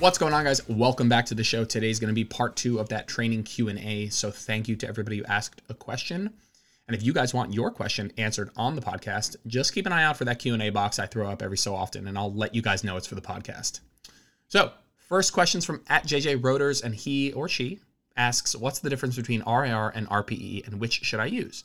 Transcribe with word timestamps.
What's 0.00 0.16
going 0.16 0.32
on, 0.32 0.44
guys? 0.44 0.66
Welcome 0.66 1.10
back 1.10 1.26
to 1.26 1.34
the 1.34 1.44
show. 1.44 1.66
Today 1.66 1.90
is 1.90 2.00
going 2.00 2.08
to 2.08 2.14
be 2.14 2.24
part 2.24 2.56
two 2.56 2.78
of 2.78 2.88
that 2.88 3.06
training 3.06 3.42
Q 3.42 3.68
and 3.68 3.78
A. 3.78 4.08
So 4.08 4.30
thank 4.30 4.66
you 4.66 4.74
to 4.76 4.88
everybody 4.88 5.18
who 5.18 5.24
asked 5.26 5.60
a 5.68 5.74
question. 5.74 6.30
And 6.88 6.96
if 6.96 7.02
you 7.02 7.12
guys 7.12 7.34
want 7.34 7.52
your 7.52 7.70
question 7.70 8.10
answered 8.16 8.48
on 8.56 8.74
the 8.74 8.80
podcast, 8.80 9.36
just 9.46 9.74
keep 9.74 9.84
an 9.84 9.92
eye 9.92 10.04
out 10.04 10.16
for 10.16 10.24
that 10.24 10.38
Q 10.38 10.54
and 10.54 10.62
A 10.62 10.70
box 10.70 10.98
I 10.98 11.04
throw 11.04 11.30
up 11.30 11.42
every 11.42 11.58
so 11.58 11.74
often, 11.74 12.08
and 12.08 12.16
I'll 12.16 12.32
let 12.32 12.54
you 12.54 12.62
guys 12.62 12.82
know 12.82 12.96
it's 12.96 13.06
for 13.06 13.14
the 13.14 13.20
podcast. 13.20 13.80
So 14.48 14.72
first 15.06 15.34
questions 15.34 15.66
from 15.66 15.82
at 15.90 16.06
JJ 16.06 16.42
Rotors, 16.42 16.80
and 16.80 16.94
he 16.94 17.34
or 17.34 17.46
she 17.46 17.80
asks, 18.16 18.56
"What's 18.56 18.78
the 18.78 18.88
difference 18.88 19.16
between 19.16 19.42
RIR 19.42 19.90
and 19.90 20.08
RPE, 20.08 20.66
and 20.66 20.80
which 20.80 21.04
should 21.04 21.20
I 21.20 21.26
use?" 21.26 21.64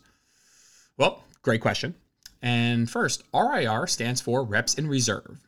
Well, 0.98 1.24
great 1.40 1.62
question. 1.62 1.94
And 2.42 2.90
first, 2.90 3.22
RIR 3.32 3.86
stands 3.86 4.20
for 4.20 4.44
reps 4.44 4.74
in 4.74 4.88
reserve, 4.88 5.40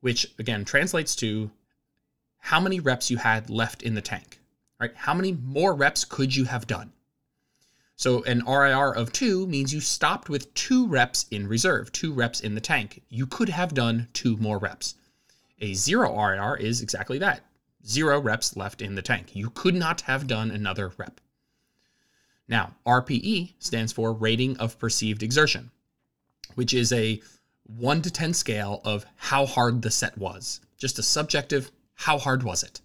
which 0.00 0.32
again 0.38 0.64
translates 0.64 1.14
to 1.16 1.50
how 2.40 2.60
many 2.60 2.80
reps 2.80 3.10
you 3.10 3.16
had 3.18 3.48
left 3.48 3.82
in 3.82 3.94
the 3.94 4.02
tank, 4.02 4.40
right? 4.80 4.94
How 4.94 5.14
many 5.14 5.32
more 5.32 5.74
reps 5.74 6.04
could 6.04 6.34
you 6.34 6.44
have 6.44 6.66
done? 6.66 6.92
So 7.96 8.22
an 8.24 8.42
RIR 8.46 8.94
of 8.94 9.12
two 9.12 9.46
means 9.46 9.72
you 9.72 9.80
stopped 9.80 10.28
with 10.28 10.52
two 10.54 10.86
reps 10.86 11.26
in 11.30 11.46
reserve, 11.46 11.92
two 11.92 12.12
reps 12.12 12.40
in 12.40 12.54
the 12.54 12.60
tank. 12.60 13.02
You 13.08 13.26
could 13.26 13.50
have 13.50 13.74
done 13.74 14.08
two 14.12 14.36
more 14.38 14.58
reps. 14.58 14.94
A 15.60 15.74
zero 15.74 16.18
RIR 16.18 16.56
is 16.56 16.80
exactly 16.80 17.18
that 17.18 17.44
zero 17.86 18.20
reps 18.20 18.56
left 18.56 18.82
in 18.82 18.94
the 18.94 19.02
tank. 19.02 19.34
You 19.34 19.50
could 19.50 19.74
not 19.74 20.02
have 20.02 20.26
done 20.26 20.50
another 20.50 20.92
rep. 20.96 21.20
Now, 22.48 22.74
RPE 22.86 23.54
stands 23.58 23.92
for 23.92 24.12
rating 24.12 24.56
of 24.58 24.78
perceived 24.78 25.22
exertion, 25.22 25.70
which 26.54 26.74
is 26.74 26.92
a 26.92 27.22
1 27.64 28.02
to 28.02 28.10
10 28.10 28.34
scale 28.34 28.80
of 28.84 29.06
how 29.16 29.46
hard 29.46 29.82
the 29.82 29.90
set 29.90 30.18
was. 30.18 30.60
Just 30.76 30.98
a 30.98 31.02
subjective 31.02 31.70
how 32.00 32.16
hard 32.16 32.42
was 32.42 32.62
it? 32.62 32.80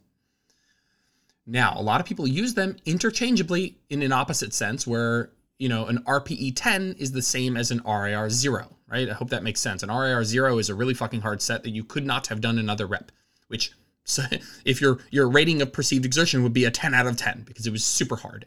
Now, 1.47 1.73
a 1.77 1.81
lot 1.81 2.02
of 2.02 2.05
people 2.05 2.27
use 2.27 2.53
them 2.53 2.75
interchangeably 2.85 3.77
in 3.89 4.02
an 4.02 4.11
opposite 4.11 4.53
sense 4.53 4.85
where, 4.85 5.30
you 5.57 5.69
know, 5.69 5.85
an 5.85 5.99
RPE 5.99 6.52
10 6.53 6.97
is 6.99 7.13
the 7.13 7.22
same 7.22 7.55
as 7.55 7.72
an 7.72 7.81
RIR 7.85 8.30
0, 8.30 8.67
right? 8.89 9.09
I 9.09 9.13
hope 9.13 9.30
that 9.30 9.41
makes 9.41 9.61
sense. 9.61 9.83
An 9.83 9.89
RIR 9.89 10.25
0 10.25 10.57
is 10.57 10.69
a 10.69 10.75
really 10.75 10.94
fucking 10.94 11.22
hard 11.22 11.41
set 11.41 11.63
that 11.63 11.69
you 11.69 11.85
could 11.85 12.05
not 12.05 12.27
have 12.27 12.41
done 12.41 12.59
another 12.59 12.88
rep, 12.88 13.09
which 13.47 13.72
so 14.03 14.22
if 14.66 14.81
your 14.81 14.99
your 15.11 15.29
rating 15.29 15.61
of 15.61 15.72
perceived 15.72 16.03
exertion 16.03 16.44
would 16.44 16.52
be 16.52 16.66
a 16.66 16.72
10 16.72 16.94
out 16.94 17.07
of 17.07 17.16
10 17.16 17.44
because 17.45 17.66
it 17.66 17.72
was 17.72 17.85
super 17.85 18.17
hard. 18.17 18.45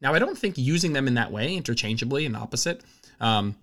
Now, 0.00 0.14
I 0.14 0.18
don't 0.18 0.38
think 0.38 0.56
using 0.56 0.94
them 0.94 1.06
in 1.06 1.14
that 1.14 1.30
way, 1.30 1.54
interchangeably 1.54 2.24
and 2.24 2.34
opposite, 2.34 2.82
um, 3.20 3.56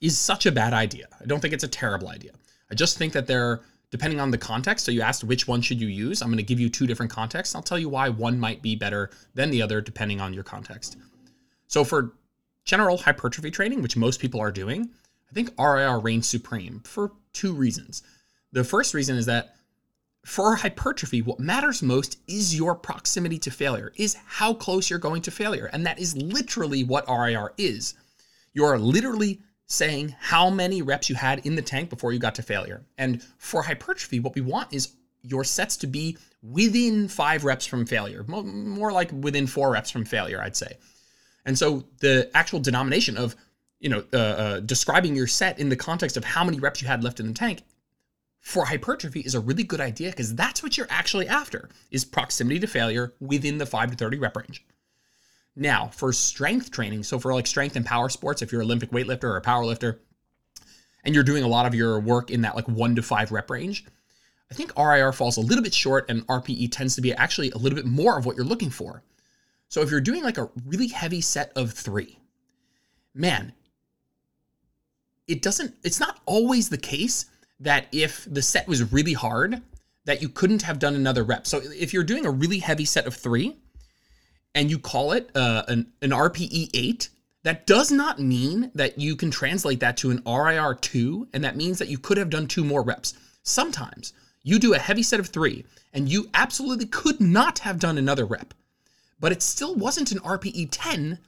is 0.00 0.18
such 0.18 0.44
a 0.44 0.50
bad 0.50 0.72
idea. 0.72 1.06
I 1.20 1.26
don't 1.26 1.38
think 1.38 1.54
it's 1.54 1.62
a 1.62 1.68
terrible 1.68 2.08
idea. 2.08 2.32
I 2.68 2.74
just 2.74 2.98
think 2.98 3.12
that 3.12 3.28
they're 3.28 3.60
depending 3.92 4.18
on 4.18 4.32
the 4.32 4.38
context. 4.38 4.84
So 4.84 4.90
you 4.90 5.02
asked 5.02 5.22
which 5.22 5.46
one 5.46 5.60
should 5.60 5.80
you 5.80 5.86
use. 5.86 6.22
I'm 6.22 6.28
going 6.28 6.38
to 6.38 6.42
give 6.42 6.58
you 6.58 6.68
two 6.68 6.88
different 6.88 7.12
contexts. 7.12 7.54
I'll 7.54 7.62
tell 7.62 7.78
you 7.78 7.90
why 7.90 8.08
one 8.08 8.40
might 8.40 8.62
be 8.62 8.74
better 8.74 9.10
than 9.34 9.50
the 9.50 9.62
other 9.62 9.80
depending 9.80 10.20
on 10.20 10.34
your 10.34 10.42
context. 10.42 10.96
So 11.68 11.84
for 11.84 12.14
general 12.64 12.96
hypertrophy 12.96 13.50
training, 13.50 13.82
which 13.82 13.96
most 13.96 14.18
people 14.18 14.40
are 14.40 14.50
doing, 14.50 14.90
I 15.30 15.34
think 15.34 15.50
RIR 15.58 16.00
reigns 16.00 16.26
supreme 16.26 16.80
for 16.84 17.12
two 17.32 17.52
reasons. 17.52 18.02
The 18.52 18.64
first 18.64 18.94
reason 18.94 19.16
is 19.16 19.26
that 19.26 19.56
for 20.24 20.54
hypertrophy, 20.54 21.20
what 21.20 21.40
matters 21.40 21.82
most 21.82 22.18
is 22.28 22.56
your 22.56 22.74
proximity 22.74 23.38
to 23.40 23.50
failure, 23.50 23.92
is 23.96 24.16
how 24.26 24.54
close 24.54 24.88
you're 24.88 24.98
going 24.98 25.22
to 25.22 25.30
failure. 25.30 25.68
And 25.72 25.84
that 25.84 25.98
is 25.98 26.16
literally 26.16 26.84
what 26.84 27.08
RIR 27.08 27.52
is. 27.58 27.94
You 28.54 28.64
are 28.64 28.78
literally 28.78 29.40
saying 29.72 30.14
how 30.20 30.50
many 30.50 30.82
reps 30.82 31.08
you 31.08 31.16
had 31.16 31.46
in 31.46 31.54
the 31.56 31.62
tank 31.62 31.88
before 31.88 32.12
you 32.12 32.18
got 32.18 32.34
to 32.34 32.42
failure. 32.42 32.82
And 32.98 33.22
for 33.38 33.62
hypertrophy, 33.62 34.20
what 34.20 34.34
we 34.34 34.42
want 34.42 34.72
is 34.72 34.94
your 35.22 35.44
sets 35.44 35.78
to 35.78 35.86
be 35.86 36.18
within 36.42 37.08
five 37.08 37.44
reps 37.44 37.64
from 37.64 37.86
failure, 37.86 38.22
more 38.26 38.92
like 38.92 39.10
within 39.12 39.46
four 39.46 39.72
reps 39.72 39.90
from 39.90 40.04
failure, 40.04 40.42
I'd 40.42 40.56
say. 40.56 40.76
And 41.46 41.58
so 41.58 41.84
the 42.00 42.30
actual 42.34 42.60
denomination 42.60 43.16
of 43.16 43.34
you 43.80 43.88
know 43.88 44.04
uh, 44.12 44.16
uh, 44.16 44.60
describing 44.60 45.16
your 45.16 45.26
set 45.26 45.58
in 45.58 45.68
the 45.70 45.76
context 45.76 46.16
of 46.16 46.24
how 46.24 46.44
many 46.44 46.60
reps 46.60 46.82
you 46.82 46.88
had 46.88 47.02
left 47.02 47.18
in 47.18 47.26
the 47.26 47.34
tank 47.34 47.62
for 48.40 48.64
hypertrophy 48.64 49.20
is 49.20 49.34
a 49.34 49.40
really 49.40 49.62
good 49.62 49.80
idea 49.80 50.10
because 50.10 50.34
that's 50.34 50.62
what 50.62 50.76
you're 50.76 50.86
actually 50.90 51.28
after 51.28 51.68
is 51.90 52.04
proximity 52.04 52.60
to 52.60 52.66
failure 52.66 53.14
within 53.20 53.58
the 53.58 53.66
5 53.66 53.92
to 53.92 53.96
30 53.96 54.18
rep 54.18 54.36
range 54.36 54.64
now, 55.54 55.88
for 55.88 56.12
strength 56.12 56.70
training, 56.70 57.02
so 57.02 57.18
for 57.18 57.34
like 57.34 57.46
strength 57.46 57.76
and 57.76 57.84
power 57.84 58.08
sports, 58.08 58.40
if 58.40 58.52
you're 58.52 58.62
an 58.62 58.66
Olympic 58.66 58.90
weightlifter 58.90 59.24
or 59.24 59.36
a 59.36 59.42
power 59.42 59.64
lifter, 59.64 60.00
and 61.04 61.14
you're 61.14 61.24
doing 61.24 61.44
a 61.44 61.48
lot 61.48 61.66
of 61.66 61.74
your 61.74 62.00
work 62.00 62.30
in 62.30 62.42
that 62.42 62.56
like 62.56 62.68
one 62.68 62.94
to 62.96 63.02
five 63.02 63.32
rep 63.32 63.50
range, 63.50 63.84
I 64.50 64.54
think 64.54 64.76
RIR 64.78 65.12
falls 65.12 65.36
a 65.36 65.40
little 65.40 65.64
bit 65.64 65.74
short 65.74 66.10
and 66.10 66.26
RPE 66.26 66.70
tends 66.70 66.94
to 66.96 67.00
be 67.00 67.12
actually 67.12 67.50
a 67.50 67.58
little 67.58 67.76
bit 67.76 67.86
more 67.86 68.18
of 68.18 68.26
what 68.26 68.36
you're 68.36 68.44
looking 68.44 68.70
for. 68.70 69.02
So 69.68 69.80
if 69.80 69.90
you're 69.90 70.00
doing 70.00 70.22
like 70.22 70.38
a 70.38 70.50
really 70.66 70.88
heavy 70.88 71.20
set 71.20 71.52
of 71.56 71.72
three, 71.72 72.18
man, 73.14 73.52
it 75.26 75.42
doesn't, 75.42 75.74
it's 75.82 76.00
not 76.00 76.20
always 76.26 76.68
the 76.68 76.78
case 76.78 77.26
that 77.60 77.86
if 77.92 78.26
the 78.30 78.42
set 78.42 78.68
was 78.68 78.92
really 78.92 79.14
hard, 79.14 79.62
that 80.04 80.20
you 80.20 80.28
couldn't 80.28 80.62
have 80.62 80.78
done 80.78 80.94
another 80.94 81.24
rep. 81.24 81.46
So 81.46 81.60
if 81.62 81.94
you're 81.94 82.04
doing 82.04 82.26
a 82.26 82.30
really 82.30 82.58
heavy 82.58 82.84
set 82.84 83.06
of 83.06 83.14
three, 83.14 83.56
and 84.54 84.70
you 84.70 84.78
call 84.78 85.12
it 85.12 85.30
uh, 85.34 85.62
an, 85.68 85.86
an 86.02 86.10
RPE 86.10 86.70
8, 86.74 87.08
that 87.44 87.66
does 87.66 87.90
not 87.90 88.20
mean 88.20 88.70
that 88.74 88.98
you 88.98 89.16
can 89.16 89.30
translate 89.30 89.80
that 89.80 89.96
to 89.98 90.10
an 90.10 90.22
RIR 90.26 90.74
2, 90.74 91.28
and 91.32 91.42
that 91.42 91.56
means 91.56 91.78
that 91.78 91.88
you 91.88 91.98
could 91.98 92.18
have 92.18 92.30
done 92.30 92.46
two 92.46 92.64
more 92.64 92.82
reps. 92.82 93.14
Sometimes 93.42 94.12
you 94.42 94.58
do 94.58 94.74
a 94.74 94.78
heavy 94.78 95.02
set 95.02 95.20
of 95.20 95.28
three, 95.28 95.64
and 95.92 96.08
you 96.08 96.28
absolutely 96.34 96.86
could 96.86 97.20
not 97.20 97.60
have 97.60 97.78
done 97.78 97.98
another 97.98 98.24
rep, 98.24 98.54
but 99.18 99.32
it 99.32 99.42
still 99.42 99.74
wasn't 99.74 100.12
an 100.12 100.18
RPE 100.18 100.68
10 100.70 101.18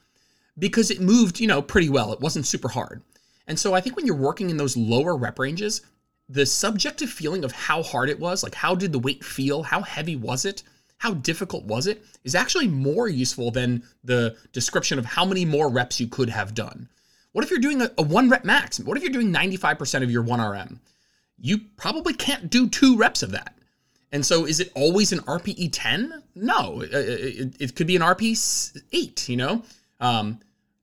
because 0.58 0.90
it 0.90 1.00
moved, 1.00 1.40
you 1.40 1.48
know, 1.48 1.62
pretty 1.62 1.88
well. 1.88 2.12
It 2.12 2.20
wasn't 2.20 2.46
super 2.46 2.68
hard. 2.68 3.02
And 3.46 3.58
so 3.58 3.74
I 3.74 3.80
think 3.80 3.96
when 3.96 4.06
you're 4.06 4.14
working 4.14 4.50
in 4.50 4.56
those 4.56 4.76
lower 4.76 5.16
rep 5.16 5.38
ranges, 5.38 5.82
the 6.28 6.46
subjective 6.46 7.10
feeling 7.10 7.44
of 7.44 7.52
how 7.52 7.82
hard 7.82 8.08
it 8.08 8.18
was, 8.18 8.42
like 8.42 8.54
how 8.54 8.74
did 8.74 8.92
the 8.92 8.98
weight 8.98 9.24
feel, 9.24 9.62
how 9.62 9.82
heavy 9.82 10.16
was 10.16 10.44
it, 10.44 10.62
how 10.98 11.14
difficult 11.14 11.64
was 11.64 11.86
it 11.86 12.04
is 12.24 12.34
actually 12.34 12.68
more 12.68 13.08
useful 13.08 13.50
than 13.50 13.82
the 14.02 14.36
description 14.52 14.98
of 14.98 15.04
how 15.04 15.24
many 15.24 15.44
more 15.44 15.68
reps 15.68 16.00
you 16.00 16.06
could 16.06 16.30
have 16.30 16.54
done. 16.54 16.88
What 17.32 17.44
if 17.44 17.50
you're 17.50 17.58
doing 17.58 17.82
a, 17.82 17.90
a 17.98 18.02
one 18.02 18.30
rep 18.30 18.44
max? 18.44 18.80
What 18.80 18.96
if 18.96 19.02
you're 19.02 19.12
doing 19.12 19.32
95% 19.32 20.02
of 20.02 20.10
your 20.10 20.22
1RM? 20.22 20.78
You 21.38 21.58
probably 21.76 22.14
can't 22.14 22.48
do 22.48 22.68
two 22.68 22.96
reps 22.96 23.22
of 23.22 23.32
that. 23.32 23.56
And 24.12 24.24
so 24.24 24.46
is 24.46 24.60
it 24.60 24.70
always 24.76 25.12
an 25.12 25.18
RPE 25.20 25.70
10? 25.72 26.22
No, 26.36 26.80
it, 26.82 26.92
it, 26.92 27.54
it 27.58 27.74
could 27.74 27.88
be 27.88 27.96
an 27.96 28.02
RPE 28.02 28.80
8, 28.92 29.28
you 29.28 29.36
know? 29.36 29.62
Um, 29.98 30.38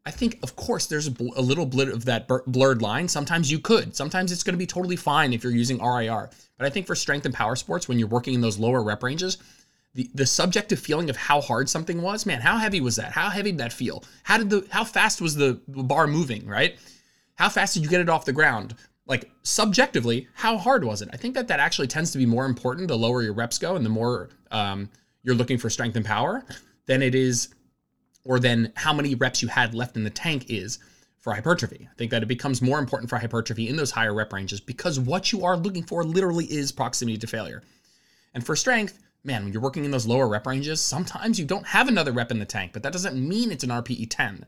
I 0.05 0.11
think, 0.11 0.39
of 0.43 0.55
course, 0.55 0.87
there's 0.87 1.07
a, 1.07 1.11
bl- 1.11 1.33
a 1.35 1.41
little 1.41 1.65
bit 1.65 1.87
of 1.87 2.05
that 2.05 2.27
blurred 2.47 2.81
line. 2.81 3.07
Sometimes 3.07 3.51
you 3.51 3.59
could. 3.59 3.95
Sometimes 3.95 4.31
it's 4.31 4.43
going 4.43 4.55
to 4.55 4.57
be 4.59 4.65
totally 4.65 4.95
fine 4.95 5.31
if 5.31 5.43
you're 5.43 5.53
using 5.53 5.77
RIR. 5.77 6.29
But 6.57 6.67
I 6.67 6.69
think 6.69 6.87
for 6.87 6.95
strength 6.95 7.25
and 7.25 7.33
power 7.33 7.55
sports, 7.55 7.87
when 7.87 7.99
you're 7.99 8.07
working 8.07 8.33
in 8.33 8.41
those 8.41 8.59
lower 8.59 8.83
rep 8.83 9.03
ranges, 9.03 9.37
the, 9.93 10.09
the 10.13 10.25
subjective 10.25 10.79
feeling 10.79 11.09
of 11.09 11.17
how 11.17 11.41
hard 11.41 11.69
something 11.69 12.01
was 12.01 12.25
man 12.25 12.41
how 12.41 12.57
heavy 12.57 12.81
was 12.81 12.95
that? 12.95 13.11
How 13.11 13.29
heavy 13.29 13.51
did 13.51 13.59
that 13.59 13.73
feel? 13.73 14.03
How 14.23 14.37
did 14.37 14.49
the 14.49 14.65
how 14.69 14.83
fast 14.83 15.21
was 15.21 15.35
the 15.35 15.59
bar 15.67 16.07
moving 16.07 16.45
right? 16.47 16.77
How 17.35 17.49
fast 17.49 17.73
did 17.73 17.83
you 17.83 17.89
get 17.89 18.01
it 18.01 18.09
off 18.09 18.25
the 18.25 18.33
ground? 18.33 18.75
Like 19.05 19.29
subjectively 19.43 20.27
how 20.33 20.57
hard 20.57 20.83
was 20.83 21.01
it? 21.01 21.09
I 21.13 21.17
think 21.17 21.35
that 21.35 21.47
that 21.49 21.59
actually 21.59 21.87
tends 21.87 22.11
to 22.11 22.17
be 22.17 22.25
more 22.25 22.45
important 22.45 22.87
the 22.87 22.97
lower 22.97 23.21
your 23.21 23.33
reps 23.33 23.57
go 23.57 23.75
and 23.75 23.85
the 23.85 23.89
more 23.89 24.29
um, 24.51 24.89
you're 25.23 25.35
looking 25.35 25.57
for 25.57 25.69
strength 25.69 25.95
and 25.95 26.05
power 26.05 26.43
than 26.85 27.01
it 27.01 27.15
is 27.15 27.53
or 28.23 28.39
than 28.39 28.71
how 28.75 28.93
many 28.93 29.15
reps 29.15 29.41
you 29.41 29.47
had 29.47 29.73
left 29.73 29.95
in 29.95 30.03
the 30.03 30.09
tank 30.09 30.45
is 30.49 30.79
for 31.19 31.33
hypertrophy. 31.33 31.87
I 31.89 31.93
think 31.95 32.11
that 32.11 32.23
it 32.23 32.27
becomes 32.27 32.61
more 32.61 32.79
important 32.79 33.09
for 33.09 33.17
hypertrophy 33.17 33.69
in 33.69 33.75
those 33.75 33.91
higher 33.91 34.13
rep 34.13 34.33
ranges 34.33 34.59
because 34.59 34.99
what 34.99 35.31
you 35.31 35.45
are 35.45 35.55
looking 35.55 35.83
for 35.83 36.03
literally 36.03 36.45
is 36.45 36.71
proximity 36.71 37.17
to 37.19 37.27
failure. 37.27 37.61
And 38.33 38.45
for 38.45 38.55
strength, 38.55 38.99
man, 39.23 39.43
when 39.43 39.53
you're 39.53 39.61
working 39.61 39.85
in 39.85 39.91
those 39.91 40.07
lower 40.07 40.27
rep 40.27 40.47
ranges, 40.47 40.81
sometimes 40.81 41.39
you 41.39 41.45
don't 41.45 41.67
have 41.67 41.87
another 41.87 42.11
rep 42.11 42.31
in 42.31 42.39
the 42.39 42.45
tank, 42.45 42.71
but 42.73 42.83
that 42.83 42.93
doesn't 42.93 43.15
mean 43.15 43.51
it's 43.51 43.63
an 43.63 43.69
RPE 43.69 44.07
10. 44.09 44.45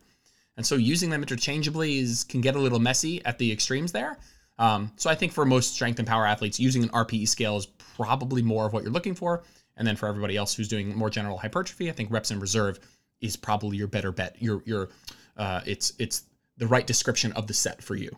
And 0.57 0.65
so 0.65 0.75
using 0.75 1.09
them 1.09 1.21
interchangeably 1.21 1.97
is 1.97 2.23
can 2.23 2.41
get 2.41 2.55
a 2.55 2.59
little 2.59 2.79
messy 2.79 3.23
at 3.25 3.37
the 3.37 3.51
extremes 3.51 3.91
there. 3.91 4.17
Um, 4.59 4.91
so 4.97 5.09
I 5.09 5.15
think 5.15 5.31
for 5.31 5.45
most 5.45 5.73
strength 5.73 5.99
and 5.99 6.07
power 6.07 6.25
athletes, 6.25 6.59
using 6.59 6.83
an 6.83 6.89
RPE 6.89 7.27
scale 7.27 7.57
is 7.57 7.65
probably 7.65 8.41
more 8.41 8.65
of 8.65 8.73
what 8.73 8.83
you're 8.83 8.91
looking 8.91 9.15
for. 9.15 9.43
And 9.77 9.87
then 9.87 9.95
for 9.95 10.07
everybody 10.07 10.37
else 10.37 10.53
who's 10.53 10.67
doing 10.67 10.95
more 10.95 11.09
general 11.09 11.37
hypertrophy, 11.37 11.89
I 11.89 11.93
think 11.93 12.11
reps 12.11 12.29
in 12.29 12.39
reserve 12.39 12.79
is 13.21 13.35
probably 13.35 13.77
your 13.77 13.87
better 13.87 14.11
bet. 14.11 14.35
Your 14.39 14.61
your 14.65 14.89
uh, 15.37 15.61
it's 15.65 15.93
it's 15.97 16.25
the 16.57 16.67
right 16.67 16.85
description 16.85 17.31
of 17.31 17.47
the 17.47 17.53
set 17.53 17.81
for 17.81 17.95
you. 17.95 18.15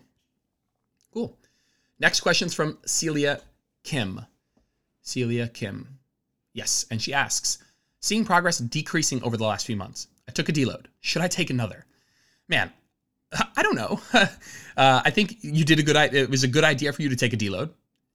Cool. 1.13 1.37
Next 1.99 2.19
question's 2.19 2.53
from 2.53 2.77
Celia 2.85 3.39
Kim. 3.83 4.25
Celia 5.01 5.47
Kim. 5.47 5.99
Yes. 6.55 6.85
And 6.89 7.01
she 7.01 7.13
asks, 7.13 7.59
seeing 7.99 8.23
progress 8.23 8.57
decreasing 8.57 9.21
over 9.23 9.35
the 9.35 9.43
last 9.43 9.65
few 9.65 9.75
months. 9.75 10.07
I 10.27 10.31
took 10.31 10.49
a 10.49 10.53
deload. 10.53 10.85
Should 11.01 11.21
I 11.21 11.27
take 11.27 11.49
another? 11.49 11.85
Man, 12.47 12.71
I 13.57 13.61
don't 13.61 13.75
know. 13.75 13.99
uh, 14.13 14.27
I 14.77 15.09
think 15.11 15.37
you 15.41 15.65
did 15.65 15.79
a 15.79 15.83
good. 15.83 15.95
It 16.13 16.29
was 16.29 16.43
a 16.43 16.47
good 16.47 16.63
idea 16.63 16.93
for 16.93 17.01
you 17.01 17.09
to 17.09 17.15
take 17.15 17.33
a 17.33 17.37
deload. 17.37 17.71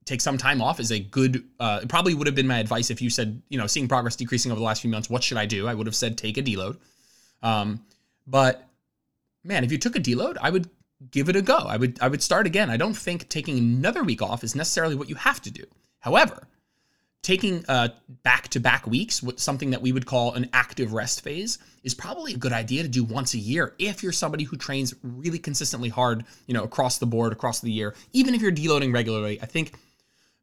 take 0.06 0.22
some 0.22 0.38
time 0.38 0.62
off 0.62 0.80
is 0.80 0.90
a 0.90 0.98
good. 0.98 1.44
Uh, 1.60 1.80
it 1.82 1.88
probably 1.88 2.14
would 2.14 2.26
have 2.26 2.34
been 2.34 2.46
my 2.46 2.58
advice 2.58 2.90
if 2.90 3.02
you 3.02 3.10
said, 3.10 3.40
you 3.50 3.58
know, 3.58 3.66
seeing 3.66 3.86
progress 3.86 4.16
decreasing 4.16 4.50
over 4.50 4.58
the 4.58 4.64
last 4.64 4.80
few 4.80 4.90
months. 4.90 5.10
What 5.10 5.22
should 5.22 5.36
I 5.36 5.44
do? 5.44 5.68
I 5.68 5.74
would 5.74 5.86
have 5.86 5.96
said 5.96 6.16
take 6.16 6.38
a 6.38 6.42
deload. 6.42 6.78
Um, 7.42 7.84
but 8.26 8.66
man, 9.44 9.64
if 9.64 9.70
you 9.70 9.76
took 9.78 9.96
a 9.96 10.00
deload, 10.00 10.38
I 10.40 10.48
would 10.48 10.68
give 11.10 11.28
it 11.28 11.36
a 11.36 11.42
go. 11.42 11.58
I 11.58 11.76
would 11.76 11.98
I 12.00 12.08
would 12.08 12.22
start 12.22 12.46
again. 12.46 12.70
I 12.70 12.78
don't 12.78 12.96
think 12.96 13.28
taking 13.28 13.58
another 13.58 14.02
week 14.02 14.22
off 14.22 14.42
is 14.42 14.54
necessarily 14.54 14.94
what 14.94 15.10
you 15.10 15.16
have 15.16 15.42
to 15.42 15.50
do. 15.50 15.64
However, 15.98 16.48
taking 17.22 17.64
uh, 17.68 17.88
back-to-back 18.22 18.86
weeks, 18.86 19.22
something 19.36 19.70
that 19.70 19.82
we 19.82 19.92
would 19.92 20.06
call 20.06 20.32
an 20.34 20.48
active 20.52 20.92
rest 20.92 21.22
phase, 21.22 21.58
is 21.84 21.94
probably 21.94 22.34
a 22.34 22.36
good 22.36 22.52
idea 22.52 22.82
to 22.82 22.88
do 22.88 23.04
once 23.04 23.34
a 23.34 23.38
year 23.38 23.74
if 23.78 24.02
you're 24.02 24.12
somebody 24.12 24.44
who 24.44 24.56
trains 24.56 24.94
really 25.02 25.38
consistently 25.38 25.88
hard, 25.88 26.24
you 26.46 26.54
know, 26.54 26.64
across 26.64 26.98
the 26.98 27.06
board, 27.06 27.32
across 27.32 27.60
the 27.60 27.70
year. 27.70 27.94
Even 28.12 28.34
if 28.34 28.40
you're 28.40 28.52
deloading 28.52 28.92
regularly, 28.92 29.40
I 29.42 29.46
think, 29.46 29.74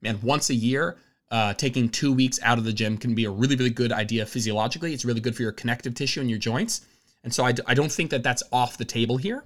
man, 0.01 0.19
once 0.21 0.49
a 0.49 0.55
year, 0.55 0.97
uh, 1.31 1.53
taking 1.53 1.89
two 1.89 2.13
weeks 2.13 2.39
out 2.43 2.57
of 2.57 2.63
the 2.63 2.73
gym 2.73 2.97
can 2.97 3.15
be 3.15 3.25
a 3.25 3.31
really, 3.31 3.55
really 3.55 3.71
good 3.71 3.91
idea 3.91 4.25
physiologically. 4.25 4.93
It's 4.93 5.03
really 5.03 5.19
good 5.19 5.35
for 5.35 5.41
your 5.41 5.51
connective 5.51 5.95
tissue 5.95 6.21
and 6.21 6.29
your 6.29 6.39
joints. 6.39 6.85
And 7.23 7.33
so 7.33 7.43
I 7.43 7.51
d- 7.51 7.63
I 7.65 7.73
don't 7.73 7.91
think 7.91 8.11
that 8.11 8.23
that's 8.23 8.43
off 8.51 8.77
the 8.77 8.85
table 8.85 9.17
here. 9.17 9.43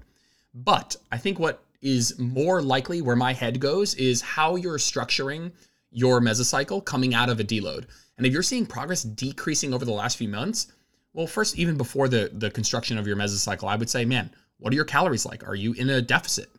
But 0.53 0.95
I 1.11 1.17
think 1.17 1.39
what 1.39 1.63
is 1.81 2.19
more 2.19 2.61
likely 2.61 3.01
where 3.01 3.15
my 3.15 3.33
head 3.33 3.59
goes 3.59 3.95
is 3.95 4.21
how 4.21 4.55
you're 4.55 4.77
structuring 4.77 5.51
your 5.91 6.21
mesocycle 6.21 6.83
coming 6.83 7.13
out 7.13 7.29
of 7.29 7.39
a 7.39 7.43
deload. 7.43 7.85
And 8.17 8.25
if 8.25 8.33
you're 8.33 8.43
seeing 8.43 8.65
progress 8.65 9.03
decreasing 9.03 9.73
over 9.73 9.85
the 9.85 9.91
last 9.91 10.17
few 10.17 10.29
months, 10.29 10.71
well, 11.13 11.27
first, 11.27 11.57
even 11.57 11.77
before 11.77 12.07
the, 12.07 12.31
the 12.33 12.49
construction 12.49 12.97
of 12.97 13.05
your 13.05 13.17
mesocycle, 13.17 13.67
I 13.67 13.75
would 13.75 13.89
say, 13.89 14.05
man, 14.05 14.31
what 14.57 14.71
are 14.71 14.75
your 14.75 14.85
calories 14.85 15.25
like? 15.25 15.47
Are 15.47 15.55
you 15.55 15.73
in 15.73 15.89
a 15.89 16.01
deficit? 16.01 16.49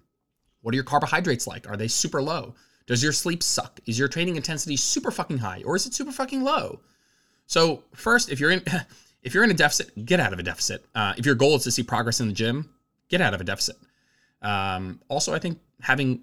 What 0.60 0.72
are 0.72 0.76
your 0.76 0.84
carbohydrates 0.84 1.46
like? 1.46 1.68
Are 1.68 1.76
they 1.76 1.88
super 1.88 2.20
low? 2.20 2.54
Does 2.86 3.02
your 3.02 3.12
sleep 3.12 3.42
suck? 3.42 3.80
Is 3.86 3.98
your 3.98 4.08
training 4.08 4.36
intensity 4.36 4.76
super 4.76 5.10
fucking 5.10 5.38
high 5.38 5.62
or 5.64 5.76
is 5.76 5.86
it 5.86 5.94
super 5.94 6.12
fucking 6.12 6.42
low? 6.42 6.80
So 7.46 7.84
first, 7.94 8.30
if 8.30 8.40
you're 8.40 8.50
in 8.50 8.62
if 9.22 9.34
you're 9.34 9.44
in 9.44 9.50
a 9.50 9.54
deficit, 9.54 10.04
get 10.04 10.20
out 10.20 10.32
of 10.32 10.38
a 10.38 10.42
deficit. 10.42 10.84
Uh, 10.94 11.14
if 11.16 11.24
your 11.24 11.34
goal 11.34 11.54
is 11.56 11.62
to 11.64 11.70
see 11.70 11.82
progress 11.82 12.20
in 12.20 12.26
the 12.26 12.34
gym, 12.34 12.68
get 13.08 13.20
out 13.20 13.34
of 13.34 13.40
a 13.40 13.44
deficit. 13.44 13.76
Um, 14.42 15.00
also, 15.08 15.32
I 15.32 15.38
think 15.38 15.60
having 15.80 16.22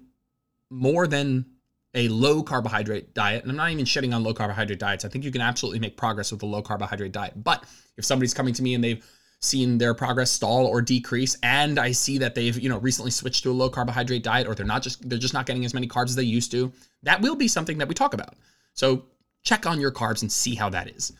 more 0.68 1.06
than 1.06 1.46
a 1.94 2.08
low 2.08 2.42
carbohydrate 2.42 3.14
diet, 3.14 3.42
and 3.42 3.50
I'm 3.50 3.56
not 3.56 3.70
even 3.70 3.84
shitting 3.84 4.14
on 4.14 4.22
low 4.22 4.34
carbohydrate 4.34 4.78
diets. 4.78 5.04
I 5.04 5.08
think 5.08 5.24
you 5.24 5.32
can 5.32 5.40
absolutely 5.40 5.80
make 5.80 5.96
progress 5.96 6.30
with 6.30 6.42
a 6.42 6.46
low 6.46 6.62
carbohydrate 6.62 7.12
diet. 7.12 7.42
But 7.42 7.64
if 7.96 8.04
somebody's 8.04 8.34
coming 8.34 8.54
to 8.54 8.62
me 8.62 8.74
and 8.74 8.84
they've 8.84 9.04
seen 9.40 9.78
their 9.78 9.94
progress 9.94 10.30
stall 10.30 10.66
or 10.66 10.82
decrease, 10.82 11.36
and 11.42 11.78
I 11.78 11.92
see 11.92 12.18
that 12.18 12.34
they've 12.34 12.56
you 12.58 12.68
know 12.68 12.78
recently 12.78 13.10
switched 13.10 13.42
to 13.42 13.50
a 13.50 13.52
low 13.52 13.68
carbohydrate 13.68 14.22
diet, 14.22 14.46
or 14.46 14.54
they're 14.54 14.66
not 14.66 14.82
just 14.82 15.08
they're 15.08 15.18
just 15.18 15.34
not 15.34 15.46
getting 15.46 15.64
as 15.64 15.74
many 15.74 15.88
carbs 15.88 16.10
as 16.10 16.16
they 16.16 16.22
used 16.22 16.52
to, 16.52 16.72
that 17.02 17.20
will 17.20 17.36
be 17.36 17.48
something 17.48 17.78
that 17.78 17.88
we 17.88 17.94
talk 17.94 18.14
about. 18.14 18.36
So 18.74 19.06
check 19.42 19.66
on 19.66 19.80
your 19.80 19.90
carbs 19.90 20.22
and 20.22 20.30
see 20.30 20.54
how 20.54 20.68
that 20.70 20.88
is. 20.88 21.12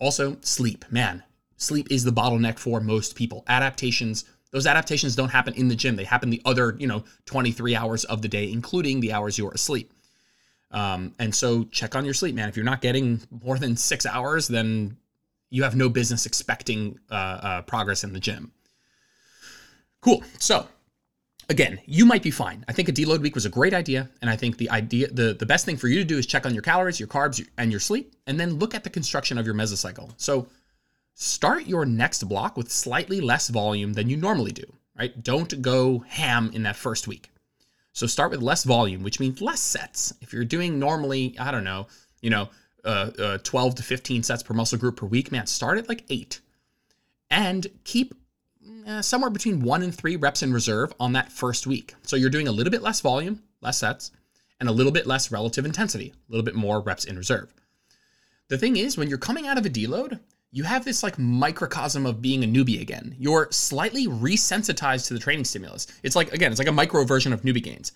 Also, 0.00 0.36
sleep. 0.42 0.84
Man, 0.90 1.22
sleep 1.56 1.86
is 1.90 2.04
the 2.04 2.12
bottleneck 2.12 2.58
for 2.58 2.80
most 2.80 3.14
people. 3.14 3.44
Adaptations 3.46 4.26
those 4.54 4.68
adaptations 4.68 5.16
don't 5.16 5.30
happen 5.30 5.52
in 5.54 5.66
the 5.66 5.74
gym. 5.74 5.96
They 5.96 6.04
happen 6.04 6.30
the 6.30 6.40
other, 6.44 6.76
you 6.78 6.86
know, 6.86 7.02
23 7.26 7.74
hours 7.74 8.04
of 8.04 8.22
the 8.22 8.28
day, 8.28 8.52
including 8.52 9.00
the 9.00 9.12
hours 9.12 9.36
you're 9.36 9.50
asleep. 9.50 9.92
Um, 10.74 11.14
and 11.20 11.32
so 11.34 11.64
check 11.64 11.94
on 11.94 12.04
your 12.04 12.14
sleep, 12.14 12.34
man. 12.34 12.48
If 12.48 12.56
you're 12.56 12.64
not 12.64 12.80
getting 12.80 13.22
more 13.44 13.58
than 13.58 13.76
six 13.76 14.04
hours, 14.04 14.48
then 14.48 14.96
you 15.48 15.62
have 15.62 15.76
no 15.76 15.88
business 15.88 16.26
expecting 16.26 16.98
uh, 17.10 17.14
uh, 17.14 17.62
progress 17.62 18.02
in 18.02 18.12
the 18.12 18.18
gym. 18.18 18.50
Cool. 20.00 20.24
So 20.40 20.66
again, 21.48 21.80
you 21.86 22.04
might 22.04 22.24
be 22.24 22.32
fine. 22.32 22.64
I 22.66 22.72
think 22.72 22.88
a 22.88 22.92
deload 22.92 23.20
week 23.20 23.36
was 23.36 23.46
a 23.46 23.50
great 23.50 23.72
idea, 23.72 24.10
and 24.20 24.28
I 24.28 24.36
think 24.36 24.56
the 24.56 24.68
idea, 24.70 25.08
the 25.10 25.34
the 25.34 25.46
best 25.46 25.64
thing 25.64 25.76
for 25.76 25.86
you 25.86 25.98
to 25.98 26.04
do 26.04 26.18
is 26.18 26.26
check 26.26 26.44
on 26.44 26.52
your 26.52 26.62
calories, 26.62 26.98
your 26.98 27.08
carbs, 27.08 27.46
and 27.56 27.70
your 27.70 27.80
sleep, 27.80 28.16
and 28.26 28.38
then 28.38 28.54
look 28.54 28.74
at 28.74 28.82
the 28.82 28.90
construction 28.90 29.38
of 29.38 29.46
your 29.46 29.54
mesocycle. 29.54 30.12
So 30.16 30.48
start 31.14 31.66
your 31.66 31.86
next 31.86 32.24
block 32.24 32.56
with 32.56 32.70
slightly 32.70 33.20
less 33.20 33.48
volume 33.48 33.92
than 33.92 34.10
you 34.10 34.16
normally 34.16 34.52
do, 34.52 34.64
right? 34.98 35.22
Don't 35.22 35.62
go 35.62 36.00
ham 36.00 36.50
in 36.52 36.64
that 36.64 36.76
first 36.76 37.06
week. 37.06 37.30
So 37.94 38.08
start 38.08 38.32
with 38.32 38.42
less 38.42 38.64
volume, 38.64 39.02
which 39.04 39.20
means 39.20 39.40
less 39.40 39.60
sets. 39.60 40.12
If 40.20 40.32
you're 40.32 40.44
doing 40.44 40.80
normally, 40.80 41.36
I 41.38 41.52
don't 41.52 41.64
know, 41.64 41.86
you 42.20 42.28
know, 42.28 42.50
uh, 42.84 43.10
uh, 43.18 43.38
12 43.38 43.76
to 43.76 43.82
15 43.82 44.22
sets 44.24 44.42
per 44.42 44.52
muscle 44.52 44.78
group 44.78 44.96
per 44.96 45.06
week, 45.06 45.30
man, 45.30 45.46
start 45.46 45.78
at 45.78 45.88
like 45.88 46.04
eight 46.10 46.40
and 47.30 47.66
keep 47.84 48.14
uh, 48.86 49.00
somewhere 49.00 49.30
between 49.30 49.60
one 49.60 49.82
and 49.82 49.94
three 49.94 50.16
reps 50.16 50.42
in 50.42 50.52
reserve 50.52 50.92
on 50.98 51.12
that 51.12 51.30
first 51.30 51.68
week. 51.68 51.94
So 52.02 52.16
you're 52.16 52.30
doing 52.30 52.48
a 52.48 52.52
little 52.52 52.72
bit 52.72 52.82
less 52.82 53.00
volume, 53.00 53.42
less 53.60 53.78
sets, 53.78 54.10
and 54.58 54.68
a 54.68 54.72
little 54.72 54.92
bit 54.92 55.06
less 55.06 55.30
relative 55.30 55.64
intensity, 55.64 56.12
a 56.28 56.32
little 56.32 56.44
bit 56.44 56.56
more 56.56 56.80
reps 56.80 57.04
in 57.04 57.16
reserve. 57.16 57.54
The 58.48 58.58
thing 58.58 58.76
is, 58.76 58.98
when 58.98 59.08
you're 59.08 59.18
coming 59.18 59.46
out 59.46 59.56
of 59.56 59.66
a 59.66 59.70
deload, 59.70 60.18
you 60.54 60.62
have 60.62 60.84
this 60.84 61.02
like 61.02 61.18
microcosm 61.18 62.06
of 62.06 62.22
being 62.22 62.44
a 62.44 62.46
newbie 62.46 62.80
again. 62.80 63.16
You're 63.18 63.48
slightly 63.50 64.06
resensitized 64.06 65.08
to 65.08 65.14
the 65.14 65.18
training 65.18 65.46
stimulus. 65.46 65.88
It's 66.04 66.14
like, 66.14 66.32
again, 66.32 66.52
it's 66.52 66.60
like 66.60 66.68
a 66.68 66.72
micro 66.72 67.02
version 67.02 67.32
of 67.32 67.42
newbie 67.42 67.62
gains. 67.62 67.90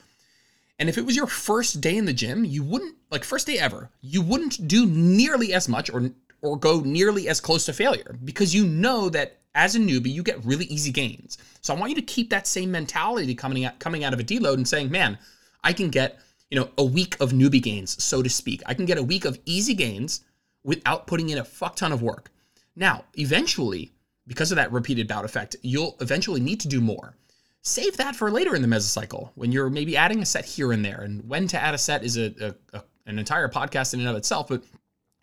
And 0.80 0.88
if 0.88 0.98
it 0.98 1.06
was 1.06 1.14
your 1.14 1.28
first 1.28 1.80
day 1.80 1.96
in 1.96 2.04
the 2.04 2.12
gym, 2.12 2.44
you 2.44 2.64
wouldn't, 2.64 2.96
like 3.12 3.22
first 3.22 3.46
day 3.46 3.60
ever, 3.60 3.90
you 4.00 4.22
wouldn't 4.22 4.66
do 4.66 4.86
nearly 4.86 5.54
as 5.54 5.68
much 5.68 5.88
or 5.88 6.10
or 6.42 6.56
go 6.56 6.80
nearly 6.80 7.28
as 7.28 7.40
close 7.40 7.64
to 7.66 7.72
failure 7.72 8.16
because 8.24 8.52
you 8.52 8.66
know 8.66 9.08
that 9.08 9.38
as 9.54 9.76
a 9.76 9.78
newbie 9.78 10.12
you 10.12 10.24
get 10.24 10.44
really 10.44 10.64
easy 10.66 10.90
gains. 10.90 11.38
So 11.60 11.72
I 11.72 11.78
want 11.78 11.90
you 11.90 11.96
to 11.96 12.02
keep 12.02 12.30
that 12.30 12.48
same 12.48 12.72
mentality 12.72 13.36
coming 13.36 13.66
out 13.66 13.78
coming 13.78 14.02
out 14.02 14.12
of 14.12 14.18
a 14.18 14.24
deload 14.24 14.54
and 14.54 14.66
saying, 14.66 14.90
"Man, 14.90 15.16
I 15.62 15.72
can 15.72 15.90
get, 15.90 16.18
you 16.50 16.58
know, 16.58 16.70
a 16.76 16.84
week 16.84 17.16
of 17.20 17.30
newbie 17.30 17.62
gains, 17.62 18.02
so 18.02 18.20
to 18.20 18.28
speak. 18.28 18.62
I 18.66 18.74
can 18.74 18.84
get 18.84 18.98
a 18.98 19.02
week 19.02 19.24
of 19.24 19.38
easy 19.46 19.74
gains 19.74 20.22
without 20.64 21.06
putting 21.06 21.28
in 21.30 21.38
a 21.38 21.44
fuck 21.44 21.76
ton 21.76 21.92
of 21.92 22.02
work." 22.02 22.32
Now, 22.78 23.04
eventually, 23.14 23.90
because 24.28 24.52
of 24.52 24.56
that 24.56 24.70
repeated 24.70 25.08
bout 25.08 25.24
effect, 25.24 25.56
you'll 25.62 25.96
eventually 26.00 26.40
need 26.40 26.60
to 26.60 26.68
do 26.68 26.80
more. 26.80 27.16
Save 27.62 27.96
that 27.96 28.14
for 28.14 28.30
later 28.30 28.54
in 28.54 28.62
the 28.62 28.68
mesocycle 28.68 29.30
when 29.34 29.50
you're 29.50 29.68
maybe 29.68 29.96
adding 29.96 30.22
a 30.22 30.26
set 30.26 30.44
here 30.44 30.70
and 30.70 30.84
there. 30.84 31.00
And 31.00 31.28
when 31.28 31.48
to 31.48 31.60
add 31.60 31.74
a 31.74 31.78
set 31.78 32.04
is 32.04 32.16
a, 32.16 32.32
a, 32.40 32.78
a 32.78 32.84
an 33.06 33.18
entire 33.18 33.48
podcast 33.48 33.94
in 33.94 34.00
and 34.00 34.08
of 34.08 34.14
itself, 34.14 34.48
but 34.48 34.62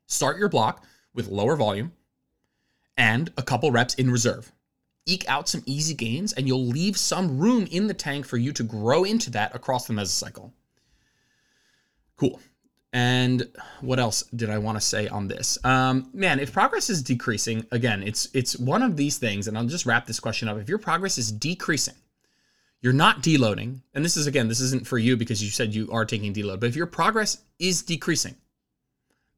start 0.08 0.38
your 0.38 0.50
block 0.50 0.86
with 1.14 1.28
lower 1.28 1.56
volume 1.56 1.94
and 2.98 3.32
a 3.38 3.42
couple 3.44 3.72
reps 3.72 3.94
in 3.94 4.12
reserve. 4.12 4.52
Eke 5.06 5.30
out 5.30 5.48
some 5.48 5.64
easy 5.66 5.94
gains, 5.94 6.34
and 6.34 6.48
you'll 6.48 6.66
leave 6.66 6.98
some 6.98 7.38
room 7.38 7.68
in 7.70 7.88
the 7.88 7.94
tank 7.94 8.26
for 8.26 8.38
you 8.38 8.52
to 8.52 8.64
grow 8.64 9.04
into 9.04 9.30
that 9.30 9.56
across 9.56 9.86
the 9.86 9.94
mesocycle. 9.94 10.52
Cool. 12.18 12.40
And 12.96 13.50
what 13.82 14.00
else 14.00 14.24
did 14.34 14.50
I 14.50 14.58
want 14.58 14.78
to 14.78 14.82
say 14.82 15.10
on 15.10 15.28
this? 15.28 15.58
Um, 15.66 16.10
man, 16.14 16.40
if 16.40 16.54
progress 16.54 16.90
is 16.90 17.04
decreasing, 17.04 17.66
again, 17.74 18.02
it's 18.02 18.30
it's 18.34 18.58
one 18.58 18.82
of 18.82 18.96
these 18.96 19.18
things, 19.18 19.50
and 19.50 19.58
I'll 19.58 19.66
just 19.66 19.86
wrap 19.86 20.08
this 20.08 20.22
question 20.22 20.48
up. 20.48 20.58
If 20.58 20.70
your 20.70 20.78
progress 20.78 21.18
is 21.18 21.30
decreasing, 21.30 21.96
you're 22.80 22.94
not 22.94 23.22
deloading, 23.22 23.82
and 23.94 24.06
this 24.06 24.16
is 24.16 24.28
again, 24.28 24.48
this 24.48 24.62
isn't 24.62 24.88
for 24.88 24.98
you 24.98 25.18
because 25.18 25.44
you 25.44 25.50
said 25.50 25.76
you 25.76 25.92
are 25.92 26.06
taking 26.06 26.34
deload, 26.34 26.62
but 26.62 26.70
if 26.70 26.78
your 26.78 26.86
progress 26.86 27.40
is 27.60 27.82
decreasing, 27.82 28.38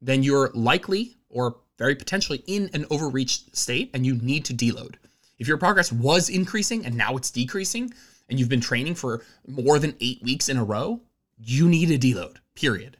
then 0.00 0.22
you're 0.22 0.52
likely 0.54 1.16
or 1.28 1.56
very 1.78 1.96
potentially 1.96 2.44
in 2.46 2.70
an 2.74 2.86
overreached 2.90 3.56
state 3.56 3.90
and 3.92 4.06
you 4.06 4.14
need 4.18 4.44
to 4.44 4.54
deload. 4.54 4.94
If 5.40 5.48
your 5.48 5.58
progress 5.58 5.90
was 5.90 6.28
increasing 6.28 6.86
and 6.86 6.94
now 6.94 7.16
it's 7.16 7.32
decreasing, 7.32 7.92
and 8.28 8.38
you've 8.38 8.48
been 8.48 8.60
training 8.60 8.94
for 8.94 9.24
more 9.48 9.80
than 9.80 9.96
eight 10.00 10.22
weeks 10.22 10.48
in 10.48 10.58
a 10.58 10.64
row, 10.64 11.00
you 11.38 11.68
need 11.68 11.90
a 11.90 11.98
deload, 11.98 12.36
period. 12.54 12.97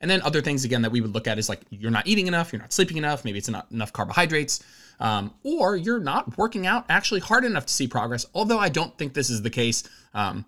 And 0.00 0.10
then 0.10 0.22
other 0.22 0.40
things 0.40 0.64
again 0.64 0.82
that 0.82 0.92
we 0.92 1.00
would 1.00 1.12
look 1.12 1.26
at 1.26 1.38
is 1.38 1.48
like 1.48 1.60
you're 1.70 1.90
not 1.90 2.06
eating 2.06 2.28
enough, 2.28 2.52
you're 2.52 2.62
not 2.62 2.72
sleeping 2.72 2.96
enough, 2.96 3.24
maybe 3.24 3.38
it's 3.38 3.48
not 3.48 3.70
enough 3.72 3.92
carbohydrates, 3.92 4.62
um, 5.00 5.34
or 5.42 5.76
you're 5.76 5.98
not 5.98 6.38
working 6.38 6.66
out 6.66 6.84
actually 6.88 7.20
hard 7.20 7.44
enough 7.44 7.66
to 7.66 7.72
see 7.72 7.88
progress. 7.88 8.24
Although 8.34 8.58
I 8.58 8.68
don't 8.68 8.96
think 8.96 9.14
this 9.14 9.30
is 9.30 9.42
the 9.42 9.50
case, 9.50 9.82
um, 10.14 10.44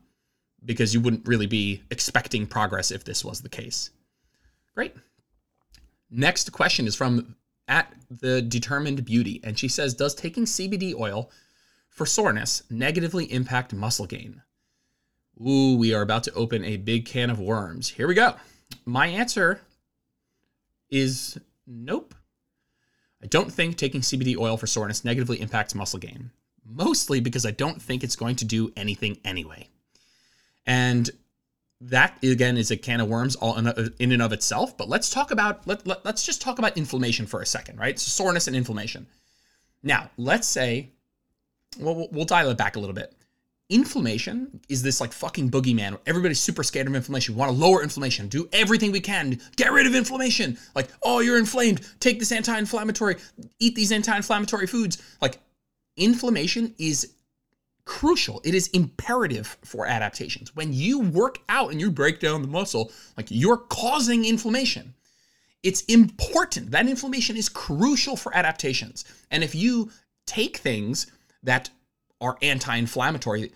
because 0.64 0.94
you 0.94 1.00
wouldn't 1.00 1.26
really 1.26 1.46
be 1.46 1.82
expecting 1.90 2.46
progress 2.46 2.90
if 2.90 3.02
this 3.02 3.24
was 3.24 3.40
the 3.40 3.48
case. 3.48 3.90
Great. 4.74 4.94
Next 6.10 6.52
question 6.52 6.86
is 6.86 6.94
from 6.94 7.34
at 7.66 7.92
the 8.10 8.42
determined 8.42 9.04
beauty, 9.04 9.40
and 9.42 9.58
she 9.58 9.68
says, 9.68 9.94
"Does 9.94 10.14
taking 10.14 10.44
CBD 10.44 10.94
oil 10.94 11.30
for 11.88 12.06
soreness 12.06 12.62
negatively 12.70 13.32
impact 13.32 13.72
muscle 13.72 14.06
gain?" 14.06 14.42
Ooh, 15.40 15.76
we 15.76 15.94
are 15.94 16.02
about 16.02 16.24
to 16.24 16.34
open 16.34 16.64
a 16.64 16.76
big 16.76 17.06
can 17.06 17.30
of 17.30 17.40
worms. 17.40 17.88
Here 17.88 18.06
we 18.06 18.14
go 18.14 18.34
my 18.84 19.06
answer 19.06 19.60
is 20.90 21.38
nope. 21.66 22.14
I 23.22 23.26
don't 23.26 23.52
think 23.52 23.76
taking 23.76 24.00
CBD 24.00 24.36
oil 24.36 24.56
for 24.56 24.66
soreness 24.66 25.04
negatively 25.04 25.40
impacts 25.40 25.74
muscle 25.74 25.98
gain, 25.98 26.30
mostly 26.64 27.20
because 27.20 27.44
I 27.44 27.50
don't 27.50 27.80
think 27.80 28.02
it's 28.02 28.16
going 28.16 28.36
to 28.36 28.44
do 28.44 28.72
anything 28.76 29.18
anyway. 29.24 29.68
And 30.66 31.10
that 31.82 32.22
again 32.22 32.56
is 32.56 32.70
a 32.70 32.76
can 32.76 33.00
of 33.00 33.08
worms 33.08 33.36
all 33.36 33.56
in, 33.56 33.66
and 34.12 34.22
of 34.22 34.32
itself. 34.32 34.76
But 34.76 34.88
let's 34.88 35.10
talk 35.10 35.30
about 35.30 35.66
let, 35.66 35.86
let 35.86 36.06
us 36.06 36.24
just 36.24 36.42
talk 36.42 36.58
about 36.58 36.76
inflammation 36.76 37.26
for 37.26 37.40
a 37.40 37.46
second, 37.46 37.78
right? 37.78 37.98
So 37.98 38.08
soreness 38.08 38.46
and 38.46 38.56
inflammation. 38.56 39.06
Now, 39.82 40.10
let's 40.18 40.46
say, 40.46 40.90
well, 41.78 42.08
we'll 42.12 42.26
dial 42.26 42.50
it 42.50 42.58
back 42.58 42.76
a 42.76 42.80
little 42.80 42.94
bit. 42.94 43.14
Inflammation 43.70 44.60
is 44.68 44.82
this 44.82 45.00
like 45.00 45.12
fucking 45.12 45.50
boogeyman. 45.50 45.98
Everybody's 46.06 46.40
super 46.40 46.62
scared 46.62 46.88
of 46.88 46.94
inflammation. 46.94 47.34
We 47.34 47.38
want 47.38 47.52
to 47.52 47.56
lower 47.56 47.82
inflammation. 47.82 48.28
Do 48.28 48.48
everything 48.52 48.92
we 48.92 49.00
can. 49.00 49.40
Get 49.56 49.72
rid 49.72 49.86
of 49.86 49.94
inflammation. 49.94 50.58
Like, 50.74 50.88
oh, 51.02 51.20
you're 51.20 51.38
inflamed. 51.38 51.80
Take 52.00 52.18
this 52.18 52.32
anti-inflammatory. 52.32 53.16
Eat 53.58 53.74
these 53.74 53.92
anti-inflammatory 53.92 54.66
foods. 54.66 55.00
Like, 55.22 55.38
inflammation 55.96 56.74
is 56.78 57.14
crucial. 57.84 58.40
It 58.44 58.54
is 58.54 58.68
imperative 58.68 59.56
for 59.64 59.86
adaptations. 59.86 60.54
When 60.54 60.72
you 60.72 61.00
work 61.00 61.38
out 61.48 61.70
and 61.70 61.80
you 61.80 61.90
break 61.90 62.20
down 62.20 62.42
the 62.42 62.48
muscle, 62.48 62.92
like 63.16 63.26
you're 63.30 63.56
causing 63.56 64.24
inflammation. 64.24 64.94
It's 65.62 65.82
important. 65.82 66.70
That 66.70 66.88
inflammation 66.88 67.36
is 67.36 67.48
crucial 67.48 68.16
for 68.16 68.34
adaptations. 68.34 69.04
And 69.30 69.44
if 69.44 69.54
you 69.54 69.90
take 70.26 70.58
things 70.58 71.06
that 71.42 71.70
are 72.20 72.36
anti 72.42 72.76
inflammatory, 72.76 73.52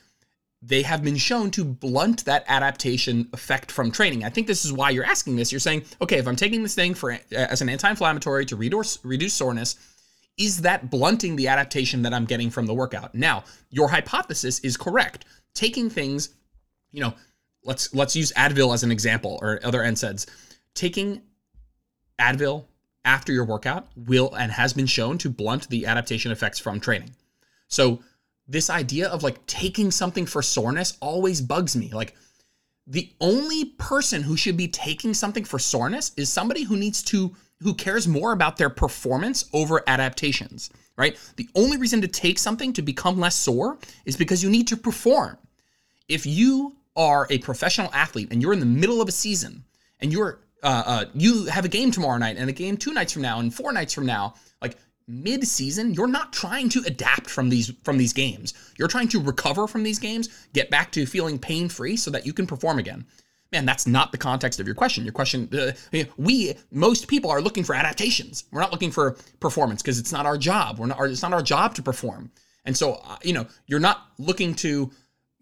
they 0.62 0.82
have 0.82 1.04
been 1.04 1.16
shown 1.16 1.50
to 1.52 1.64
blunt 1.64 2.24
that 2.24 2.44
adaptation 2.48 3.28
effect 3.32 3.70
from 3.70 3.90
training. 3.90 4.24
I 4.24 4.30
think 4.30 4.46
this 4.46 4.64
is 4.64 4.72
why 4.72 4.90
you're 4.90 5.04
asking 5.04 5.36
this. 5.36 5.52
You're 5.52 5.58
saying, 5.58 5.84
okay, 6.00 6.18
if 6.18 6.26
I'm 6.26 6.36
taking 6.36 6.62
this 6.62 6.74
thing 6.74 6.94
for 6.94 7.18
as 7.32 7.60
an 7.60 7.68
anti-inflammatory 7.68 8.46
to 8.46 8.56
reduce 8.56 8.98
reduce 9.04 9.34
soreness, 9.34 9.76
is 10.38 10.62
that 10.62 10.90
blunting 10.90 11.36
the 11.36 11.48
adaptation 11.48 12.02
that 12.02 12.14
I'm 12.14 12.24
getting 12.24 12.50
from 12.50 12.66
the 12.66 12.74
workout? 12.74 13.14
Now, 13.14 13.44
your 13.70 13.88
hypothesis 13.88 14.60
is 14.60 14.76
correct. 14.76 15.26
Taking 15.54 15.90
things, 15.90 16.30
you 16.92 17.02
know, 17.02 17.14
let's 17.62 17.94
let's 17.94 18.16
use 18.16 18.32
Advil 18.32 18.72
as 18.72 18.82
an 18.82 18.90
example 18.90 19.38
or 19.42 19.60
other 19.62 19.80
NSAIDs. 19.80 20.26
Taking 20.74 21.22
Advil 22.18 22.64
after 23.04 23.32
your 23.32 23.44
workout 23.44 23.88
will 23.96 24.34
and 24.34 24.50
has 24.50 24.72
been 24.72 24.86
shown 24.86 25.18
to 25.18 25.28
blunt 25.28 25.68
the 25.68 25.86
adaptation 25.86 26.32
effects 26.32 26.58
from 26.58 26.80
training. 26.80 27.10
So 27.68 28.02
this 28.46 28.70
idea 28.70 29.08
of 29.08 29.22
like 29.22 29.44
taking 29.46 29.90
something 29.90 30.26
for 30.26 30.42
soreness 30.42 30.96
always 31.00 31.40
bugs 31.40 31.76
me. 31.76 31.90
Like 31.92 32.14
the 32.86 33.10
only 33.20 33.66
person 33.78 34.22
who 34.22 34.36
should 34.36 34.56
be 34.56 34.68
taking 34.68 35.14
something 35.14 35.44
for 35.44 35.58
soreness 35.58 36.12
is 36.16 36.30
somebody 36.30 36.64
who 36.64 36.76
needs 36.76 37.02
to 37.04 37.34
who 37.60 37.72
cares 37.72 38.06
more 38.06 38.32
about 38.32 38.56
their 38.56 38.68
performance 38.68 39.48
over 39.54 39.82
adaptations, 39.86 40.70
right? 40.96 41.18
The 41.36 41.48
only 41.54 41.78
reason 41.78 42.00
to 42.02 42.08
take 42.08 42.38
something 42.38 42.72
to 42.74 42.82
become 42.82 43.18
less 43.18 43.36
sore 43.36 43.78
is 44.04 44.16
because 44.16 44.42
you 44.42 44.50
need 44.50 44.68
to 44.68 44.76
perform. 44.76 45.38
If 46.08 46.26
you 46.26 46.76
are 46.96 47.26
a 47.30 47.38
professional 47.38 47.90
athlete 47.94 48.28
and 48.30 48.42
you're 48.42 48.52
in 48.52 48.60
the 48.60 48.66
middle 48.66 49.00
of 49.00 49.08
a 49.08 49.12
season 49.12 49.64
and 50.00 50.12
you're 50.12 50.40
uh, 50.62 50.82
uh, 50.86 51.04
you 51.14 51.44
have 51.46 51.64
a 51.64 51.68
game 51.68 51.90
tomorrow 51.90 52.18
night 52.18 52.36
and 52.38 52.48
a 52.48 52.52
game 52.52 52.76
two 52.76 52.92
nights 52.92 53.12
from 53.12 53.22
now 53.22 53.38
and 53.38 53.54
four 53.54 53.72
nights 53.72 53.92
from 53.92 54.06
now, 54.06 54.34
mid-season 55.06 55.92
you're 55.92 56.06
not 56.06 56.32
trying 56.32 56.68
to 56.70 56.82
adapt 56.86 57.28
from 57.28 57.50
these 57.50 57.72
from 57.82 57.98
these 57.98 58.12
games. 58.12 58.54
You're 58.78 58.88
trying 58.88 59.08
to 59.08 59.20
recover 59.20 59.66
from 59.66 59.82
these 59.82 59.98
games 59.98 60.28
get 60.52 60.70
back 60.70 60.92
to 60.92 61.06
feeling 61.06 61.38
pain-free 61.38 61.96
so 61.96 62.10
that 62.10 62.24
you 62.24 62.32
can 62.32 62.46
perform 62.46 62.78
again. 62.78 63.04
Man 63.52 63.66
that's 63.66 63.86
not 63.86 64.12
the 64.12 64.18
context 64.18 64.60
of 64.60 64.66
your 64.66 64.74
question. 64.74 65.04
Your 65.04 65.12
question 65.12 65.48
uh, 65.52 65.72
we 66.16 66.54
most 66.70 67.06
people 67.06 67.30
are 67.30 67.42
looking 67.42 67.64
for 67.64 67.74
adaptations. 67.74 68.44
We're 68.50 68.62
not 68.62 68.72
looking 68.72 68.90
for 68.90 69.16
performance 69.40 69.82
because 69.82 69.98
it's 69.98 70.12
not 70.12 70.26
our 70.26 70.38
job. 70.38 70.78
We're 70.78 70.86
not 70.86 71.00
it's 71.02 71.22
not 71.22 71.34
our 71.34 71.42
job 71.42 71.74
to 71.74 71.82
perform. 71.82 72.30
And 72.64 72.76
so 72.76 72.94
uh, 73.04 73.16
you 73.22 73.34
know 73.34 73.46
you're 73.66 73.80
not 73.80 74.06
looking 74.18 74.54
to 74.56 74.90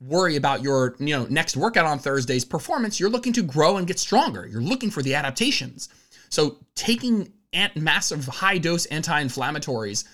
worry 0.00 0.34
about 0.34 0.62
your 0.62 0.96
you 0.98 1.16
know 1.16 1.26
next 1.30 1.56
workout 1.56 1.86
on 1.86 1.98
thursday's 1.98 2.44
performance. 2.44 2.98
You're 2.98 3.10
looking 3.10 3.32
to 3.34 3.42
grow 3.42 3.76
and 3.76 3.86
get 3.86 3.98
stronger. 3.98 4.46
You're 4.46 4.60
looking 4.60 4.90
for 4.90 5.02
the 5.02 5.14
adaptations. 5.14 5.88
So 6.28 6.58
taking 6.74 7.32
massive 7.76 8.26
high 8.26 8.58
dose 8.58 8.86
anti-inflammatories 8.86 10.04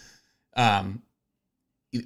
um, 0.57 1.03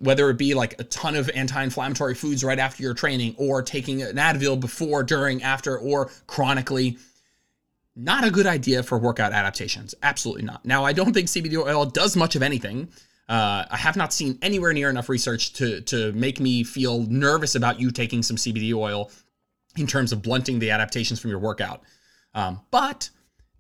whether 0.01 0.31
it 0.31 0.39
be 0.39 0.55
like 0.55 0.79
a 0.79 0.85
ton 0.85 1.17
of 1.17 1.29
anti-inflammatory 1.35 2.15
foods 2.15 2.45
right 2.45 2.59
after 2.59 2.83
your 2.83 2.95
training 2.95 3.35
or 3.37 3.63
taking 3.63 4.03
an 4.03 4.17
Advil 4.17 4.61
before, 4.61 5.03
during, 5.03 5.43
after, 5.43 5.77
or 5.79 6.11
chronically, 6.27 6.99
not 7.97 8.25
a 8.25 8.31
good 8.31 8.47
idea 8.47 8.83
for 8.83 8.97
workout 8.99 9.33
adaptations. 9.33 9.95
Absolutely 10.03 10.45
not. 10.45 10.65
Now, 10.65 10.85
I 10.85 10.93
don't 10.93 11.13
think 11.13 11.29
CBD 11.29 11.57
oil 11.57 11.85
does 11.85 12.17
much 12.17 12.37
of 12.37 12.43
anything. 12.43 12.89
Uh, 13.29 13.65
I 13.71 13.77
have 13.77 13.97
not 13.97 14.13
seen 14.13 14.39
anywhere 14.41 14.73
near 14.73 14.89
enough 14.89 15.09
research 15.09 15.53
to 15.55 15.81
to 15.83 16.13
make 16.13 16.39
me 16.39 16.65
feel 16.65 17.05
nervous 17.05 17.55
about 17.55 17.81
you 17.81 17.91
taking 17.91 18.23
some 18.23 18.37
CBD 18.37 18.75
oil 18.75 19.11
in 19.77 19.87
terms 19.87 20.13
of 20.13 20.23
blunting 20.23 20.59
the 20.59 20.71
adaptations 20.71 21.19
from 21.21 21.31
your 21.31 21.39
workout. 21.39 21.83
Um, 22.35 22.61
but 22.71 23.11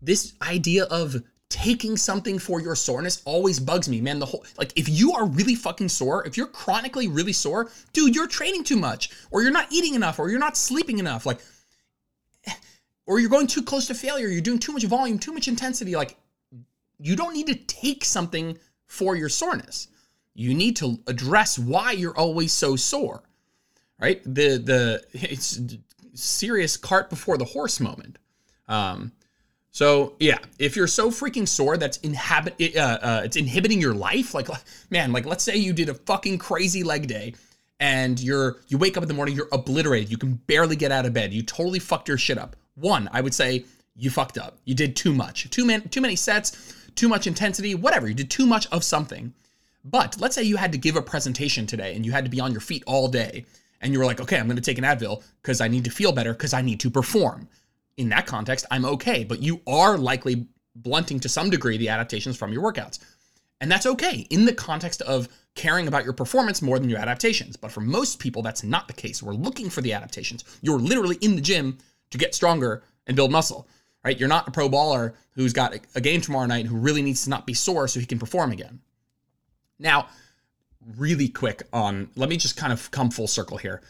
this 0.00 0.34
idea 0.42 0.84
of 0.84 1.22
taking 1.52 1.98
something 1.98 2.38
for 2.38 2.62
your 2.62 2.74
soreness 2.74 3.20
always 3.26 3.60
bugs 3.60 3.86
me, 3.86 4.00
man. 4.00 4.18
The 4.18 4.24
whole 4.24 4.44
like 4.56 4.72
if 4.74 4.88
you 4.88 5.12
are 5.12 5.26
really 5.26 5.54
fucking 5.54 5.90
sore, 5.90 6.26
if 6.26 6.34
you're 6.36 6.46
chronically 6.46 7.08
really 7.08 7.34
sore, 7.34 7.70
dude, 7.92 8.14
you're 8.14 8.26
training 8.26 8.64
too 8.64 8.78
much, 8.78 9.10
or 9.30 9.42
you're 9.42 9.50
not 9.52 9.70
eating 9.70 9.94
enough, 9.94 10.18
or 10.18 10.30
you're 10.30 10.38
not 10.38 10.56
sleeping 10.56 10.98
enough, 10.98 11.26
like 11.26 11.40
or 13.06 13.20
you're 13.20 13.28
going 13.28 13.46
too 13.46 13.62
close 13.62 13.86
to 13.88 13.94
failure, 13.94 14.28
you're 14.28 14.40
doing 14.40 14.58
too 14.58 14.72
much 14.72 14.84
volume, 14.84 15.18
too 15.18 15.34
much 15.34 15.46
intensity, 15.46 15.94
like 15.94 16.16
you 16.98 17.16
don't 17.16 17.34
need 17.34 17.48
to 17.48 17.54
take 17.54 18.02
something 18.02 18.58
for 18.86 19.14
your 19.14 19.28
soreness. 19.28 19.88
You 20.34 20.54
need 20.54 20.76
to 20.76 21.00
address 21.06 21.58
why 21.58 21.92
you're 21.92 22.16
always 22.16 22.52
so 22.52 22.76
sore. 22.76 23.22
Right? 24.00 24.22
The 24.24 24.56
the 24.56 25.04
it's 25.12 25.60
serious 26.14 26.78
cart 26.78 27.10
before 27.10 27.36
the 27.36 27.44
horse 27.44 27.78
moment. 27.78 28.18
Um, 28.68 29.12
so 29.72 30.16
yeah, 30.20 30.36
if 30.58 30.76
you're 30.76 30.86
so 30.86 31.10
freaking 31.10 31.48
sore 31.48 31.78
that's 31.78 31.96
inhabit 31.98 32.54
uh, 32.76 32.78
uh, 32.78 33.22
it's 33.24 33.36
inhibiting 33.36 33.80
your 33.80 33.94
life, 33.94 34.34
like 34.34 34.48
man, 34.90 35.12
like 35.12 35.24
let's 35.24 35.42
say 35.42 35.56
you 35.56 35.72
did 35.72 35.88
a 35.88 35.94
fucking 35.94 36.36
crazy 36.36 36.82
leg 36.82 37.06
day, 37.06 37.34
and 37.80 38.20
you're 38.20 38.58
you 38.68 38.76
wake 38.76 38.98
up 38.98 39.02
in 39.02 39.08
the 39.08 39.14
morning, 39.14 39.34
you're 39.34 39.48
obliterated, 39.50 40.10
you 40.10 40.18
can 40.18 40.34
barely 40.46 40.76
get 40.76 40.92
out 40.92 41.06
of 41.06 41.14
bed, 41.14 41.32
you 41.32 41.42
totally 41.42 41.78
fucked 41.78 42.06
your 42.06 42.18
shit 42.18 42.36
up. 42.36 42.54
One, 42.74 43.08
I 43.12 43.22
would 43.22 43.32
say 43.32 43.64
you 43.96 44.10
fucked 44.10 44.36
up, 44.36 44.58
you 44.66 44.74
did 44.74 44.94
too 44.94 45.14
much, 45.14 45.48
too 45.48 45.64
many 45.64 45.88
too 45.88 46.02
many 46.02 46.16
sets, 46.16 46.74
too 46.94 47.08
much 47.08 47.26
intensity, 47.26 47.74
whatever, 47.74 48.06
you 48.06 48.14
did 48.14 48.30
too 48.30 48.44
much 48.44 48.66
of 48.72 48.84
something. 48.84 49.32
But 49.86 50.20
let's 50.20 50.34
say 50.34 50.42
you 50.42 50.58
had 50.58 50.72
to 50.72 50.78
give 50.78 50.96
a 50.96 51.02
presentation 51.02 51.66
today 51.66 51.96
and 51.96 52.04
you 52.04 52.12
had 52.12 52.24
to 52.24 52.30
be 52.30 52.40
on 52.40 52.52
your 52.52 52.60
feet 52.60 52.84
all 52.86 53.08
day, 53.08 53.46
and 53.80 53.90
you 53.90 53.98
were 53.98 54.04
like, 54.04 54.20
okay, 54.20 54.38
I'm 54.38 54.46
going 54.46 54.56
to 54.56 54.62
take 54.62 54.76
an 54.76 54.84
Advil 54.84 55.24
because 55.40 55.62
I 55.62 55.68
need 55.68 55.84
to 55.84 55.90
feel 55.90 56.12
better 56.12 56.34
because 56.34 56.52
I 56.52 56.60
need 56.60 56.78
to 56.80 56.90
perform 56.90 57.48
in 57.96 58.08
that 58.10 58.26
context, 58.26 58.66
I'm 58.70 58.84
okay. 58.84 59.24
But 59.24 59.42
you 59.42 59.60
are 59.66 59.98
likely 59.98 60.46
blunting 60.74 61.20
to 61.20 61.28
some 61.28 61.50
degree 61.50 61.76
the 61.76 61.88
adaptations 61.88 62.36
from 62.36 62.52
your 62.52 62.62
workouts. 62.62 62.98
And 63.60 63.70
that's 63.70 63.86
okay 63.86 64.26
in 64.30 64.44
the 64.44 64.54
context 64.54 65.02
of 65.02 65.28
caring 65.54 65.86
about 65.86 66.04
your 66.04 66.14
performance 66.14 66.62
more 66.62 66.78
than 66.78 66.90
your 66.90 66.98
adaptations. 66.98 67.56
But 67.56 67.70
for 67.70 67.80
most 67.80 68.18
people, 68.18 68.42
that's 68.42 68.64
not 68.64 68.88
the 68.88 68.94
case. 68.94 69.22
We're 69.22 69.34
looking 69.34 69.70
for 69.70 69.82
the 69.82 69.92
adaptations. 69.92 70.44
You're 70.62 70.80
literally 70.80 71.16
in 71.20 71.36
the 71.36 71.42
gym 71.42 71.78
to 72.10 72.18
get 72.18 72.34
stronger 72.34 72.82
and 73.06 73.14
build 73.14 73.30
muscle, 73.30 73.68
right? 74.04 74.18
You're 74.18 74.28
not 74.28 74.48
a 74.48 74.50
pro 74.50 74.68
baller 74.68 75.14
who's 75.34 75.52
got 75.52 75.74
a 75.94 76.00
game 76.00 76.20
tomorrow 76.20 76.46
night 76.46 76.66
who 76.66 76.76
really 76.76 77.02
needs 77.02 77.24
to 77.24 77.30
not 77.30 77.46
be 77.46 77.54
sore 77.54 77.86
so 77.86 78.00
he 78.00 78.06
can 78.06 78.18
perform 78.18 78.50
again. 78.50 78.80
Now, 79.78 80.08
really 80.96 81.28
quick 81.28 81.62
on, 81.72 82.10
let 82.16 82.28
me 82.28 82.36
just 82.36 82.56
kind 82.56 82.72
of 82.72 82.90
come 82.90 83.10
full 83.10 83.28
circle 83.28 83.58
here 83.58 83.82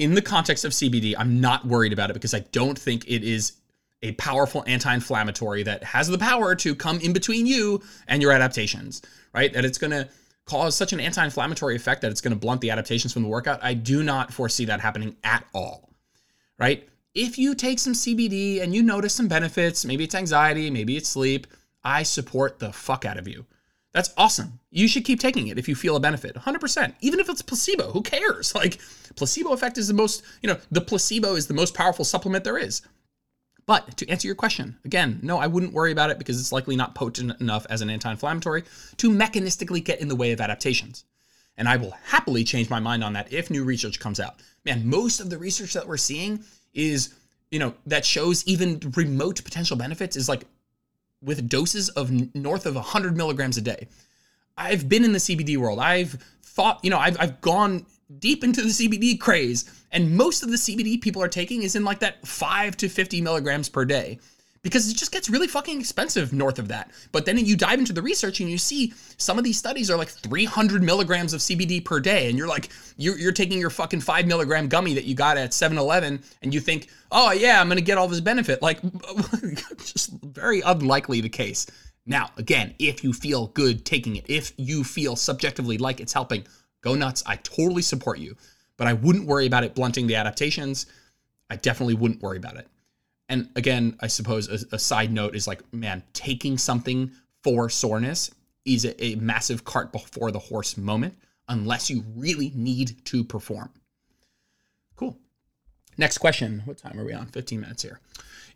in 0.00 0.14
the 0.14 0.22
context 0.22 0.64
of 0.64 0.72
CBD, 0.72 1.14
I'm 1.16 1.40
not 1.42 1.66
worried 1.66 1.92
about 1.92 2.08
it 2.08 2.14
because 2.14 2.32
I 2.32 2.40
don't 2.52 2.78
think 2.78 3.04
it 3.06 3.22
is 3.22 3.52
a 4.02 4.12
powerful 4.12 4.64
anti-inflammatory 4.66 5.62
that 5.64 5.84
has 5.84 6.08
the 6.08 6.16
power 6.16 6.54
to 6.54 6.74
come 6.74 6.98
in 7.00 7.12
between 7.12 7.46
you 7.46 7.82
and 8.08 8.22
your 8.22 8.32
adaptations, 8.32 9.02
right? 9.34 9.52
That 9.52 9.66
it's 9.66 9.76
going 9.76 9.90
to 9.90 10.08
cause 10.46 10.74
such 10.74 10.94
an 10.94 11.00
anti-inflammatory 11.00 11.76
effect 11.76 12.00
that 12.00 12.10
it's 12.10 12.22
going 12.22 12.32
to 12.32 12.38
blunt 12.38 12.62
the 12.62 12.70
adaptations 12.70 13.12
from 13.12 13.22
the 13.22 13.28
workout. 13.28 13.62
I 13.62 13.74
do 13.74 14.02
not 14.02 14.32
foresee 14.32 14.64
that 14.64 14.80
happening 14.80 15.16
at 15.22 15.44
all. 15.52 15.90
Right? 16.58 16.88
If 17.14 17.38
you 17.38 17.54
take 17.54 17.78
some 17.78 17.92
CBD 17.92 18.62
and 18.62 18.74
you 18.74 18.82
notice 18.82 19.14
some 19.14 19.28
benefits, 19.28 19.84
maybe 19.84 20.04
it's 20.04 20.14
anxiety, 20.14 20.70
maybe 20.70 20.96
it's 20.96 21.10
sleep, 21.10 21.46
I 21.84 22.04
support 22.04 22.58
the 22.58 22.72
fuck 22.72 23.04
out 23.04 23.18
of 23.18 23.28
you. 23.28 23.44
That's 23.92 24.12
awesome. 24.16 24.60
You 24.70 24.86
should 24.86 25.04
keep 25.04 25.18
taking 25.18 25.48
it 25.48 25.58
if 25.58 25.68
you 25.68 25.74
feel 25.74 25.96
a 25.96 26.00
benefit. 26.00 26.36
100%. 26.36 26.94
Even 27.00 27.18
if 27.18 27.28
it's 27.28 27.42
placebo, 27.42 27.90
who 27.90 28.02
cares? 28.02 28.54
Like 28.60 28.78
placebo 29.16 29.52
effect 29.52 29.78
is 29.78 29.88
the 29.88 29.94
most, 29.94 30.22
you 30.42 30.48
know, 30.48 30.58
the 30.70 30.80
placebo 30.80 31.34
is 31.34 31.46
the 31.46 31.54
most 31.54 31.74
powerful 31.74 32.04
supplement 32.04 32.44
there 32.44 32.58
is. 32.58 32.82
But 33.66 33.96
to 33.96 34.08
answer 34.08 34.26
your 34.26 34.34
question, 34.34 34.76
again, 34.84 35.20
no, 35.22 35.38
I 35.38 35.46
wouldn't 35.46 35.72
worry 35.72 35.92
about 35.92 36.10
it 36.10 36.18
because 36.18 36.38
it's 36.40 36.52
likely 36.52 36.76
not 36.76 36.94
potent 36.94 37.40
enough 37.40 37.66
as 37.70 37.80
an 37.80 37.90
anti-inflammatory 37.90 38.64
to 38.98 39.10
mechanistically 39.10 39.82
get 39.82 40.00
in 40.00 40.08
the 40.08 40.16
way 40.16 40.32
of 40.32 40.40
adaptations. 40.40 41.04
And 41.56 41.68
I 41.68 41.76
will 41.76 41.94
happily 42.04 42.44
change 42.44 42.70
my 42.70 42.80
mind 42.80 43.02
on 43.02 43.12
that 43.14 43.32
if 43.32 43.50
new 43.50 43.64
research 43.64 43.98
comes 43.98 44.20
out. 44.20 44.36
Man, 44.64 44.86
most 44.86 45.20
of 45.20 45.30
the 45.30 45.38
research 45.38 45.72
that 45.74 45.86
we're 45.86 45.96
seeing 45.96 46.44
is, 46.74 47.14
you 47.50 47.58
know, 47.58 47.74
that 47.86 48.04
shows 48.04 48.46
even 48.46 48.80
remote 48.94 49.42
potential 49.42 49.76
benefits 49.76 50.16
is 50.16 50.28
like 50.28 50.46
with 51.22 51.48
doses 51.48 51.88
of 51.90 52.10
north 52.34 52.66
of 52.66 52.74
100 52.74 53.16
milligrams 53.16 53.56
a 53.56 53.60
day. 53.60 53.88
I've 54.56 54.88
been 54.88 55.04
in 55.04 55.12
the 55.12 55.18
CBD 55.18 55.56
world. 55.56 55.78
I've 55.78 56.18
thought, 56.42 56.80
you 56.82 56.90
know, 56.90 56.98
I've, 56.98 57.18
I've 57.20 57.40
gone 57.40 57.86
deep 58.18 58.42
into 58.42 58.62
the 58.62 58.68
CBD 58.68 59.18
craze, 59.18 59.70
and 59.92 60.16
most 60.16 60.42
of 60.42 60.50
the 60.50 60.56
CBD 60.56 61.00
people 61.00 61.22
are 61.22 61.28
taking 61.28 61.62
is 61.62 61.76
in 61.76 61.84
like 61.84 62.00
that 62.00 62.26
5 62.26 62.76
to 62.78 62.88
50 62.88 63.20
milligrams 63.20 63.68
per 63.68 63.84
day. 63.84 64.18
Because 64.62 64.90
it 64.90 64.96
just 64.96 65.12
gets 65.12 65.30
really 65.30 65.46
fucking 65.46 65.80
expensive 65.80 66.32
north 66.32 66.58
of 66.58 66.68
that. 66.68 66.90
But 67.12 67.24
then 67.24 67.38
you 67.38 67.56
dive 67.56 67.78
into 67.78 67.92
the 67.92 68.02
research 68.02 68.40
and 68.40 68.50
you 68.50 68.58
see 68.58 68.92
some 69.16 69.38
of 69.38 69.44
these 69.44 69.58
studies 69.58 69.90
are 69.90 69.96
like 69.96 70.08
300 70.08 70.82
milligrams 70.82 71.32
of 71.32 71.40
CBD 71.40 71.82
per 71.82 71.98
day. 71.98 72.28
And 72.28 72.36
you're 72.36 72.48
like, 72.48 72.68
you're, 72.98 73.18
you're 73.18 73.32
taking 73.32 73.58
your 73.58 73.70
fucking 73.70 74.00
five 74.00 74.26
milligram 74.26 74.68
gummy 74.68 74.94
that 74.94 75.04
you 75.04 75.14
got 75.14 75.38
at 75.38 75.54
7 75.54 75.78
Eleven 75.78 76.22
and 76.42 76.52
you 76.52 76.60
think, 76.60 76.88
oh, 77.10 77.32
yeah, 77.32 77.60
I'm 77.60 77.68
going 77.68 77.78
to 77.78 77.84
get 77.84 77.96
all 77.96 78.08
this 78.08 78.20
benefit. 78.20 78.60
Like, 78.60 78.80
just 79.78 80.10
very 80.22 80.60
unlikely 80.60 81.22
the 81.22 81.30
case. 81.30 81.66
Now, 82.04 82.30
again, 82.36 82.74
if 82.78 83.02
you 83.02 83.12
feel 83.12 83.48
good 83.48 83.86
taking 83.86 84.16
it, 84.16 84.26
if 84.28 84.52
you 84.56 84.84
feel 84.84 85.16
subjectively 85.16 85.78
like 85.78 86.00
it's 86.00 86.12
helping, 86.12 86.46
go 86.82 86.94
nuts. 86.94 87.22
I 87.26 87.36
totally 87.36 87.82
support 87.82 88.18
you. 88.18 88.36
But 88.76 88.88
I 88.88 88.94
wouldn't 88.94 89.26
worry 89.26 89.46
about 89.46 89.64
it 89.64 89.74
blunting 89.74 90.06
the 90.06 90.16
adaptations. 90.16 90.86
I 91.50 91.56
definitely 91.56 91.94
wouldn't 91.94 92.22
worry 92.22 92.38
about 92.38 92.56
it. 92.56 92.68
And 93.30 93.48
again, 93.54 93.96
I 94.00 94.08
suppose 94.08 94.48
a, 94.48 94.74
a 94.74 94.78
side 94.78 95.12
note 95.12 95.36
is 95.36 95.46
like, 95.46 95.62
man, 95.72 96.02
taking 96.12 96.58
something 96.58 97.12
for 97.44 97.70
soreness 97.70 98.32
is 98.66 98.84
a, 98.84 99.02
a 99.02 99.14
massive 99.14 99.64
cart 99.64 99.92
before 99.92 100.32
the 100.32 100.38
horse 100.38 100.76
moment 100.76 101.14
unless 101.48 101.88
you 101.88 102.04
really 102.16 102.52
need 102.54 103.04
to 103.06 103.24
perform. 103.24 103.70
Cool. 104.96 105.16
Next 105.96 106.18
question. 106.18 106.62
What 106.64 106.78
time 106.78 106.98
are 106.98 107.04
we 107.04 107.12
on? 107.12 107.26
15 107.26 107.60
minutes 107.60 107.82
here. 107.84 108.00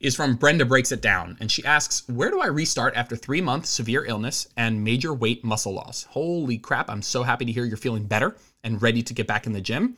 Is 0.01 0.17
from 0.17 0.35
Brenda 0.35 0.65
Breaks 0.65 0.91
It 0.91 1.01
Down. 1.01 1.37
And 1.39 1.51
she 1.51 1.65
asks, 1.65 2.07
Where 2.09 2.31
do 2.31 2.41
I 2.41 2.47
restart 2.47 2.97
after 2.97 3.15
three 3.15 3.41
months 3.41 3.71
severe 3.71 4.05
illness 4.05 4.49
and 4.57 4.83
major 4.83 5.15
weight 5.15 5.45
muscle 5.45 5.73
loss? 5.73 6.03
Holy 6.11 6.59
crap. 6.59 6.91
I'm 6.91 7.01
so 7.01 7.23
happy 7.23 7.45
to 7.45 7.53
hear 7.53 7.65
you're 7.65 7.77
feeling 7.77 8.07
better 8.07 8.37
and 8.65 8.83
ready 8.83 9.03
to 9.05 9.15
get 9.15 9.29
back 9.29 9.47
in 9.47 9.53
the 9.53 9.61
gym 9.61 9.97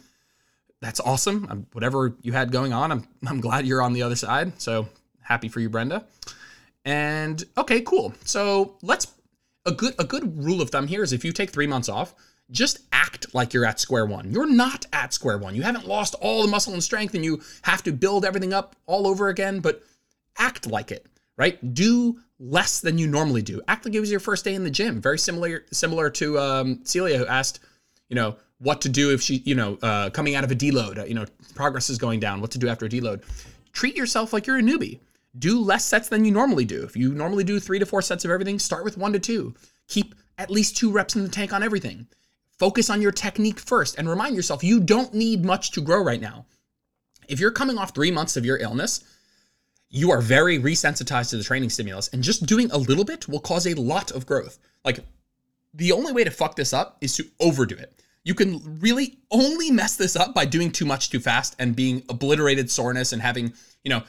that's 0.81 1.01
awesome. 1.01 1.47
I'm, 1.51 1.67
whatever 1.73 2.17
you 2.23 2.33
had 2.33 2.53
going 2.53 2.73
on, 2.73 2.93
I'm 2.93 3.09
I'm 3.27 3.41
glad 3.41 3.67
you're 3.67 3.83
on 3.83 3.93
the 3.93 4.03
other 4.03 4.17
side. 4.17 4.61
So 4.61 4.89
happy 5.21 5.49
for 5.49 5.61
you, 5.61 5.69
Brenda. 5.69 6.05
And 6.85 7.43
okay, 7.59 7.81
cool. 7.81 8.15
So 8.25 8.77
let's 8.83 9.09
a 9.65 9.73
good 9.73 9.95
a 9.99 10.05
good 10.05 10.43
rule 10.43 10.63
of 10.63 10.71
thumb 10.71 10.87
here 10.87 11.03
is 11.03 11.13
if 11.13 11.25
you 11.25 11.33
take 11.33 11.51
three 11.51 11.67
months 11.67 11.89
off, 11.89 12.15
just 12.51 12.79
act 12.93 13.35
like 13.35 13.53
you're 13.53 13.65
at 13.65 13.81
square 13.81 14.07
one. 14.07 14.33
You're 14.33 14.51
not 14.51 14.87
at 14.93 15.13
square 15.13 15.39
one. 15.39 15.55
You 15.55 15.63
haven't 15.63 15.87
lost 15.87 16.15
all 16.21 16.43
the 16.43 16.49
muscle 16.49 16.73
and 16.73 16.83
strength, 16.83 17.15
and 17.15 17.25
you 17.25 17.43
have 17.63 17.83
to 17.85 17.93
build 17.93 18.25
everything 18.25 18.53
up 18.53 18.77
all 18.87 19.07
over 19.07 19.29
again. 19.29 19.61
But 19.61 19.83
act 20.39 20.67
like 20.67 20.93
it, 20.93 21.07
right? 21.37 21.75
Do 21.75 22.21
less 22.39 22.81
than 22.81 22.99
you 22.99 23.07
normally 23.07 23.43
do. 23.43 23.61
Act 23.67 23.85
like 23.85 23.95
it 23.95 24.01
was 24.01 24.11
your 24.11 24.21
first 24.21 24.45
day 24.45 24.55
in 24.55 24.63
the 24.63 24.71
gym. 24.71 25.01
Very 25.01 25.19
similar 25.19 25.65
similar 25.73 26.11
to 26.11 26.39
um, 26.39 26.81
Celia 26.85 27.19
who 27.19 27.27
asked, 27.27 27.61
you 28.09 28.17
know, 28.17 28.37
what 28.59 28.81
to 28.83 28.89
do 28.89 29.13
if 29.13 29.21
she, 29.21 29.43
you 29.45 29.55
know, 29.55 29.79
uh, 29.83 30.11
coming 30.11 30.35
out 30.35 30.45
of 30.45 30.51
a 30.51 30.55
deload, 30.55 30.99
uh, 30.99 31.05
you 31.05 31.15
know, 31.15 31.27
progress 31.55 31.91
is 31.91 31.99
going 31.99 32.21
down, 32.21 32.41
what 32.41 32.51
to 32.53 32.59
do 32.59 32.69
after 32.69 32.87
a 32.87 32.89
deload. 32.89 33.23
Treat 33.73 33.97
yourself 33.97 34.33
like 34.33 34.47
you're 34.47 34.59
a 34.59 34.63
newbie. 34.63 35.01
Do 35.39 35.61
less 35.61 35.85
sets 35.85 36.09
than 36.09 36.25
you 36.25 36.31
normally 36.31 36.65
do. 36.65 36.83
If 36.83 36.97
you 36.97 37.13
normally 37.13 37.45
do 37.45 37.61
three 37.61 37.79
to 37.79 37.87
four 37.87 38.01
sets 38.01 38.25
of 38.25 38.31
everything, 38.31 38.59
start 38.59 38.85
with 38.85 38.97
one 38.97 39.13
to 39.13 39.19
two. 39.19 39.55
Keep 39.89 40.15
at 40.39 40.51
least 40.51 40.77
two 40.77 40.91
reps 40.91 41.15
in 41.15 41.23
the 41.23 41.29
tank 41.29 41.53
on 41.53 41.63
everything. 41.63 42.07
Focus 42.59 42.89
on 42.89 43.03
your 43.03 43.13
technique 43.13 43.59
first 43.61 43.99
and 43.99 44.09
remind 44.09 44.35
yourself 44.35 44.65
you 44.65 44.81
don't 44.81 45.13
need 45.13 45.45
much 45.45 45.73
to 45.73 45.83
grow 45.83 46.03
right 46.03 46.21
now. 46.21 46.47
If 47.29 47.39
you're 47.39 47.51
coming 47.51 47.77
off 47.77 47.95
three 47.95 48.11
months 48.11 48.37
of 48.39 48.47
your 48.47 48.57
illness, 48.57 49.05
you 49.91 50.11
are 50.11 50.21
very 50.21 50.59
resensitized 50.59 51.31
to 51.31 51.37
the 51.37 51.45
training 51.45 51.71
stimulus, 51.71 52.09
and 52.09 52.23
just 52.23 52.47
doing 52.47 52.71
a 52.71 52.79
little 52.79 53.05
bit 53.05 53.29
will 53.29 53.41
cause 53.41 53.67
a 53.67 53.75
lot 53.75 54.11
of 54.11 54.27
growth. 54.27 54.59
Like, 54.85 55.01
the 55.75 55.93
only 55.93 56.13
way 56.13 56.25
to 56.25 56.31
fuck 56.31 56.57
this 56.57 56.73
up 56.73 56.99
is 57.01 57.17
to 57.17 57.25
overdo 57.41 57.77
it. 57.77 57.93
You 58.25 58.35
can 58.35 58.81
really 58.81 59.19
only 59.31 59.71
mess 59.71 59.97
this 59.97 60.17
up 60.17 60.35
by 60.35 60.47
doing 60.47 60.73
too 60.73 60.85
much 60.85 61.11
too 61.11 61.21
fast 61.21 61.55
and 61.59 61.77
being 61.77 62.03
obliterated 62.09 62.71
soreness 62.71 63.13
and 63.13 63.23
having, 63.23 63.53
you 63.85 63.91
know, 63.91 64.03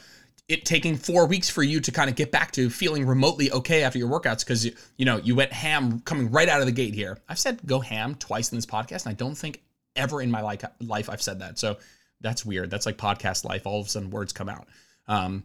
it 0.48 0.64
taking 0.64 0.96
four 0.96 1.26
weeks 1.26 1.50
for 1.50 1.62
you 1.62 1.78
to 1.78 1.92
kind 1.92 2.08
of 2.08 2.16
get 2.16 2.32
back 2.32 2.52
to 2.52 2.70
feeling 2.70 3.06
remotely 3.06 3.52
okay 3.52 3.82
after 3.82 3.98
your 3.98 4.08
workouts 4.08 4.40
because 4.40 4.64
you, 4.64 4.72
you 4.96 5.04
know 5.04 5.18
you 5.18 5.36
went 5.36 5.52
ham 5.52 6.00
coming 6.00 6.30
right 6.30 6.48
out 6.48 6.60
of 6.60 6.66
the 6.66 6.72
gate 6.72 6.94
here. 6.94 7.18
I've 7.28 7.38
said 7.38 7.60
go 7.66 7.80
ham 7.80 8.14
twice 8.14 8.50
in 8.50 8.56
this 8.56 8.66
podcast, 8.66 9.04
and 9.04 9.12
I 9.12 9.14
don't 9.14 9.34
think 9.36 9.62
ever 9.94 10.22
in 10.22 10.30
my 10.30 10.40
life 10.40 10.64
life 10.80 11.10
I've 11.10 11.22
said 11.22 11.40
that. 11.40 11.58
So 11.58 11.76
that's 12.20 12.46
weird. 12.46 12.70
That's 12.70 12.86
like 12.86 12.96
podcast 12.96 13.44
life. 13.44 13.66
All 13.66 13.80
of 13.80 13.86
a 13.86 13.90
sudden 13.90 14.10
words 14.10 14.32
come 14.32 14.48
out. 14.48 14.66
Um, 15.06 15.44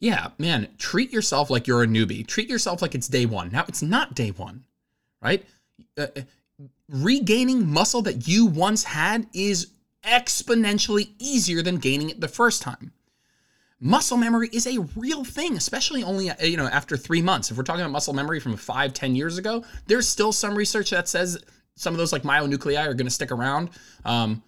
yeah, 0.00 0.28
man, 0.38 0.68
treat 0.78 1.12
yourself 1.12 1.50
like 1.50 1.66
you're 1.66 1.82
a 1.82 1.86
newbie. 1.86 2.24
Treat 2.24 2.48
yourself 2.48 2.80
like 2.80 2.94
it's 2.94 3.08
day 3.08 3.26
one. 3.26 3.50
Now 3.50 3.64
it's 3.66 3.82
not 3.82 4.14
day 4.14 4.30
one, 4.30 4.64
right? 5.20 5.44
Uh, 5.96 6.06
regaining 6.88 7.66
muscle 7.66 8.02
that 8.02 8.26
you 8.26 8.46
once 8.46 8.84
had 8.84 9.26
is 9.32 9.68
exponentially 10.04 11.10
easier 11.18 11.62
than 11.62 11.76
gaining 11.76 12.10
it 12.10 12.20
the 12.20 12.28
first 12.28 12.62
time. 12.62 12.92
Muscle 13.80 14.16
memory 14.16 14.48
is 14.52 14.66
a 14.66 14.80
real 14.96 15.24
thing, 15.24 15.56
especially 15.56 16.02
only 16.02 16.30
you 16.42 16.56
know 16.56 16.66
after 16.66 16.96
three 16.96 17.22
months. 17.22 17.50
If 17.50 17.56
we're 17.56 17.62
talking 17.62 17.82
about 17.82 17.92
muscle 17.92 18.12
memory 18.12 18.40
from 18.40 18.56
five, 18.56 18.92
ten 18.92 19.14
years 19.14 19.38
ago, 19.38 19.64
there's 19.86 20.08
still 20.08 20.32
some 20.32 20.56
research 20.56 20.90
that 20.90 21.08
says 21.08 21.38
some 21.76 21.94
of 21.94 21.98
those 21.98 22.12
like 22.12 22.22
myonuclei 22.22 22.76
are 22.78 22.94
going 22.94 23.06
to 23.06 23.10
stick 23.10 23.30
around. 23.30 23.70
Um, 24.04 24.42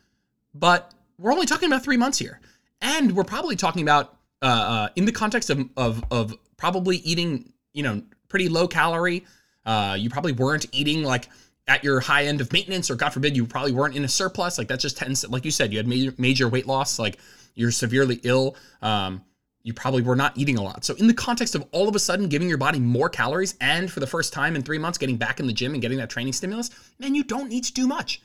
but 0.53 0.93
we're 1.17 1.33
only 1.33 1.47
talking 1.47 1.69
about 1.69 1.85
three 1.85 1.97
months 1.97 2.19
here, 2.19 2.41
and 2.81 3.15
we're 3.15 3.23
probably 3.23 3.55
talking 3.55 3.83
about 3.83 4.17
uh, 4.43 4.47
uh, 4.47 4.89
in 4.97 5.05
the 5.05 5.13
context 5.13 5.49
of, 5.49 5.69
of 5.77 6.03
of 6.11 6.35
probably 6.57 6.97
eating 6.97 7.53
you 7.73 7.85
know 7.85 8.03
pretty 8.29 8.49
low 8.49 8.67
calorie. 8.67 9.25
Uh, 9.71 9.95
you 9.95 10.11
probably 10.11 10.33
weren't 10.33 10.67
eating 10.73 11.05
like 11.05 11.29
at 11.69 11.85
your 11.85 12.01
high 12.01 12.25
end 12.25 12.41
of 12.41 12.53
maintenance, 12.53 12.91
or 12.91 12.97
God 12.97 13.11
forbid, 13.11 13.37
you 13.37 13.47
probably 13.47 13.71
weren't 13.71 13.95
in 13.95 14.03
a 14.03 14.09
surplus. 14.09 14.59
Like 14.59 14.67
that 14.67 14.81
just 14.81 14.97
tends, 14.97 15.25
like 15.29 15.45
you 15.45 15.53
said, 15.53 15.71
you 15.71 15.79
had 15.79 15.87
major, 15.87 16.13
major 16.19 16.49
weight 16.49 16.67
loss. 16.67 16.99
Like 16.99 17.21
you're 17.55 17.71
severely 17.71 18.19
ill. 18.25 18.57
Um, 18.83 19.25
you 19.63 19.73
probably 19.73 20.03
were 20.03 20.17
not 20.17 20.37
eating 20.37 20.59
a 20.59 20.63
lot. 20.63 20.85
So 20.85 20.95
in 20.95 21.07
the 21.07 21.15
context 21.15 21.55
of 21.55 21.65
all 21.71 21.89
of 21.89 21.95
a 21.95 22.01
sudden 22.01 22.29
giving 22.29 22.49
your 22.49 22.59
body 22.59 22.81
more 22.81 23.09
calories, 23.09 23.55
and 23.61 23.89
for 23.89 24.01
the 24.01 24.09
first 24.09 24.33
time 24.33 24.57
in 24.57 24.63
three 24.63 24.79
months 24.79 24.99
getting 24.99 25.17
back 25.17 25.39
in 25.39 25.47
the 25.47 25.53
gym 25.53 25.73
and 25.75 25.81
getting 25.81 25.99
that 25.99 26.11
training 26.11 26.33
stimulus, 26.33 26.71
man, 26.99 27.15
you 27.15 27.23
don't 27.23 27.49
need 27.49 27.63
to 27.63 27.73
do 27.73 27.87
much. 27.87 28.23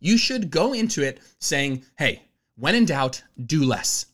You 0.00 0.16
should 0.16 0.50
go 0.50 0.72
into 0.72 1.02
it 1.02 1.20
saying, 1.40 1.84
"Hey, 1.98 2.22
when 2.54 2.74
in 2.74 2.86
doubt, 2.86 3.22
do 3.44 3.64
less. 3.64 4.06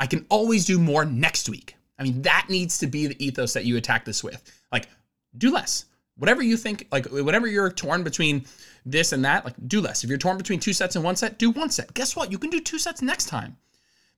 I 0.00 0.06
can 0.06 0.24
always 0.30 0.64
do 0.64 0.78
more 0.78 1.04
next 1.04 1.50
week." 1.50 1.76
I 1.98 2.04
mean, 2.04 2.22
that 2.22 2.46
needs 2.48 2.78
to 2.78 2.86
be 2.86 3.06
the 3.06 3.22
ethos 3.22 3.52
that 3.52 3.66
you 3.66 3.76
attack 3.76 4.06
this 4.06 4.24
with. 4.24 4.42
Like, 4.72 4.88
do 5.36 5.52
less 5.52 5.84
whatever 6.16 6.42
you 6.42 6.56
think, 6.56 6.86
like 6.92 7.06
whatever 7.06 7.46
you're 7.46 7.70
torn 7.70 8.02
between 8.02 8.44
this 8.84 9.12
and 9.12 9.24
that, 9.24 9.44
like 9.44 9.54
do 9.66 9.80
less. 9.80 10.04
If 10.04 10.10
you're 10.10 10.18
torn 10.18 10.36
between 10.36 10.60
two 10.60 10.72
sets 10.72 10.96
and 10.96 11.04
one 11.04 11.16
set, 11.16 11.38
do 11.38 11.50
one 11.50 11.70
set. 11.70 11.94
Guess 11.94 12.16
what? 12.16 12.30
You 12.30 12.38
can 12.38 12.50
do 12.50 12.60
two 12.60 12.78
sets 12.78 13.02
next 13.02 13.26
time. 13.26 13.56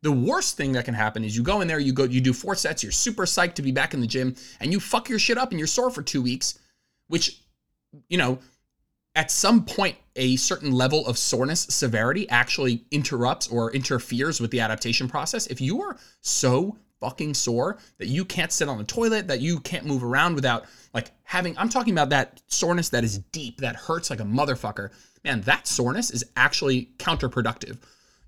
The 0.02 0.12
worst 0.12 0.56
thing 0.56 0.72
that 0.72 0.84
can 0.84 0.94
happen 0.94 1.24
is 1.24 1.36
you 1.36 1.42
go 1.42 1.62
in 1.62 1.68
there, 1.68 1.78
you 1.78 1.92
go, 1.92 2.04
you 2.04 2.20
do 2.20 2.34
four 2.34 2.54
sets, 2.54 2.82
you're 2.82 2.92
super 2.92 3.24
psyched 3.24 3.54
to 3.54 3.62
be 3.62 3.72
back 3.72 3.94
in 3.94 4.00
the 4.00 4.06
gym, 4.06 4.36
and 4.60 4.70
you 4.70 4.78
fuck 4.78 5.08
your 5.08 5.18
shit 5.18 5.38
up 5.38 5.50
and 5.50 5.58
you're 5.58 5.66
sore 5.66 5.90
for 5.90 6.02
two 6.02 6.20
weeks, 6.20 6.58
which, 7.08 7.40
you 8.08 8.18
know, 8.18 8.38
at 9.14 9.30
some 9.30 9.64
point, 9.64 9.96
a 10.16 10.36
certain 10.36 10.72
level 10.72 11.06
of 11.06 11.16
soreness 11.16 11.62
severity 11.70 12.28
actually 12.28 12.84
interrupts 12.90 13.48
or 13.48 13.72
interferes 13.72 14.40
with 14.40 14.50
the 14.50 14.60
adaptation 14.60 15.08
process. 15.08 15.46
If 15.46 15.60
you 15.60 15.80
are 15.82 15.96
so 16.20 16.76
fucking 17.04 17.34
sore 17.34 17.78
that 17.98 18.08
you 18.08 18.24
can't 18.24 18.50
sit 18.50 18.68
on 18.68 18.78
the 18.78 18.84
toilet, 18.84 19.28
that 19.28 19.40
you 19.40 19.60
can't 19.60 19.84
move 19.84 20.02
around 20.02 20.34
without 20.34 20.64
like 20.94 21.10
having, 21.22 21.56
I'm 21.58 21.68
talking 21.68 21.92
about 21.92 22.08
that 22.10 22.40
soreness 22.46 22.88
that 22.90 23.04
is 23.04 23.18
deep, 23.18 23.58
that 23.60 23.76
hurts 23.76 24.08
like 24.08 24.20
a 24.20 24.24
motherfucker. 24.24 24.90
Man, 25.24 25.42
that 25.42 25.66
soreness 25.66 26.10
is 26.10 26.24
actually 26.36 26.90
counterproductive. 26.98 27.78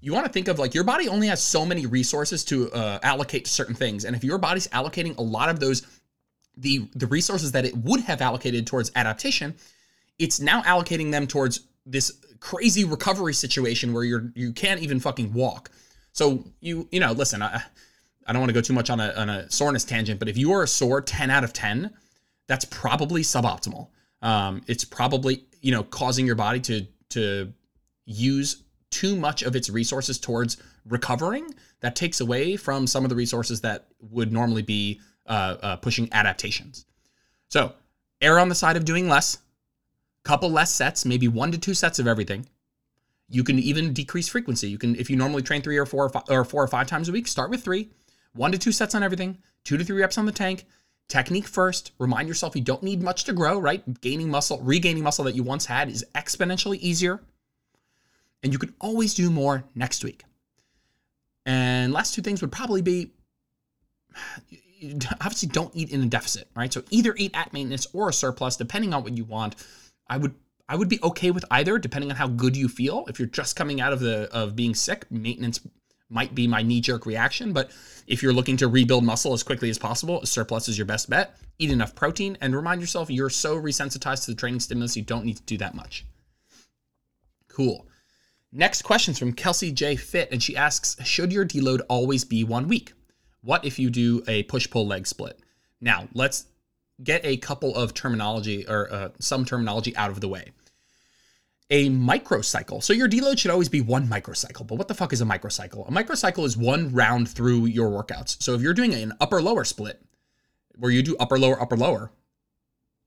You 0.00 0.12
want 0.12 0.26
to 0.26 0.32
think 0.32 0.48
of 0.48 0.58
like 0.58 0.74
your 0.74 0.84
body 0.84 1.08
only 1.08 1.26
has 1.28 1.42
so 1.42 1.64
many 1.64 1.86
resources 1.86 2.44
to 2.46 2.70
uh, 2.72 2.98
allocate 3.02 3.46
to 3.46 3.50
certain 3.50 3.74
things. 3.74 4.04
And 4.04 4.14
if 4.14 4.22
your 4.22 4.36
body's 4.36 4.68
allocating 4.68 5.16
a 5.16 5.22
lot 5.22 5.48
of 5.48 5.58
those, 5.58 5.86
the, 6.56 6.88
the 6.94 7.06
resources 7.06 7.52
that 7.52 7.64
it 7.64 7.74
would 7.78 8.00
have 8.00 8.20
allocated 8.20 8.66
towards 8.66 8.92
adaptation, 8.94 9.54
it's 10.18 10.38
now 10.38 10.62
allocating 10.62 11.10
them 11.10 11.26
towards 11.26 11.66
this 11.86 12.12
crazy 12.40 12.84
recovery 12.84 13.32
situation 13.32 13.92
where 13.92 14.04
you're 14.04 14.30
you 14.34 14.52
can't 14.52 14.80
even 14.80 15.00
fucking 15.00 15.32
walk. 15.32 15.70
So 16.12 16.44
you 16.60 16.88
you 16.90 17.00
know 17.00 17.12
listen 17.12 17.42
I 17.42 17.62
I 18.26 18.32
don't 18.32 18.40
want 18.40 18.50
to 18.50 18.54
go 18.54 18.60
too 18.60 18.72
much 18.72 18.90
on 18.90 19.00
a, 19.00 19.12
on 19.12 19.30
a 19.30 19.50
soreness 19.50 19.84
tangent, 19.84 20.18
but 20.18 20.28
if 20.28 20.36
you 20.36 20.52
are 20.52 20.64
a 20.64 20.68
sore 20.68 21.00
10 21.00 21.30
out 21.30 21.44
of 21.44 21.52
10, 21.52 21.92
that's 22.48 22.64
probably 22.64 23.22
suboptimal. 23.22 23.88
Um, 24.22 24.62
it's 24.66 24.84
probably, 24.84 25.44
you 25.62 25.72
know, 25.72 25.84
causing 25.84 26.26
your 26.26 26.34
body 26.34 26.60
to, 26.60 26.86
to 27.10 27.52
use 28.04 28.64
too 28.90 29.16
much 29.16 29.42
of 29.42 29.54
its 29.54 29.70
resources 29.70 30.18
towards 30.18 30.56
recovering. 30.84 31.54
That 31.80 31.94
takes 31.94 32.20
away 32.20 32.56
from 32.56 32.86
some 32.86 33.04
of 33.04 33.10
the 33.10 33.16
resources 33.16 33.60
that 33.60 33.86
would 34.10 34.32
normally 34.32 34.62
be 34.62 35.00
uh, 35.26 35.56
uh, 35.62 35.76
pushing 35.76 36.08
adaptations. 36.12 36.86
So 37.48 37.74
err 38.20 38.38
on 38.38 38.48
the 38.48 38.54
side 38.54 38.76
of 38.76 38.84
doing 38.84 39.08
less, 39.08 39.38
couple 40.24 40.50
less 40.50 40.72
sets, 40.72 41.04
maybe 41.04 41.28
one 41.28 41.52
to 41.52 41.58
two 41.58 41.74
sets 41.74 41.98
of 41.98 42.08
everything. 42.08 42.48
You 43.28 43.44
can 43.44 43.58
even 43.58 43.92
decrease 43.92 44.28
frequency. 44.28 44.68
You 44.68 44.78
can, 44.78 44.96
if 44.96 45.10
you 45.10 45.16
normally 45.16 45.42
train 45.42 45.62
three 45.62 45.76
or 45.76 45.86
four 45.86 46.06
or, 46.06 46.08
five, 46.08 46.24
or 46.28 46.44
four 46.44 46.62
or 46.62 46.68
five 46.68 46.86
times 46.86 47.08
a 47.08 47.12
week, 47.12 47.28
start 47.28 47.50
with 47.50 47.62
three 47.62 47.90
one 48.36 48.52
to 48.52 48.58
two 48.58 48.72
sets 48.72 48.94
on 48.94 49.02
everything, 49.02 49.38
two 49.64 49.76
to 49.76 49.84
three 49.84 50.00
reps 50.00 50.18
on 50.18 50.26
the 50.26 50.32
tank. 50.32 50.66
Technique 51.08 51.46
first. 51.46 51.92
Remind 51.98 52.26
yourself 52.26 52.56
you 52.56 52.62
don't 52.62 52.82
need 52.82 53.00
much 53.00 53.24
to 53.24 53.32
grow, 53.32 53.58
right? 53.58 54.00
Gaining 54.00 54.28
muscle, 54.28 54.60
regaining 54.60 55.04
muscle 55.04 55.24
that 55.24 55.36
you 55.36 55.44
once 55.44 55.66
had 55.66 55.88
is 55.88 56.04
exponentially 56.14 56.78
easier. 56.78 57.20
And 58.42 58.52
you 58.52 58.58
can 58.58 58.74
always 58.80 59.14
do 59.14 59.30
more 59.30 59.64
next 59.74 60.02
week. 60.02 60.24
And 61.44 61.92
last 61.92 62.14
two 62.14 62.22
things 62.22 62.40
would 62.40 62.50
probably 62.50 62.82
be 62.82 63.12
obviously 65.20 65.48
don't 65.48 65.74
eat 65.74 65.90
in 65.90 66.02
a 66.02 66.06
deficit, 66.06 66.48
right? 66.56 66.72
So 66.72 66.82
either 66.90 67.14
eat 67.16 67.30
at 67.34 67.52
maintenance 67.52 67.86
or 67.92 68.08
a 68.08 68.12
surplus, 68.12 68.56
depending 68.56 68.92
on 68.92 69.02
what 69.02 69.16
you 69.16 69.24
want. 69.24 69.54
I 70.08 70.16
would 70.16 70.34
I 70.68 70.74
would 70.74 70.88
be 70.88 70.98
okay 71.02 71.30
with 71.30 71.44
either, 71.50 71.78
depending 71.78 72.10
on 72.10 72.16
how 72.16 72.26
good 72.26 72.56
you 72.56 72.68
feel. 72.68 73.04
If 73.08 73.20
you're 73.20 73.28
just 73.28 73.54
coming 73.54 73.80
out 73.80 73.92
of 73.92 74.00
the 74.00 74.28
of 74.32 74.56
being 74.56 74.74
sick, 74.74 75.06
maintenance 75.10 75.60
might 76.08 76.34
be 76.34 76.46
my 76.46 76.62
knee 76.62 76.80
jerk 76.80 77.06
reaction. 77.06 77.52
But 77.52 77.70
if 78.06 78.22
you're 78.22 78.32
looking 78.32 78.56
to 78.58 78.68
rebuild 78.68 79.04
muscle 79.04 79.32
as 79.32 79.42
quickly 79.42 79.70
as 79.70 79.78
possible, 79.78 80.22
a 80.22 80.26
surplus 80.26 80.68
is 80.68 80.78
your 80.78 80.86
best 80.86 81.10
bet. 81.10 81.36
Eat 81.58 81.70
enough 81.70 81.94
protein 81.94 82.36
and 82.40 82.54
remind 82.54 82.80
yourself 82.80 83.10
you're 83.10 83.30
so 83.30 83.56
resensitized 83.56 84.24
to 84.24 84.30
the 84.30 84.36
training 84.36 84.60
stimulus, 84.60 84.96
you 84.96 85.02
don't 85.02 85.24
need 85.24 85.36
to 85.36 85.42
do 85.44 85.58
that 85.58 85.74
much. 85.74 86.04
Cool. 87.48 87.86
Next 88.52 88.82
question's 88.82 89.18
from 89.18 89.32
Kelsey 89.32 89.72
J. 89.72 89.96
Fit, 89.96 90.30
and 90.30 90.42
she 90.42 90.56
asks 90.56 90.96
Should 91.04 91.32
your 91.32 91.44
deload 91.44 91.80
always 91.88 92.24
be 92.24 92.44
one 92.44 92.68
week? 92.68 92.92
What 93.42 93.64
if 93.64 93.78
you 93.78 93.90
do 93.90 94.22
a 94.28 94.44
push 94.44 94.68
pull 94.70 94.86
leg 94.86 95.06
split? 95.06 95.40
Now, 95.80 96.08
let's 96.14 96.46
get 97.02 97.24
a 97.24 97.36
couple 97.36 97.74
of 97.74 97.94
terminology 97.94 98.66
or 98.66 98.92
uh, 98.92 99.08
some 99.18 99.44
terminology 99.44 99.96
out 99.96 100.10
of 100.10 100.20
the 100.20 100.28
way. 100.28 100.52
A 101.70 101.90
microcycle. 101.90 102.82
So 102.82 102.92
your 102.92 103.08
deload 103.08 103.38
should 103.38 103.50
always 103.50 103.68
be 103.68 103.80
one 103.80 104.06
microcycle. 104.06 104.66
But 104.66 104.78
what 104.78 104.86
the 104.86 104.94
fuck 104.94 105.12
is 105.12 105.20
a 105.20 105.24
microcycle? 105.24 105.88
A 105.88 105.90
microcycle 105.90 106.44
is 106.44 106.56
one 106.56 106.92
round 106.92 107.28
through 107.28 107.66
your 107.66 107.90
workouts. 107.90 108.40
So 108.40 108.54
if 108.54 108.60
you're 108.60 108.74
doing 108.74 108.94
an 108.94 109.14
upper 109.20 109.42
lower 109.42 109.64
split, 109.64 110.00
where 110.76 110.92
you 110.92 111.02
do 111.02 111.16
upper 111.18 111.38
lower 111.38 111.60
upper 111.60 111.76
lower 111.76 112.12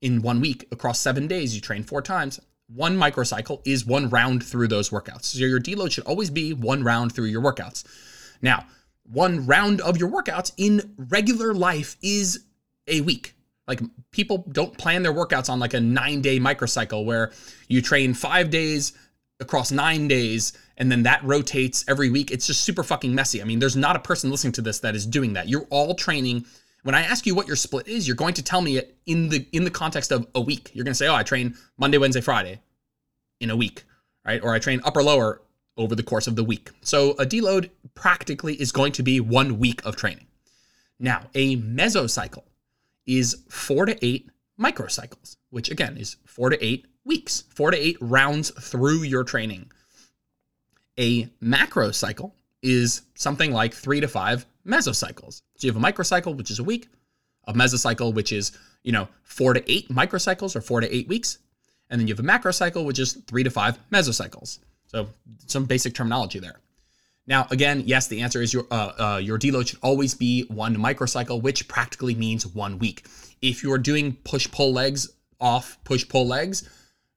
in 0.02 0.22
one 0.22 0.40
week 0.40 0.66
across 0.72 0.98
seven 0.98 1.26
days, 1.26 1.54
you 1.54 1.60
train 1.60 1.82
four 1.82 2.02
times. 2.02 2.40
One 2.66 2.96
microcycle 2.96 3.62
is 3.64 3.86
one 3.86 4.10
round 4.10 4.44
through 4.44 4.68
those 4.68 4.90
workouts. 4.90 5.24
So 5.24 5.38
your 5.40 5.60
deload 5.60 5.90
should 5.90 6.04
always 6.04 6.30
be 6.30 6.52
one 6.52 6.84
round 6.84 7.14
through 7.14 7.26
your 7.26 7.42
workouts. 7.42 7.84
Now, 8.42 8.66
one 9.04 9.46
round 9.46 9.80
of 9.80 9.96
your 9.96 10.10
workouts 10.10 10.52
in 10.56 10.94
regular 10.96 11.54
life 11.54 11.96
is 12.02 12.44
a 12.86 13.00
week. 13.00 13.34
Like 13.70 13.80
people 14.10 14.44
don't 14.50 14.76
plan 14.76 15.04
their 15.04 15.12
workouts 15.12 15.48
on 15.48 15.60
like 15.60 15.74
a 15.74 15.80
nine 15.80 16.22
day 16.22 16.40
microcycle 16.40 17.04
where 17.04 17.30
you 17.68 17.80
train 17.80 18.14
five 18.14 18.50
days 18.50 18.94
across 19.38 19.70
nine 19.70 20.08
days 20.08 20.54
and 20.76 20.90
then 20.90 21.04
that 21.04 21.22
rotates 21.22 21.84
every 21.86 22.10
week. 22.10 22.32
It's 22.32 22.48
just 22.48 22.64
super 22.64 22.82
fucking 22.82 23.14
messy. 23.14 23.40
I 23.40 23.44
mean, 23.44 23.60
there's 23.60 23.76
not 23.76 23.94
a 23.94 24.00
person 24.00 24.28
listening 24.28 24.54
to 24.54 24.60
this 24.60 24.80
that 24.80 24.96
is 24.96 25.06
doing 25.06 25.34
that. 25.34 25.48
You're 25.48 25.68
all 25.70 25.94
training. 25.94 26.46
When 26.82 26.96
I 26.96 27.02
ask 27.02 27.26
you 27.26 27.36
what 27.36 27.46
your 27.46 27.54
split 27.54 27.86
is, 27.86 28.08
you're 28.08 28.16
going 28.16 28.34
to 28.34 28.42
tell 28.42 28.60
me 28.60 28.76
it 28.76 28.96
in 29.06 29.28
the 29.28 29.46
in 29.52 29.62
the 29.62 29.70
context 29.70 30.10
of 30.10 30.26
a 30.34 30.40
week. 30.40 30.72
You're 30.74 30.84
going 30.84 30.94
to 30.94 30.98
say, 30.98 31.06
"Oh, 31.06 31.14
I 31.14 31.22
train 31.22 31.54
Monday, 31.78 31.98
Wednesday, 31.98 32.22
Friday 32.22 32.60
in 33.38 33.50
a 33.50 33.56
week." 33.56 33.84
Right? 34.26 34.42
Or 34.42 34.52
I 34.52 34.58
train 34.58 34.80
upper 34.82 35.00
lower 35.00 35.42
over 35.76 35.94
the 35.94 36.02
course 36.02 36.26
of 36.26 36.34
the 36.34 36.42
week. 36.42 36.70
So 36.82 37.12
a 37.12 37.24
deload 37.24 37.70
practically 37.94 38.54
is 38.60 38.72
going 38.72 38.90
to 38.94 39.04
be 39.04 39.20
one 39.20 39.60
week 39.60 39.86
of 39.86 39.94
training. 39.94 40.26
Now, 40.98 41.28
a 41.34 41.56
mesocycle 41.56 42.42
is 43.18 43.42
four 43.48 43.86
to 43.86 44.06
eight 44.06 44.30
microcycles, 44.58 45.36
which 45.50 45.70
again 45.70 45.96
is 45.96 46.16
four 46.26 46.50
to 46.50 46.64
eight 46.64 46.86
weeks, 47.04 47.44
four 47.48 47.70
to 47.70 47.76
eight 47.76 47.96
rounds 48.00 48.50
through 48.50 49.02
your 49.02 49.24
training. 49.24 49.70
A 50.98 51.24
macrocycle 51.42 52.32
is 52.62 53.02
something 53.14 53.52
like 53.52 53.74
three 53.74 54.00
to 54.00 54.08
five 54.08 54.46
mesocycles. 54.66 55.42
So 55.56 55.66
you 55.66 55.72
have 55.72 55.82
a 55.82 55.92
microcycle, 55.92 56.36
which 56.36 56.50
is 56.50 56.58
a 56.58 56.64
week, 56.64 56.88
a 57.46 57.54
mesocycle, 57.54 58.14
which 58.14 58.32
is, 58.32 58.52
you 58.84 58.92
know, 58.92 59.08
four 59.22 59.54
to 59.54 59.72
eight 59.72 59.88
microcycles 59.88 60.54
or 60.54 60.60
four 60.60 60.80
to 60.80 60.94
eight 60.94 61.08
weeks. 61.08 61.38
And 61.88 61.98
then 62.00 62.06
you 62.06 62.14
have 62.14 62.24
a 62.24 62.28
macrocycle, 62.28 62.84
which 62.84 62.98
is 62.98 63.14
three 63.26 63.42
to 63.42 63.50
five 63.50 63.78
mesocycles. 63.90 64.60
So 64.86 65.08
some 65.46 65.64
basic 65.64 65.94
terminology 65.94 66.38
there. 66.38 66.60
Now, 67.30 67.46
again, 67.52 67.84
yes, 67.86 68.08
the 68.08 68.22
answer 68.22 68.42
is 68.42 68.52
your 68.52 68.66
uh, 68.72 68.92
uh, 68.98 69.20
your 69.22 69.38
deload 69.38 69.68
should 69.68 69.78
always 69.82 70.14
be 70.14 70.42
one 70.48 70.76
microcycle, 70.76 71.40
which 71.40 71.68
practically 71.68 72.16
means 72.16 72.44
one 72.44 72.80
week. 72.80 73.06
If 73.40 73.62
you're 73.62 73.78
doing 73.78 74.16
push 74.24 74.50
pull 74.50 74.72
legs 74.72 75.08
off 75.40 75.78
push 75.84 76.06
pull 76.08 76.26
legs, 76.26 76.68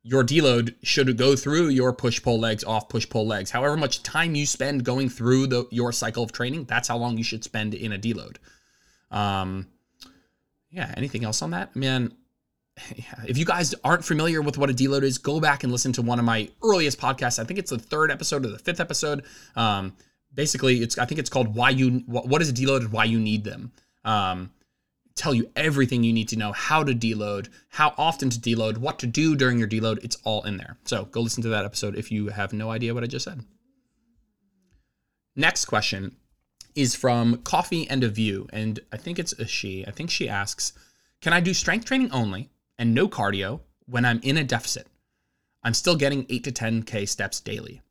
your 0.03 0.23
deload 0.23 0.75
should 0.83 1.17
go 1.17 1.35
through 1.35 1.69
your 1.69 1.93
push 1.93 2.21
pull 2.21 2.39
legs 2.39 2.63
off 2.63 2.89
push 2.89 3.09
pull 3.09 3.25
legs. 3.25 3.49
However 3.49 3.75
much 3.75 4.03
time 4.03 4.35
you 4.35 4.45
spend 4.45 4.85
going 4.85 5.09
through 5.09 5.47
the 5.47 5.65
your 5.71 5.91
cycle 5.91 6.23
of 6.23 6.31
training, 6.31 6.65
that's 6.65 6.87
how 6.87 6.97
long 6.97 7.17
you 7.17 7.23
should 7.23 7.43
spend 7.43 7.73
in 7.73 7.91
a 7.91 7.97
deload. 7.97 8.37
Um, 9.09 9.67
yeah. 10.69 10.93
Anything 10.95 11.25
else 11.25 11.41
on 11.41 11.49
that, 11.51 11.75
man? 11.75 12.13
if 13.27 13.37
you 13.37 13.45
guys 13.45 13.75
aren't 13.83 14.03
familiar 14.03 14.41
with 14.41 14.57
what 14.57 14.69
a 14.69 14.73
deload 14.73 15.03
is, 15.03 15.17
go 15.17 15.39
back 15.39 15.63
and 15.63 15.71
listen 15.71 15.93
to 15.93 16.01
one 16.01 16.19
of 16.19 16.25
my 16.25 16.49
earliest 16.63 16.99
podcasts. 16.99 17.39
I 17.39 17.43
think 17.43 17.59
it's 17.59 17.69
the 17.69 17.77
third 17.77 18.11
episode 18.11 18.45
or 18.45 18.49
the 18.49 18.57
fifth 18.57 18.79
episode. 18.79 19.25
Um, 19.55 19.95
basically, 20.33 20.81
it's 20.81 20.97
I 20.97 21.05
think 21.05 21.19
it's 21.19 21.29
called 21.29 21.55
"Why 21.55 21.69
You 21.69 21.99
What 22.07 22.41
is 22.41 22.49
a 22.49 22.53
Deload 22.53 22.81
and 22.81 22.91
Why 22.91 23.05
You 23.05 23.19
Need 23.19 23.43
Them." 23.43 23.71
Um, 24.03 24.51
tell 25.15 25.33
you 25.33 25.49
everything 25.55 26.03
you 26.03 26.13
need 26.13 26.29
to 26.29 26.35
know: 26.35 26.51
how 26.51 26.83
to 26.83 26.93
deload, 26.93 27.49
how 27.69 27.93
often 27.97 28.29
to 28.31 28.39
deload, 28.39 28.77
what 28.77 28.99
to 28.99 29.07
do 29.07 29.35
during 29.35 29.59
your 29.59 29.67
deload. 29.67 30.03
It's 30.03 30.17
all 30.23 30.43
in 30.43 30.57
there. 30.57 30.77
So 30.85 31.05
go 31.05 31.21
listen 31.21 31.43
to 31.43 31.49
that 31.49 31.65
episode 31.65 31.95
if 31.95 32.11
you 32.11 32.29
have 32.29 32.53
no 32.53 32.71
idea 32.71 32.93
what 32.93 33.03
I 33.03 33.07
just 33.07 33.25
said. 33.25 33.43
Next 35.35 35.65
question 35.65 36.15
is 36.75 36.95
from 36.95 37.37
Coffee 37.43 37.87
and 37.87 38.03
a 38.03 38.09
View, 38.09 38.47
and 38.51 38.79
I 38.91 38.97
think 38.97 39.19
it's 39.19 39.33
a 39.33 39.45
she. 39.45 39.85
I 39.85 39.91
think 39.91 40.09
she 40.09 40.27
asks, 40.27 40.73
"Can 41.21 41.33
I 41.33 41.39
do 41.39 41.53
strength 41.53 41.85
training 41.85 42.11
only?" 42.11 42.49
And 42.77 42.93
no 42.93 43.07
cardio 43.07 43.61
when 43.85 44.05
I'm 44.05 44.19
in 44.23 44.37
a 44.37 44.43
deficit. 44.43 44.87
I'm 45.63 45.73
still 45.73 45.95
getting 45.95 46.25
8 46.29 46.43
to 46.43 46.51
10k 46.51 47.07
steps 47.07 47.39
daily. 47.39 47.81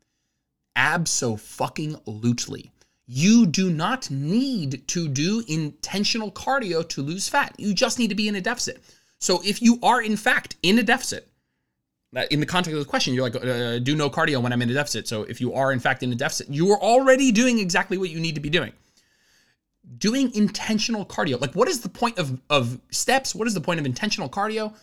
Abso-fucking-lutely. 0.77 2.73
You 3.07 3.47
do 3.47 3.71
not 3.71 4.11
need 4.11 4.87
to 4.89 5.09
do 5.09 5.43
intentional 5.49 6.31
cardio 6.31 6.89
to 6.91 7.03
lose 7.03 7.29
fat. 7.29 7.55
You 7.59 7.75
just 7.75 7.99
need 7.99 8.09
to 8.09 8.15
be 8.15 8.29
in 8.29 8.37
a 8.37 8.41
deficit. 8.41 8.83
So 9.21 9.41
if 9.45 9.61
you 9.61 9.79
are 9.83 10.01
in 10.03 10.17
fact 10.17 10.57
in 10.63 10.79
a 10.79 10.83
deficit, 10.83 11.29
in 12.31 12.41
the 12.41 12.47
context 12.47 12.75
of 12.75 12.85
the 12.85 12.89
question, 12.89 13.15
you're 13.15 13.29
like, 13.29 13.37
uh, 13.37 13.79
do 13.79 13.97
no 13.97 14.11
cardio 14.11 14.43
when 14.43 14.53
I'm 14.53 14.61
in 14.63 14.71
a 14.71 14.75
deficit. 14.75 15.09
So 15.09 15.23
if 15.23 15.41
you 15.41 15.55
are 15.55 15.73
in 15.73 15.81
fact 15.81 16.03
in 16.03 16.13
a 16.13 16.15
deficit, 16.15 16.49
you 16.49 16.71
are 16.73 16.81
already 16.81 17.33
doing 17.33 17.59
exactly 17.59 17.97
what 17.97 18.11
you 18.11 18.21
need 18.21 18.35
to 18.35 18.41
be 18.41 18.51
doing. 18.51 18.73
Doing 19.99 20.35
intentional 20.35 21.05
cardio, 21.05 21.41
like 21.41 21.55
what 21.55 21.69
is 21.69 21.81
the 21.81 21.89
point 21.89 22.19
of, 22.19 22.41
of 22.49 22.81
steps? 22.91 23.35
What 23.35 23.49
is 23.49 23.55
the 23.55 23.61
point 23.61 23.81
of 23.81 23.87
intentional 23.87 24.29
cardio? 24.29 24.75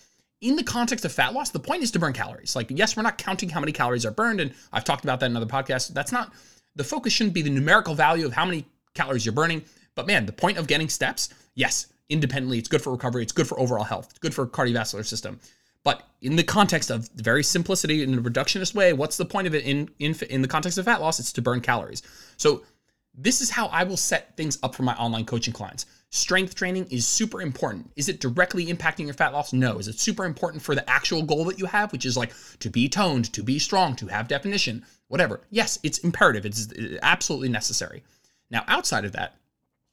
in 0.41 0.55
the 0.55 0.63
context 0.63 1.03
of 1.03 1.11
fat 1.11 1.33
loss, 1.33 1.49
the 1.49 1.59
point 1.59 1.83
is 1.83 1.91
to 1.91 1.99
burn 1.99 2.13
calories. 2.13 2.55
Like, 2.55 2.71
yes, 2.71 2.95
we're 2.95 3.03
not 3.03 3.17
counting 3.17 3.49
how 3.49 3.59
many 3.59 3.71
calories 3.71 4.05
are 4.05 4.11
burned, 4.11 4.39
and 4.39 4.53
I've 4.71 4.85
talked 4.85 5.03
about 5.03 5.19
that 5.19 5.25
in 5.25 5.35
other 5.35 5.45
podcasts. 5.45 5.93
That's 5.93 6.11
not 6.11 6.31
the 6.75 6.83
focus 6.83 7.11
shouldn't 7.13 7.33
be 7.33 7.41
the 7.41 7.49
numerical 7.49 7.93
value 7.93 8.25
of 8.25 8.33
how 8.33 8.45
many 8.45 8.65
calories 8.93 9.25
you're 9.25 9.33
burning. 9.33 9.63
But 9.95 10.07
man, 10.07 10.25
the 10.25 10.31
point 10.31 10.57
of 10.57 10.67
getting 10.67 10.87
steps, 10.87 11.29
yes, 11.55 11.87
independently, 12.07 12.57
it's 12.57 12.69
good 12.69 12.81
for 12.81 12.91
recovery, 12.91 13.23
it's 13.23 13.33
good 13.33 13.47
for 13.47 13.59
overall 13.59 13.83
health, 13.83 14.07
it's 14.11 14.19
good 14.19 14.33
for 14.33 14.47
cardiovascular 14.47 15.05
system. 15.05 15.39
But 15.83 16.03
in 16.21 16.35
the 16.35 16.43
context 16.43 16.89
of 16.89 17.09
very 17.15 17.43
simplicity 17.43 18.03
in 18.03 18.17
a 18.17 18.21
reductionist 18.21 18.75
way, 18.75 18.93
what's 18.93 19.17
the 19.17 19.25
point 19.25 19.47
of 19.47 19.55
it 19.55 19.63
in 19.65 19.89
in 19.99 20.15
in 20.29 20.41
the 20.41 20.47
context 20.47 20.77
of 20.77 20.85
fat 20.85 21.01
loss? 21.01 21.19
It's 21.19 21.33
to 21.33 21.41
burn 21.41 21.61
calories. 21.61 22.01
So 22.37 22.63
this 23.13 23.41
is 23.41 23.49
how 23.49 23.67
I 23.67 23.83
will 23.83 23.97
set 23.97 24.37
things 24.37 24.57
up 24.63 24.75
for 24.75 24.83
my 24.83 24.93
online 24.95 25.25
coaching 25.25 25.53
clients. 25.53 25.85
Strength 26.11 26.55
training 26.55 26.87
is 26.89 27.05
super 27.05 27.41
important. 27.41 27.91
Is 27.95 28.09
it 28.09 28.19
directly 28.19 28.67
impacting 28.67 29.05
your 29.05 29.13
fat 29.13 29.33
loss? 29.33 29.53
No. 29.53 29.77
Is 29.77 29.87
it 29.87 29.99
super 29.99 30.25
important 30.25 30.63
for 30.63 30.73
the 30.73 30.89
actual 30.89 31.21
goal 31.21 31.45
that 31.45 31.59
you 31.59 31.65
have, 31.65 31.91
which 31.91 32.05
is 32.05 32.17
like 32.17 32.33
to 32.59 32.69
be 32.69 32.89
toned, 32.89 33.31
to 33.33 33.43
be 33.43 33.59
strong, 33.59 33.95
to 33.97 34.07
have 34.07 34.27
definition, 34.27 34.85
whatever? 35.07 35.41
Yes, 35.51 35.77
it's 35.83 35.99
imperative. 35.99 36.45
It's 36.45 36.71
uh, 36.71 36.97
absolutely 37.03 37.49
necessary. 37.49 38.03
Now, 38.49 38.63
outside 38.67 39.05
of 39.05 39.11
that, 39.11 39.35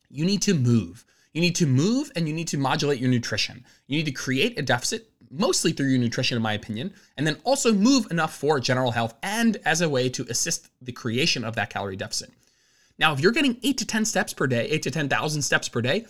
you 0.09 0.25
need 0.25 0.43
to 0.43 0.55
move. 0.55 1.05
You 1.33 1.43
need 1.43 1.57
to 1.57 1.67
move 1.67 2.11
and 2.17 2.27
you 2.27 2.33
need 2.33 2.49
to 2.49 2.59
modulate 2.59 2.99
your 2.99 3.11
nutrition. 3.11 3.65
You 3.87 3.99
need 3.99 4.07
to 4.07 4.13
create 4.13 4.59
a 4.59 4.63
deficit, 4.63 5.11
mostly 5.31 5.73
through 5.73 5.89
your 5.89 5.99
nutrition, 5.99 6.37
in 6.37 6.43
my 6.43 6.55
opinion, 6.55 6.95
and 7.19 7.27
then 7.27 7.37
also 7.45 7.75
move 7.75 8.11
enough 8.11 8.35
for 8.35 8.59
general 8.59 8.93
health 8.93 9.15
and 9.23 9.59
as 9.67 9.83
a 9.83 9.89
way 9.89 10.09
to 10.09 10.25
assist 10.31 10.71
the 10.81 10.93
creation 10.93 11.45
of 11.45 11.57
that 11.57 11.69
calorie 11.69 11.97
deficit. 11.97 12.31
Now, 12.99 13.13
if 13.13 13.21
you're 13.21 13.33
getting 13.33 13.59
eight 13.63 13.79
to 13.79 13.87
10 13.87 14.05
steps 14.05 14.33
per 14.33 14.47
day, 14.47 14.67
eight 14.69 14.83
to 14.83 14.91
10,000 14.91 15.43
steps 15.43 15.69
per 15.69 15.83
day, 15.83 16.07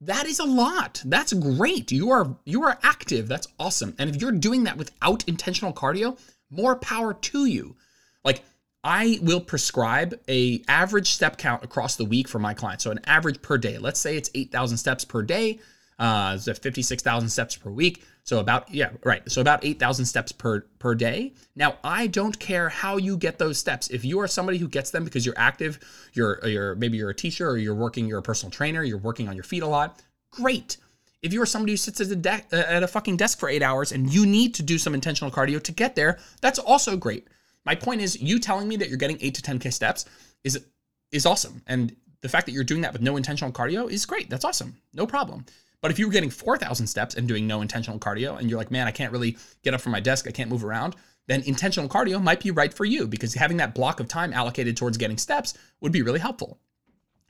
that 0.00 0.26
is 0.26 0.38
a 0.38 0.44
lot. 0.44 1.02
That's 1.04 1.32
great. 1.32 1.90
You 1.90 2.10
are 2.10 2.36
you 2.44 2.62
are 2.62 2.78
active. 2.82 3.26
That's 3.26 3.48
awesome. 3.58 3.96
And 3.98 4.08
if 4.08 4.20
you're 4.20 4.32
doing 4.32 4.64
that 4.64 4.76
without 4.76 5.28
intentional 5.28 5.72
cardio, 5.72 6.18
more 6.50 6.76
power 6.76 7.14
to 7.14 7.46
you. 7.46 7.76
Like 8.24 8.44
I 8.84 9.18
will 9.22 9.40
prescribe 9.40 10.18
a 10.28 10.62
average 10.68 11.10
step 11.10 11.36
count 11.36 11.64
across 11.64 11.96
the 11.96 12.04
week 12.04 12.28
for 12.28 12.38
my 12.38 12.54
clients. 12.54 12.84
So 12.84 12.92
an 12.92 13.00
average 13.06 13.42
per 13.42 13.58
day. 13.58 13.78
Let's 13.78 13.98
say 13.98 14.16
it's 14.16 14.30
8,000 14.34 14.78
steps 14.78 15.04
per 15.04 15.22
day. 15.22 15.58
Uh, 15.98 16.38
so 16.38 16.54
56,000 16.54 17.28
steps 17.28 17.56
per 17.56 17.70
week. 17.70 18.04
So 18.22 18.40
about 18.40 18.72
yeah, 18.72 18.90
right. 19.04 19.22
So 19.30 19.40
about 19.40 19.64
8,000 19.64 20.04
steps 20.04 20.32
per 20.32 20.60
per 20.78 20.94
day. 20.94 21.32
Now, 21.56 21.76
I 21.82 22.06
don't 22.08 22.38
care 22.38 22.68
how 22.68 22.98
you 22.98 23.16
get 23.16 23.38
those 23.38 23.58
steps. 23.58 23.88
If 23.88 24.04
you 24.04 24.20
are 24.20 24.28
somebody 24.28 24.58
who 24.58 24.68
gets 24.68 24.90
them 24.90 25.02
because 25.02 25.24
you're 25.24 25.38
active, 25.38 25.80
you're 26.12 26.46
you're 26.46 26.74
maybe 26.74 26.98
you're 26.98 27.10
a 27.10 27.14
teacher 27.14 27.48
or 27.48 27.56
you're 27.56 27.74
working, 27.74 28.06
you're 28.06 28.18
a 28.18 28.22
personal 28.22 28.50
trainer, 28.50 28.84
you're 28.84 28.98
working 28.98 29.28
on 29.28 29.34
your 29.34 29.44
feet 29.44 29.62
a 29.62 29.66
lot, 29.66 30.02
great. 30.30 30.76
If 31.22 31.32
you're 31.32 31.46
somebody 31.46 31.72
who 31.72 31.78
sits 31.78 32.00
at 32.00 32.08
a 32.08 32.16
de- 32.16 32.44
at 32.52 32.82
a 32.82 32.86
fucking 32.86 33.16
desk 33.16 33.40
for 33.40 33.48
8 33.48 33.62
hours 33.62 33.92
and 33.92 34.12
you 34.12 34.24
need 34.24 34.54
to 34.54 34.62
do 34.62 34.78
some 34.78 34.94
intentional 34.94 35.32
cardio 35.32 35.60
to 35.62 35.72
get 35.72 35.96
there, 35.96 36.18
that's 36.40 36.58
also 36.58 36.96
great. 36.96 37.26
My 37.64 37.74
point 37.74 38.02
is 38.02 38.20
you 38.20 38.38
telling 38.38 38.68
me 38.68 38.76
that 38.76 38.88
you're 38.88 38.98
getting 38.98 39.18
8 39.20 39.34
to 39.34 39.42
10k 39.42 39.72
steps 39.72 40.04
is 40.44 40.64
is 41.10 41.24
awesome. 41.24 41.62
And 41.66 41.96
the 42.20 42.28
fact 42.28 42.46
that 42.46 42.52
you're 42.52 42.64
doing 42.64 42.82
that 42.82 42.92
with 42.92 43.02
no 43.02 43.16
intentional 43.16 43.52
cardio 43.52 43.90
is 43.90 44.04
great. 44.04 44.28
That's 44.28 44.44
awesome. 44.44 44.76
No 44.92 45.06
problem. 45.06 45.46
But 45.80 45.90
if 45.90 45.98
you 45.98 46.06
were 46.06 46.12
getting 46.12 46.30
4,000 46.30 46.86
steps 46.86 47.14
and 47.14 47.28
doing 47.28 47.46
no 47.46 47.60
intentional 47.60 47.98
cardio, 47.98 48.38
and 48.38 48.50
you're 48.50 48.58
like, 48.58 48.70
man, 48.70 48.86
I 48.86 48.90
can't 48.90 49.12
really 49.12 49.36
get 49.62 49.74
up 49.74 49.80
from 49.80 49.92
my 49.92 50.00
desk, 50.00 50.26
I 50.26 50.32
can't 50.32 50.50
move 50.50 50.64
around, 50.64 50.96
then 51.28 51.42
intentional 51.42 51.88
cardio 51.88 52.20
might 52.22 52.42
be 52.42 52.50
right 52.50 52.72
for 52.72 52.84
you 52.84 53.06
because 53.06 53.34
having 53.34 53.58
that 53.58 53.74
block 53.74 54.00
of 54.00 54.08
time 54.08 54.32
allocated 54.32 54.76
towards 54.76 54.96
getting 54.96 55.18
steps 55.18 55.56
would 55.80 55.92
be 55.92 56.02
really 56.02 56.18
helpful, 56.18 56.58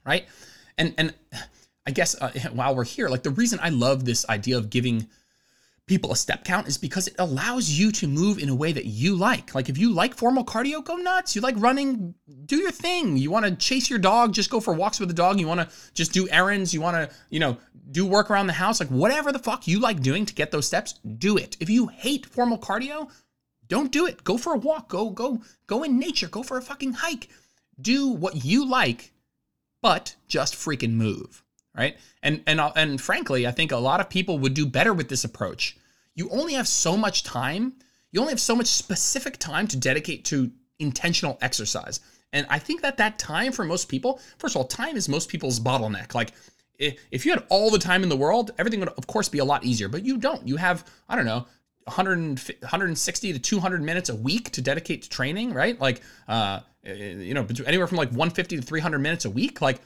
right? 0.05 0.25
And 0.77 0.95
and 0.97 1.13
I 1.85 1.91
guess 1.91 2.15
uh, 2.19 2.31
while 2.53 2.75
we're 2.75 2.85
here, 2.85 3.09
like 3.09 3.23
the 3.23 3.29
reason 3.29 3.59
I 3.61 3.69
love 3.69 4.05
this 4.05 4.27
idea 4.29 4.57
of 4.57 4.69
giving 4.69 5.07
people 5.89 6.11
a 6.11 6.15
step 6.15 6.45
count 6.45 6.67
is 6.67 6.77
because 6.77 7.07
it 7.07 7.15
allows 7.17 7.67
you 7.67 7.91
to 7.91 8.07
move 8.07 8.37
in 8.37 8.47
a 8.47 8.55
way 8.55 8.71
that 8.71 8.85
you 8.85 9.15
like. 9.15 9.55
Like 9.55 9.69
if 9.69 9.77
you 9.77 9.91
like 9.91 10.13
formal 10.13 10.45
cardio, 10.45 10.85
go 10.85 10.95
nuts. 10.95 11.35
You 11.35 11.41
like 11.41 11.55
running, 11.57 12.13
do 12.45 12.57
your 12.57 12.71
thing. 12.71 13.17
You 13.17 13.31
want 13.31 13.45
to 13.45 13.55
chase 13.55 13.89
your 13.89 13.97
dog, 13.97 14.31
just 14.31 14.51
go 14.51 14.59
for 14.59 14.71
walks 14.73 14.99
with 14.99 15.09
the 15.09 15.15
dog. 15.15 15.39
You 15.39 15.47
want 15.47 15.61
to 15.61 15.75
just 15.95 16.13
do 16.13 16.29
errands, 16.29 16.73
you 16.73 16.79
want 16.79 16.95
to, 16.95 17.15
you 17.31 17.39
know, 17.39 17.57
do 17.91 18.05
work 18.05 18.29
around 18.29 18.45
the 18.45 18.53
house, 18.53 18.79
like 18.79 18.89
whatever 18.89 19.31
the 19.31 19.39
fuck 19.39 19.67
you 19.67 19.79
like 19.79 20.01
doing 20.01 20.27
to 20.27 20.33
get 20.35 20.51
those 20.51 20.67
steps, 20.67 20.93
do 21.17 21.37
it. 21.37 21.57
If 21.59 21.71
you 21.71 21.87
hate 21.87 22.27
formal 22.27 22.59
cardio, 22.59 23.09
don't 23.67 23.91
do 23.91 24.05
it. 24.05 24.23
Go 24.23 24.37
for 24.37 24.53
a 24.53 24.57
walk. 24.57 24.89
Go 24.89 25.09
go 25.09 25.41
go 25.65 25.83
in 25.83 25.97
nature. 25.97 26.27
Go 26.27 26.43
for 26.43 26.57
a 26.57 26.61
fucking 26.61 26.93
hike. 26.93 27.29
Do 27.81 28.09
what 28.09 28.45
you 28.45 28.69
like, 28.69 29.11
but 29.81 30.15
just 30.27 30.53
freaking 30.53 30.93
move, 30.93 31.43
right? 31.79 31.97
And 32.21 32.43
and 32.45 32.59
and 32.75 32.99
frankly, 32.99 33.47
I 33.47 33.51
think 33.51 33.71
a 33.71 33.77
lot 33.77 34.01
of 34.01 34.09
people 34.09 34.37
would 34.39 34.53
do 34.53 34.65
better 34.65 34.93
with 34.93 35.07
this 35.07 35.23
approach. 35.23 35.77
You 36.13 36.29
only 36.29 36.53
have 36.53 36.67
so 36.67 36.97
much 36.97 37.23
time. 37.23 37.73
You 38.11 38.19
only 38.19 38.33
have 38.33 38.41
so 38.41 38.55
much 38.55 38.67
specific 38.67 39.37
time 39.37 39.65
to 39.69 39.77
dedicate 39.77 40.25
to 40.25 40.51
intentional 40.79 41.37
exercise. 41.41 42.01
And 42.33 42.45
I 42.49 42.59
think 42.59 42.81
that 42.81 42.97
that 42.97 43.17
time 43.17 43.53
for 43.53 43.63
most 43.63 43.87
people, 43.87 44.19
first 44.37 44.55
of 44.55 44.61
all, 44.61 44.67
time 44.67 44.97
is 44.97 45.07
most 45.07 45.29
people's 45.29 45.59
bottleneck. 45.59 46.13
Like 46.13 46.33
if 46.77 47.25
you 47.25 47.31
had 47.31 47.45
all 47.49 47.71
the 47.71 47.79
time 47.79 48.03
in 48.03 48.09
the 48.09 48.17
world, 48.17 48.51
everything 48.57 48.81
would 48.81 48.89
of 48.89 49.07
course 49.07 49.29
be 49.29 49.39
a 49.39 49.45
lot 49.45 49.63
easier, 49.63 49.87
but 49.87 50.03
you 50.05 50.17
don't. 50.17 50.45
You 50.47 50.57
have, 50.57 50.85
I 51.07 51.15
don't 51.15 51.25
know, 51.25 51.47
100, 51.85 52.39
160 52.59 53.33
to 53.33 53.39
200 53.39 53.81
minutes 53.81 54.09
a 54.09 54.15
week 54.15 54.51
to 54.51 54.61
dedicate 54.61 55.03
to 55.03 55.09
training, 55.09 55.53
right? 55.53 55.79
Like, 55.79 56.01
uh, 56.27 56.59
you 56.83 57.33
know, 57.33 57.47
anywhere 57.65 57.87
from 57.87 57.97
like 57.97 58.09
150 58.09 58.57
to 58.57 58.61
300 58.61 58.99
minutes 58.99 59.25
a 59.25 59.29
week. 59.29 59.61
Like, 59.61 59.81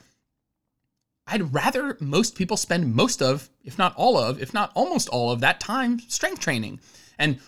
I'd 1.26 1.54
rather 1.54 1.98
most 2.00 2.36
people 2.36 2.58
spend 2.58 2.94
most 2.94 3.22
of, 3.22 3.50
if 3.64 3.78
not 3.78 3.96
all 3.96 4.18
of, 4.18 4.42
if 4.42 4.54
not 4.54 4.72
almost 4.76 5.08
all 5.10 5.32
of 5.32 5.40
that 5.40 5.60
time 5.60 6.00
strength 6.00 6.42
training 6.42 6.80
and 7.18 7.40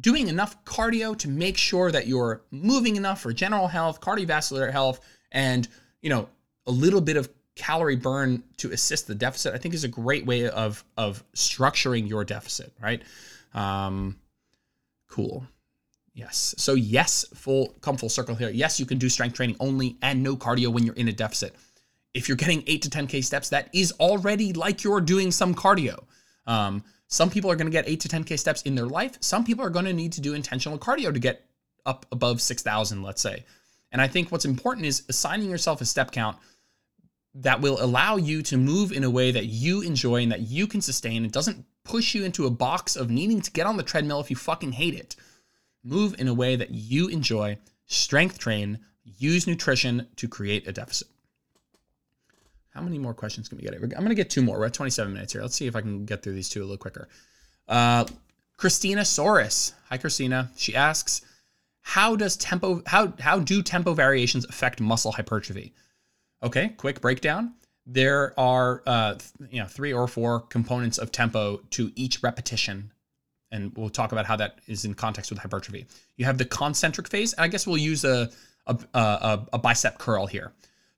doing 0.00 0.28
enough 0.28 0.64
cardio 0.64 1.16
to 1.18 1.28
make 1.28 1.56
sure 1.58 1.90
that 1.90 2.06
you're 2.06 2.42
moving 2.50 2.96
enough 2.96 3.20
for 3.20 3.32
general 3.32 3.68
health, 3.68 4.00
cardiovascular 4.00 4.70
health, 4.70 5.00
and, 5.32 5.68
you 6.00 6.10
know, 6.10 6.28
a 6.66 6.70
little 6.70 7.00
bit 7.00 7.16
of 7.16 7.28
calorie 7.56 7.96
burn 7.96 8.42
to 8.56 8.70
assist 8.70 9.06
the 9.06 9.14
deficit, 9.14 9.54
I 9.54 9.58
think 9.58 9.74
is 9.74 9.84
a 9.84 9.88
great 9.88 10.24
way 10.24 10.48
of, 10.48 10.82
of 10.96 11.22
structuring 11.34 12.08
your 12.08 12.24
deficit, 12.24 12.72
right? 12.80 13.02
Um, 13.52 14.16
cool. 15.08 15.46
Yes. 16.14 16.54
So 16.58 16.74
yes, 16.74 17.24
full 17.34 17.74
come 17.80 17.96
full 17.96 18.08
circle 18.08 18.34
here. 18.34 18.50
Yes, 18.50 18.78
you 18.78 18.86
can 18.86 18.98
do 18.98 19.08
strength 19.08 19.34
training 19.34 19.56
only 19.60 19.96
and 20.02 20.22
no 20.22 20.36
cardio 20.36 20.68
when 20.68 20.84
you're 20.84 20.94
in 20.94 21.08
a 21.08 21.12
deficit. 21.12 21.54
If 22.14 22.28
you're 22.28 22.36
getting 22.36 22.62
eight 22.66 22.82
to 22.82 22.90
10k 22.90 23.24
steps, 23.24 23.48
that 23.50 23.68
is 23.72 23.92
already 23.92 24.52
like 24.52 24.84
you're 24.84 25.00
doing 25.00 25.30
some 25.30 25.54
cardio. 25.54 26.04
Um, 26.46 26.84
some 27.08 27.30
people 27.30 27.50
are 27.50 27.56
going 27.56 27.66
to 27.66 27.72
get 27.72 27.88
eight 27.88 28.00
to 28.00 28.08
10k 28.08 28.38
steps 28.38 28.62
in 28.62 28.74
their 28.74 28.86
life. 28.86 29.18
Some 29.20 29.44
people 29.44 29.64
are 29.64 29.70
going 29.70 29.84
to 29.84 29.92
need 29.92 30.12
to 30.12 30.20
do 30.20 30.34
intentional 30.34 30.78
cardio 30.78 31.12
to 31.12 31.20
get 31.20 31.46
up 31.84 32.06
above 32.12 32.40
6,000, 32.40 33.02
let's 33.02 33.22
say. 33.22 33.44
And 33.90 34.00
I 34.00 34.08
think 34.08 34.32
what's 34.32 34.44
important 34.44 34.86
is 34.86 35.04
assigning 35.08 35.50
yourself 35.50 35.80
a 35.80 35.84
step 35.84 36.10
count 36.10 36.38
that 37.34 37.60
will 37.60 37.82
allow 37.82 38.16
you 38.16 38.42
to 38.42 38.56
move 38.56 38.92
in 38.92 39.04
a 39.04 39.10
way 39.10 39.30
that 39.30 39.46
you 39.46 39.82
enjoy 39.82 40.22
and 40.22 40.32
that 40.32 40.40
you 40.40 40.66
can 40.66 40.80
sustain. 40.80 41.24
It 41.24 41.32
doesn't 41.32 41.64
push 41.84 42.14
you 42.14 42.24
into 42.24 42.46
a 42.46 42.50
box 42.50 42.96
of 42.96 43.10
needing 43.10 43.40
to 43.40 43.50
get 43.50 43.66
on 43.66 43.76
the 43.76 43.82
treadmill 43.82 44.20
if 44.20 44.30
you 44.30 44.36
fucking 44.36 44.72
hate 44.72 44.94
it. 44.94 45.16
Move 45.84 46.14
in 46.18 46.28
a 46.28 46.34
way 46.34 46.56
that 46.56 46.70
you 46.70 47.08
enjoy, 47.08 47.58
strength 47.86 48.38
train, 48.38 48.78
use 49.04 49.46
nutrition 49.46 50.06
to 50.16 50.28
create 50.28 50.68
a 50.68 50.72
deficit. 50.72 51.08
How 52.72 52.80
many 52.80 52.98
more 52.98 53.14
questions 53.14 53.48
can 53.48 53.58
we 53.58 53.64
get? 53.64 53.74
I'm 53.74 53.88
going 53.88 54.08
to 54.08 54.14
get 54.14 54.30
two 54.30 54.42
more. 54.42 54.58
We're 54.58 54.66
at 54.66 54.74
27 54.74 55.12
minutes 55.12 55.32
here. 55.32 55.42
Let's 55.42 55.54
see 55.54 55.66
if 55.66 55.76
I 55.76 55.80
can 55.80 56.04
get 56.04 56.22
through 56.22 56.34
these 56.34 56.48
two 56.48 56.60
a 56.60 56.64
little 56.64 56.76
quicker. 56.76 57.08
Uh, 57.68 58.04
Christina 58.56 59.02
Soros. 59.02 59.72
Hi, 59.88 59.98
Christina. 59.98 60.50
She 60.56 60.74
asks, 60.74 61.22
how 61.80 62.16
does 62.16 62.36
tempo 62.36 62.80
how 62.86 63.12
how 63.18 63.40
do 63.40 63.60
tempo 63.60 63.92
variations 63.92 64.44
affect 64.44 64.80
muscle 64.80 65.12
hypertrophy? 65.12 65.74
Okay, 66.42 66.68
quick 66.70 67.00
breakdown 67.00 67.54
there 67.86 68.38
are 68.38 68.82
uh, 68.86 69.14
you 69.50 69.60
know 69.60 69.66
three 69.66 69.92
or 69.92 70.06
four 70.06 70.40
components 70.40 70.98
of 70.98 71.10
tempo 71.10 71.58
to 71.70 71.90
each 71.96 72.22
repetition 72.22 72.92
and 73.50 73.76
we'll 73.76 73.90
talk 73.90 74.12
about 74.12 74.24
how 74.24 74.36
that 74.36 74.58
is 74.66 74.84
in 74.84 74.94
context 74.94 75.30
with 75.30 75.40
hypertrophy 75.40 75.86
you 76.16 76.24
have 76.24 76.38
the 76.38 76.44
concentric 76.44 77.08
phase 77.08 77.32
and 77.32 77.42
i 77.44 77.48
guess 77.48 77.66
we'll 77.66 77.76
use 77.76 78.04
a, 78.04 78.30
a, 78.66 78.78
a, 78.94 79.46
a 79.54 79.58
bicep 79.58 79.98
curl 79.98 80.26
here 80.26 80.52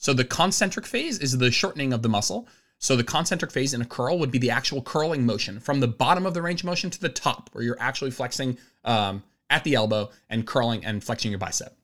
so 0.04 0.12
the 0.12 0.24
concentric 0.24 0.86
phase 0.86 1.18
is 1.18 1.38
the 1.38 1.50
shortening 1.50 1.92
of 1.92 2.02
the 2.02 2.08
muscle 2.08 2.46
so 2.78 2.96
the 2.96 3.04
concentric 3.04 3.50
phase 3.50 3.72
in 3.72 3.80
a 3.80 3.86
curl 3.86 4.18
would 4.18 4.30
be 4.30 4.38
the 4.38 4.50
actual 4.50 4.82
curling 4.82 5.24
motion 5.24 5.60
from 5.60 5.80
the 5.80 5.88
bottom 5.88 6.26
of 6.26 6.34
the 6.34 6.42
range 6.42 6.60
of 6.60 6.66
motion 6.66 6.90
to 6.90 7.00
the 7.00 7.08
top 7.08 7.48
where 7.52 7.64
you're 7.64 7.80
actually 7.80 8.10
flexing 8.10 8.58
um, 8.84 9.22
at 9.48 9.64
the 9.64 9.74
elbow 9.74 10.10
and 10.28 10.46
curling 10.46 10.84
and 10.84 11.02
flexing 11.02 11.30
your 11.30 11.38
bicep 11.38 11.76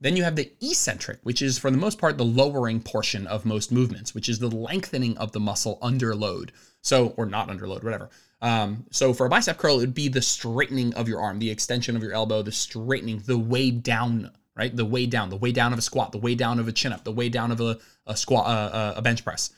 then 0.00 0.16
you 0.16 0.24
have 0.24 0.36
the 0.36 0.50
eccentric, 0.62 1.18
which 1.22 1.42
is 1.42 1.58
for 1.58 1.70
the 1.70 1.76
most 1.76 1.98
part 1.98 2.16
the 2.16 2.24
lowering 2.24 2.80
portion 2.80 3.26
of 3.26 3.44
most 3.44 3.70
movements, 3.70 4.14
which 4.14 4.28
is 4.28 4.38
the 4.38 4.48
lengthening 4.48 5.16
of 5.18 5.32
the 5.32 5.40
muscle 5.40 5.78
under 5.82 6.14
load. 6.14 6.52
So, 6.80 7.08
or 7.18 7.26
not 7.26 7.50
under 7.50 7.68
load, 7.68 7.84
whatever. 7.84 8.08
Um, 8.40 8.86
so 8.90 9.12
for 9.12 9.26
a 9.26 9.28
bicep 9.28 9.58
curl, 9.58 9.76
it 9.76 9.80
would 9.80 9.94
be 9.94 10.08
the 10.08 10.22
straightening 10.22 10.94
of 10.94 11.06
your 11.06 11.20
arm, 11.20 11.38
the 11.38 11.50
extension 11.50 11.94
of 11.94 12.02
your 12.02 12.12
elbow, 12.12 12.40
the 12.40 12.52
straightening, 12.52 13.18
the 13.26 13.38
way 13.38 13.70
down, 13.70 14.30
right? 14.56 14.74
The 14.74 14.84
way 14.84 15.06
down, 15.06 15.30
the 15.30 15.36
way 15.36 15.52
down 15.52 15.72
of 15.72 15.78
a 15.78 15.82
squat, 15.82 16.12
the 16.12 16.18
way 16.18 16.34
down 16.34 16.58
of 16.58 16.68
a 16.68 16.72
chin 16.72 16.92
up, 16.92 17.04
the 17.04 17.12
way 17.12 17.28
down 17.28 17.50
of 17.50 17.60
a, 17.60 17.78
a 18.06 18.16
squat, 18.16 18.46
uh, 18.46 18.94
a 18.96 19.02
bench 19.02 19.24
press. 19.24 19.50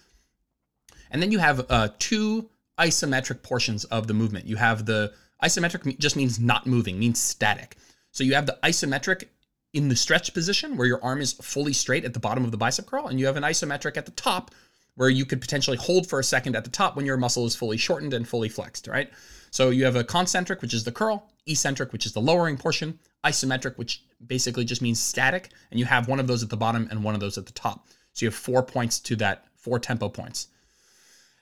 And 1.11 1.23
then 1.23 1.33
you 1.33 1.39
have 1.39 1.67
uh, 1.69 1.89
two 1.99 2.49
isometric 2.79 3.43
portions 3.43 3.85
of 3.85 4.07
the 4.07 4.15
movement. 4.15 4.47
You 4.47 4.57
have 4.57 4.87
the 4.87 5.13
isometric 5.43 5.99
just 5.99 6.17
means 6.17 6.39
not 6.41 6.67
moving, 6.67 6.99
means 6.99 7.21
static. 7.21 7.77
So 8.13 8.25
you 8.25 8.35
have 8.35 8.47
the 8.47 8.59
isometric 8.63 9.25
in 9.73 9.89
the 9.89 9.97
stretch 9.97 10.35
position 10.35 10.77
where 10.77 10.87
your 10.87 11.03
arm 11.03 11.21
is 11.21 11.33
fully 11.33 11.73
straight 11.73 12.05
at 12.05 12.15
the 12.15 12.21
bottom 12.21 12.45
of 12.45 12.51
the 12.51 12.57
bicep 12.57 12.87
curl, 12.87 13.09
and 13.09 13.19
you 13.19 13.27
have 13.27 13.37
an 13.37 13.43
isometric 13.43 13.97
at 13.97 14.07
the 14.07 14.13
top 14.13 14.51
where 14.95 15.09
you 15.09 15.25
could 15.25 15.41
potentially 15.41 15.77
hold 15.79 16.07
for 16.07 16.21
a 16.21 16.25
second 16.25 16.55
at 16.55 16.65
the 16.65 16.71
top 16.71 16.97
when 16.97 17.07
your 17.07 17.17
muscle 17.17 17.47
is 17.47 17.57
fully 17.57 17.79
shortened 17.79 18.13
and 18.13 18.29
fully 18.29 18.49
flexed, 18.49 18.87
right? 18.87 19.11
So 19.51 19.71
you 19.71 19.85
have 19.85 19.97
a 19.97 20.05
concentric, 20.05 20.61
which 20.61 20.75
is 20.75 20.85
the 20.85 20.93
curl, 20.93 21.31
eccentric, 21.47 21.93
which 21.93 22.05
is 22.05 22.13
the 22.13 22.21
lowering 22.21 22.59
portion, 22.59 22.99
isometric, 23.25 23.77
which 23.79 24.05
basically 24.27 24.65
just 24.65 24.83
means 24.83 25.01
static, 25.01 25.51
and 25.71 25.79
you 25.81 25.87
have 25.87 26.09
one 26.09 26.21
of 26.21 26.27
those 26.27 26.43
at 26.43 26.51
the 26.51 26.57
bottom 26.57 26.89
and 26.91 27.03
one 27.03 27.15
of 27.15 27.21
those 27.21 27.39
at 27.39 27.47
the 27.47 27.53
top. 27.53 27.87
So 28.13 28.25
you 28.25 28.29
have 28.29 28.35
four 28.35 28.63
points 28.63 29.01
to 29.01 29.17
that, 29.17 29.47
four 29.57 29.79
tempo 29.79 30.09
points. 30.09 30.49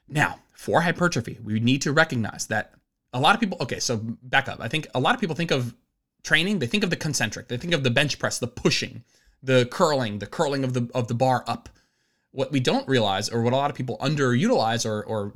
Now, 0.08 0.40
for 0.52 0.80
hypertrophy, 0.82 1.38
we 1.42 1.60
need 1.60 1.82
to 1.82 1.92
recognize 1.92 2.46
that 2.48 2.74
a 3.12 3.20
lot 3.20 3.34
of 3.34 3.40
people, 3.40 3.58
okay, 3.60 3.80
so 3.80 3.96
back 4.22 4.48
up. 4.48 4.60
I 4.60 4.68
think 4.68 4.86
a 4.94 5.00
lot 5.00 5.14
of 5.14 5.20
people 5.20 5.36
think 5.36 5.50
of 5.50 5.74
training, 6.22 6.58
they 6.58 6.66
think 6.66 6.84
of 6.84 6.90
the 6.90 6.96
concentric. 6.96 7.48
They 7.48 7.56
think 7.56 7.74
of 7.74 7.82
the 7.82 7.90
bench 7.90 8.18
press, 8.18 8.38
the 8.38 8.46
pushing, 8.46 9.04
the 9.42 9.66
curling, 9.66 10.18
the 10.18 10.26
curling 10.26 10.64
of 10.64 10.74
the 10.74 10.88
of 10.94 11.08
the 11.08 11.14
bar 11.14 11.44
up. 11.46 11.68
What 12.32 12.52
we 12.52 12.60
don't 12.60 12.86
realize, 12.86 13.28
or 13.28 13.42
what 13.42 13.52
a 13.52 13.56
lot 13.56 13.70
of 13.70 13.76
people 13.76 13.98
underutilize 13.98 14.86
or 14.86 15.02
or 15.04 15.32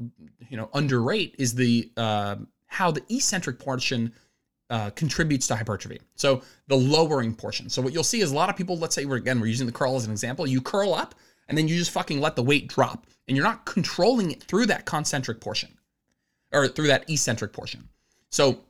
you 0.49 0.57
know 0.57 0.71
underrate, 0.73 1.35
is 1.39 1.55
the 1.55 1.91
uh, 1.97 2.37
how 2.67 2.91
the 2.91 3.03
eccentric 3.09 3.59
portion 3.59 4.13
uh, 4.75 4.91
contributes 4.91 5.47
to 5.47 5.55
hypertrophy. 5.55 6.01
So 6.17 6.43
the 6.67 6.75
lowering 6.75 7.33
portion. 7.33 7.71
So 7.71 7.81
what 7.81 7.93
you'll 7.93 8.03
see 8.03 8.23
is 8.23 8.33
a 8.33 8.35
lot 8.35 8.51
of 8.51 8.57
people. 8.57 8.77
Let's 8.77 8.93
say 8.93 9.05
we're 9.05 9.19
again 9.19 9.39
we're 9.39 9.47
using 9.47 9.67
the 9.67 9.73
curl 9.73 9.95
as 9.95 10.05
an 10.05 10.11
example. 10.11 10.49
You 10.49 10.61
curl 10.61 10.95
up 10.95 11.15
and 11.49 11.57
then 11.57 11.69
you 11.69 11.77
just 11.77 11.93
fucking 11.93 12.21
let 12.21 12.35
the 12.35 12.43
weight 12.43 12.67
drop, 12.67 13.07
and 13.29 13.37
you're 13.37 13.47
not 13.47 13.67
controlling 13.67 14.33
it 14.33 14.43
through 14.43 14.67
that 14.67 14.85
concentric 14.85 15.41
portion 15.41 15.79
or 16.53 16.67
through 16.67 16.89
that 16.89 17.09
eccentric 17.09 17.53
portion. 17.53 17.89
So 18.31 18.63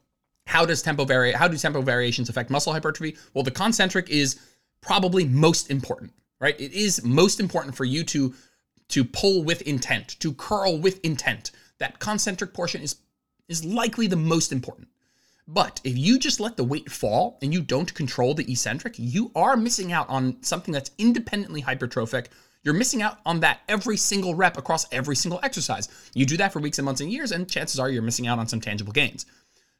how 0.46 0.66
does 0.66 0.82
tempo 0.82 1.06
vary? 1.06 1.32
How 1.32 1.48
do 1.48 1.56
tempo 1.56 1.80
variations 1.80 2.28
affect 2.28 2.50
muscle 2.50 2.74
hypertrophy? 2.74 3.16
Well, 3.32 3.44
the 3.44 3.50
concentric 3.50 4.10
is 4.10 4.38
probably 4.82 5.24
most 5.24 5.70
important, 5.70 6.12
right? 6.38 6.60
It 6.60 6.74
is 6.74 7.02
most 7.02 7.40
important 7.40 7.74
for 7.74 7.86
you 7.86 8.04
to 8.04 8.34
to 8.88 9.04
pull 9.04 9.42
with 9.42 9.62
intent, 9.62 10.20
to 10.20 10.34
curl 10.34 10.76
with 10.76 11.02
intent. 11.02 11.52
That 11.78 11.98
concentric 11.98 12.52
portion 12.52 12.82
is 12.82 12.96
is 13.48 13.64
likely 13.64 14.06
the 14.06 14.16
most 14.16 14.52
important. 14.52 14.88
But 15.46 15.80
if 15.84 15.96
you 15.98 16.18
just 16.18 16.40
let 16.40 16.56
the 16.56 16.64
weight 16.64 16.90
fall 16.90 17.38
and 17.42 17.52
you 17.52 17.60
don't 17.60 17.92
control 17.94 18.34
the 18.34 18.50
eccentric, 18.50 18.94
you 18.98 19.30
are 19.34 19.56
missing 19.56 19.92
out 19.92 20.08
on 20.08 20.42
something 20.42 20.72
that's 20.72 20.90
independently 20.98 21.62
hypertrophic. 21.62 22.26
You're 22.62 22.72
missing 22.74 23.02
out 23.02 23.18
on 23.26 23.40
that 23.40 23.60
every 23.68 23.98
single 23.98 24.34
rep 24.34 24.56
across 24.56 24.86
every 24.90 25.16
single 25.16 25.40
exercise. 25.42 25.88
You 26.14 26.24
do 26.24 26.38
that 26.38 26.52
for 26.52 26.60
weeks 26.60 26.78
and 26.78 26.86
months 26.86 27.02
and 27.02 27.12
years, 27.12 27.30
and 27.30 27.48
chances 27.48 27.78
are 27.78 27.90
you're 27.90 28.02
missing 28.02 28.26
out 28.26 28.38
on 28.38 28.48
some 28.48 28.60
tangible 28.60 28.92
gains. 28.92 29.26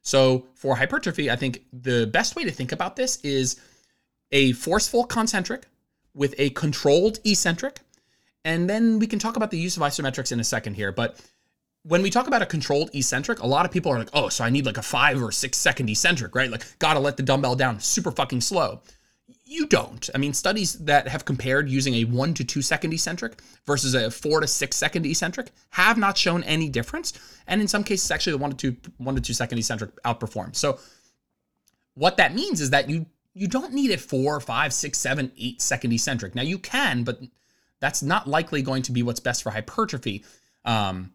So 0.03 0.46
for 0.55 0.77
hypertrophy, 0.77 1.31
I 1.31 1.37
think 1.37 1.64
the 1.72 2.07
best 2.07 2.37
way 2.37 2.44
to 2.44 2.50
think 2.50 2.72
about 2.72 2.96
this 2.96 3.16
is 3.22 3.59
a 4.33 4.53
forceful 4.53 5.05
concentric 5.05 5.64
with 6.12 6.35
a 6.38 6.50
controlled 6.50 7.20
eccentric 7.24 7.81
And 8.44 8.68
then 8.68 8.98
we 8.98 9.07
can 9.07 9.18
talk 9.18 9.37
about 9.37 9.50
the 9.50 9.59
use 9.59 9.77
of 9.77 9.83
isometrics 9.83 10.31
in 10.31 10.38
a 10.38 10.44
second 10.44 10.74
here. 10.74 10.92
But 10.92 11.20
when 11.85 12.03
we 12.03 12.11
talk 12.11 12.27
about 12.27 12.42
a 12.42 12.47
controlled 12.47 12.90
eccentric, 12.94 13.40
a 13.40 13.47
lot 13.47 13.66
of 13.66 13.70
people 13.70 13.92
are 13.92 13.99
like, 13.99 14.09
oh, 14.14 14.31
so 14.31 14.42
I 14.42 14.51
need 14.51 14.64
like 14.64 14.79
a 14.79 14.83
five 14.83 15.23
or 15.23 15.31
six 15.31 15.59
second 15.59 15.88
eccentric, 15.88 16.35
right? 16.35 16.51
Like, 16.51 16.79
gotta 16.79 16.99
let 16.99 17.16
the 17.16 17.23
dumbbell 17.23 17.57
down 17.57 17.79
super 17.79 18.11
fucking 18.11 18.40
slow. 18.40 18.81
You 19.44 19.66
don't. 19.66 20.09
I 20.14 20.18
mean, 20.18 20.33
studies 20.33 20.73
that 20.85 21.07
have 21.09 21.27
compared 21.27 21.68
using 21.68 21.94
a 21.94 22.05
one 22.05 22.33
to 22.35 22.44
two 22.44 22.62
second 22.62 22.94
eccentric 22.94 23.42
versus 23.66 23.94
a 23.94 24.11
four 24.11 24.40
to 24.40 24.47
six 24.47 24.77
second 24.77 25.05
eccentric 25.05 25.51
have 25.70 25.99
not 25.99 26.16
shown 26.16 26.42
any 26.44 26.70
difference. 26.70 27.12
And 27.47 27.61
in 27.61 27.68
some 27.68 27.85
cases, 27.85 28.11
actually, 28.11 28.33
the 28.33 28.38
one 28.38 28.53
to 28.53 28.73
two 28.73 28.90
one 28.97 29.14
to 29.14 29.20
two 29.20 29.35
second 29.35 29.59
eccentric 29.59 29.90
outperforms. 30.05 30.57
So, 30.57 30.79
what 31.92 32.16
that 32.16 32.35
means 32.35 32.62
is 32.62 32.70
that 32.70 32.88
you 32.88 33.05
you 33.35 33.47
don't 33.47 33.75
need 33.75 33.90
a 33.90 33.99
four, 33.99 34.40
five, 34.40 34.73
six, 34.73 34.99
seven, 34.99 35.33
eight 35.37 35.61
second 35.61 35.92
eccentric. 35.92 36.35
Now 36.35 36.42
you 36.42 36.59
can, 36.59 37.05
but 37.05 37.20
that's 37.81 38.03
not 38.03 38.27
likely 38.27 38.62
going 38.62 38.83
to 38.83 38.92
be 38.92 39.03
what's 39.03 39.20
best 39.20 39.42
for 39.42 39.51
hypertrophy. 39.51 40.25
Um, 40.64 41.12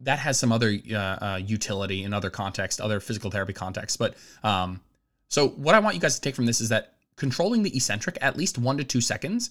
that 0.00 0.18
has 0.18 0.38
some 0.38 0.52
other 0.52 0.76
uh, 0.90 0.96
uh, 0.96 1.40
utility 1.44 2.04
in 2.04 2.12
other 2.12 2.30
contexts, 2.30 2.80
other 2.80 3.00
physical 3.00 3.30
therapy 3.30 3.52
contexts. 3.52 3.96
But 3.96 4.14
um, 4.42 4.80
so 5.28 5.48
what 5.48 5.74
I 5.74 5.80
want 5.80 5.94
you 5.94 6.00
guys 6.00 6.14
to 6.14 6.20
take 6.20 6.34
from 6.34 6.46
this 6.46 6.60
is 6.60 6.68
that 6.68 6.94
controlling 7.16 7.62
the 7.62 7.74
eccentric 7.76 8.16
at 8.20 8.36
least 8.36 8.58
one 8.58 8.78
to 8.78 8.84
two 8.84 9.00
seconds 9.00 9.50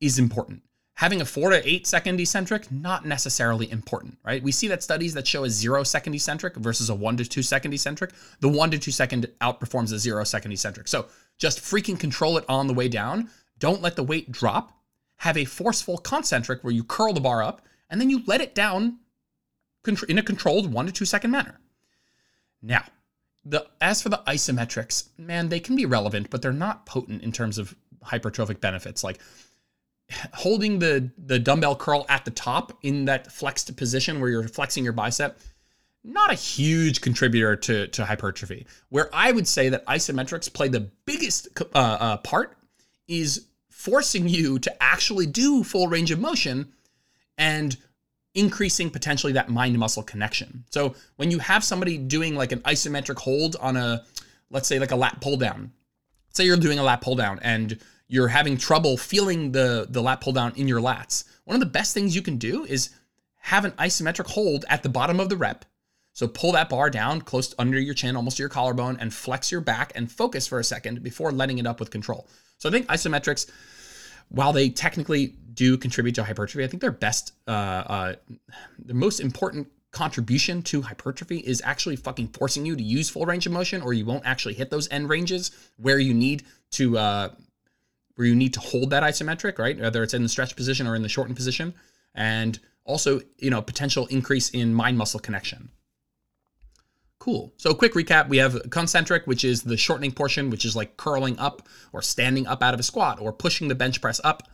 is 0.00 0.18
important. 0.18 0.62
Having 0.94 1.20
a 1.20 1.24
four 1.24 1.50
to 1.50 1.68
eight 1.68 1.86
second 1.86 2.20
eccentric, 2.20 2.70
not 2.72 3.06
necessarily 3.06 3.70
important, 3.70 4.18
right? 4.24 4.42
We 4.42 4.50
see 4.50 4.66
that 4.68 4.82
studies 4.82 5.14
that 5.14 5.26
show 5.26 5.44
a 5.44 5.50
zero 5.50 5.84
second 5.84 6.14
eccentric 6.14 6.56
versus 6.56 6.90
a 6.90 6.94
one 6.94 7.16
to 7.18 7.24
two 7.24 7.42
second 7.42 7.72
eccentric, 7.72 8.10
the 8.40 8.48
one 8.48 8.70
to 8.72 8.78
two 8.78 8.90
second 8.90 9.28
outperforms 9.40 9.92
a 9.92 9.98
zero 9.98 10.24
second 10.24 10.52
eccentric. 10.52 10.88
So 10.88 11.06
just 11.38 11.60
freaking 11.60 11.98
control 11.98 12.36
it 12.36 12.44
on 12.48 12.66
the 12.66 12.74
way 12.74 12.88
down. 12.88 13.30
Don't 13.60 13.80
let 13.80 13.94
the 13.96 14.02
weight 14.02 14.32
drop. 14.32 14.72
Have 15.18 15.36
a 15.36 15.44
forceful 15.44 15.98
concentric 15.98 16.62
where 16.62 16.72
you 16.72 16.84
curl 16.84 17.12
the 17.12 17.20
bar 17.20 17.42
up 17.42 17.62
and 17.90 18.00
then 18.00 18.10
you 18.10 18.22
let 18.26 18.40
it 18.40 18.54
down 18.54 18.98
in 20.08 20.18
a 20.18 20.22
controlled 20.22 20.72
one 20.72 20.86
to 20.86 20.92
two 20.92 21.04
second 21.04 21.30
manner. 21.30 21.60
Now, 22.62 22.84
the 23.44 23.66
as 23.80 24.02
for 24.02 24.08
the 24.08 24.22
isometrics, 24.26 25.08
man, 25.18 25.48
they 25.48 25.60
can 25.60 25.76
be 25.76 25.86
relevant, 25.86 26.30
but 26.30 26.42
they're 26.42 26.52
not 26.52 26.86
potent 26.86 27.22
in 27.22 27.32
terms 27.32 27.58
of 27.58 27.74
hypertrophic 28.04 28.60
benefits. 28.60 29.02
Like 29.04 29.20
holding 30.34 30.78
the 30.78 31.10
the 31.18 31.38
dumbbell 31.38 31.76
curl 31.76 32.06
at 32.08 32.24
the 32.24 32.30
top 32.30 32.78
in 32.82 33.04
that 33.06 33.30
flexed 33.32 33.74
position 33.76 34.20
where 34.20 34.30
you're 34.30 34.48
flexing 34.48 34.84
your 34.84 34.92
bicep, 34.92 35.38
not 36.04 36.30
a 36.30 36.34
huge 36.34 37.00
contributor 37.00 37.56
to 37.56 37.86
to 37.88 38.04
hypertrophy. 38.04 38.66
Where 38.88 39.10
I 39.12 39.32
would 39.32 39.46
say 39.46 39.68
that 39.68 39.86
isometrics 39.86 40.52
play 40.52 40.68
the 40.68 40.90
biggest 41.06 41.48
uh, 41.60 41.78
uh, 41.78 42.16
part 42.18 42.56
is 43.06 43.46
forcing 43.70 44.28
you 44.28 44.58
to 44.58 44.82
actually 44.82 45.26
do 45.26 45.62
full 45.62 45.88
range 45.88 46.10
of 46.10 46.18
motion 46.18 46.72
and 47.36 47.76
increasing 48.38 48.88
potentially 48.88 49.32
that 49.32 49.48
mind 49.48 49.76
muscle 49.78 50.02
connection. 50.02 50.64
So 50.70 50.94
when 51.16 51.30
you 51.30 51.38
have 51.40 51.64
somebody 51.64 51.98
doing 51.98 52.36
like 52.36 52.52
an 52.52 52.60
isometric 52.60 53.18
hold 53.18 53.56
on 53.60 53.76
a, 53.76 54.04
let's 54.50 54.68
say 54.68 54.78
like 54.78 54.92
a 54.92 54.96
lat 54.96 55.20
pull 55.20 55.36
down, 55.36 55.72
say 56.30 56.44
you're 56.44 56.56
doing 56.56 56.78
a 56.78 56.84
lat 56.84 57.00
pull 57.00 57.16
down 57.16 57.40
and 57.42 57.78
you're 58.06 58.28
having 58.28 58.56
trouble 58.56 58.96
feeling 58.96 59.52
the, 59.52 59.86
the 59.90 60.00
lat 60.00 60.20
pull 60.20 60.32
down 60.32 60.52
in 60.56 60.68
your 60.68 60.80
lats, 60.80 61.24
one 61.44 61.54
of 61.54 61.60
the 61.60 61.66
best 61.66 61.94
things 61.94 62.14
you 62.14 62.22
can 62.22 62.36
do 62.36 62.64
is 62.64 62.90
have 63.38 63.64
an 63.64 63.72
isometric 63.72 64.26
hold 64.30 64.64
at 64.68 64.82
the 64.82 64.88
bottom 64.88 65.18
of 65.18 65.28
the 65.28 65.36
rep. 65.36 65.64
So 66.12 66.28
pull 66.28 66.52
that 66.52 66.68
bar 66.68 66.90
down 66.90 67.20
close 67.22 67.54
under 67.58 67.78
your 67.78 67.94
chin, 67.94 68.16
almost 68.16 68.36
to 68.36 68.42
your 68.42 68.50
collarbone, 68.50 68.98
and 69.00 69.12
flex 69.12 69.50
your 69.50 69.60
back 69.60 69.92
and 69.94 70.10
focus 70.10 70.46
for 70.46 70.58
a 70.58 70.64
second 70.64 71.02
before 71.02 71.32
letting 71.32 71.58
it 71.58 71.66
up 71.66 71.80
with 71.80 71.90
control. 71.90 72.28
So 72.58 72.68
I 72.68 72.72
think 72.72 72.86
isometrics 72.86 73.50
while 74.28 74.52
they 74.52 74.68
technically 74.68 75.34
do 75.58 75.76
contribute 75.76 76.14
to 76.14 76.22
hypertrophy, 76.22 76.62
I 76.64 76.68
think 76.68 76.80
their 76.80 76.92
best, 76.92 77.32
uh, 77.48 77.50
uh, 77.50 78.14
the 78.78 78.94
most 78.94 79.18
important 79.18 79.66
contribution 79.90 80.62
to 80.62 80.82
hypertrophy 80.82 81.38
is 81.38 81.60
actually 81.64 81.96
fucking 81.96 82.28
forcing 82.28 82.64
you 82.64 82.76
to 82.76 82.82
use 82.82 83.10
full 83.10 83.26
range 83.26 83.44
of 83.44 83.52
motion, 83.52 83.82
or 83.82 83.92
you 83.92 84.06
won't 84.06 84.24
actually 84.24 84.54
hit 84.54 84.70
those 84.70 84.88
end 84.92 85.08
ranges 85.08 85.50
where 85.76 85.98
you 85.98 86.14
need 86.14 86.44
to, 86.70 86.96
uh, 86.96 87.30
where 88.14 88.28
you 88.28 88.36
need 88.36 88.54
to 88.54 88.60
hold 88.60 88.90
that 88.90 89.02
isometric, 89.02 89.58
right? 89.58 89.76
Whether 89.76 90.04
it's 90.04 90.14
in 90.14 90.22
the 90.22 90.28
stretch 90.28 90.54
position 90.54 90.86
or 90.86 90.94
in 90.94 91.02
the 91.02 91.08
shortened 91.08 91.36
position, 91.36 91.74
and 92.14 92.60
also, 92.84 93.20
you 93.38 93.50
know, 93.50 93.60
potential 93.60 94.06
increase 94.06 94.50
in 94.50 94.72
mind 94.72 94.96
muscle 94.96 95.18
connection. 95.18 95.70
Cool. 97.18 97.52
So, 97.56 97.74
quick 97.74 97.94
recap 97.94 98.28
we 98.28 98.36
have 98.36 98.70
concentric, 98.70 99.26
which 99.26 99.42
is 99.42 99.62
the 99.62 99.76
shortening 99.76 100.12
portion, 100.12 100.50
which 100.50 100.64
is 100.64 100.76
like 100.76 100.96
curling 100.96 101.36
up 101.40 101.68
or 101.92 102.00
standing 102.00 102.46
up 102.46 102.62
out 102.62 102.74
of 102.74 102.80
a 102.80 102.84
squat 102.84 103.20
or 103.20 103.32
pushing 103.32 103.66
the 103.66 103.74
bench 103.74 104.00
press 104.00 104.20
up. 104.22 104.44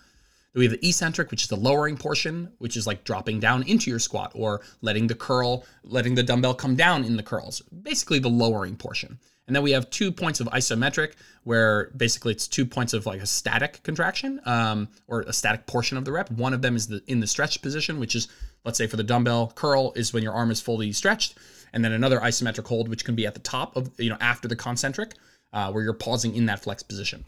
We 0.55 0.65
have 0.65 0.73
the 0.73 0.89
eccentric, 0.89 1.31
which 1.31 1.43
is 1.43 1.49
the 1.49 1.57
lowering 1.57 1.97
portion, 1.97 2.53
which 2.59 2.77
is 2.77 2.87
like 2.87 3.05
dropping 3.05 3.41
down 3.41 3.65
into 3.65 3.91
your 3.91 3.99
squat 3.99 4.33
or 4.35 4.61
letting 4.83 5.09
the 5.09 5.15
curl, 5.15 5.65
letting 5.83 6.15
the 6.15 6.23
dumbbell 6.23 6.55
come 6.55 6.77
down 6.77 7.05
in 7.05 7.17
the 7.17 7.23
curls, 7.23 7.61
basically 7.83 8.21
the 8.21 8.29
lowering 8.29 8.77
portion. 8.77 9.19
And 9.47 9.55
then 9.55 9.63
we 9.63 9.73
have 9.73 9.91
two 9.91 10.11
points 10.11 10.41
of 10.41 10.47
isometric, 10.49 11.15
where 11.43 11.91
basically 11.97 12.33
it's 12.33 12.49
two 12.49 12.65
points 12.65 12.95
of 12.95 13.05
like 13.05 13.21
a 13.21 13.27
static 13.27 13.83
contraction 13.83 14.41
um, 14.47 14.89
or 15.07 15.23
a 15.23 15.33
static 15.33 15.67
portion 15.67 15.99
of 15.99 16.05
the 16.05 16.13
rep. 16.13 16.31
One 16.31 16.55
of 16.55 16.63
them 16.63 16.77
is 16.77 16.87
the 16.87 17.03
in 17.09 17.21
the 17.21 17.27
stretch 17.27 17.61
position, 17.61 18.01
which 18.01 18.15
is 18.15 18.29
let's 18.65 18.79
say 18.79 18.87
for 18.87 18.97
the 18.97 19.03
dumbbell 19.03 19.53
curl 19.55 19.93
is 19.97 20.13
when 20.13 20.23
your 20.23 20.33
arm 20.33 20.51
is 20.51 20.61
fully 20.61 20.93
stretched 20.93 21.37
and 21.75 21.85
then 21.85 21.93
another 21.93 22.21
isometric 22.21 22.67
hold, 22.67 22.89
which 22.89 23.05
can 23.05 23.17
be 23.17 23.27
at 23.27 23.35
the 23.35 23.41
top 23.41 23.77
of, 23.77 23.91
you 23.99 24.09
know, 24.09 24.17
after 24.21 24.49
the 24.49 24.57
concentric, 24.57 25.15
uh, 25.53 25.71
where 25.73 25.83
you're 25.83 25.93
pausing 25.93 26.35
in 26.35 26.47
that 26.47 26.63
flex 26.63 26.83
position. 26.83 27.25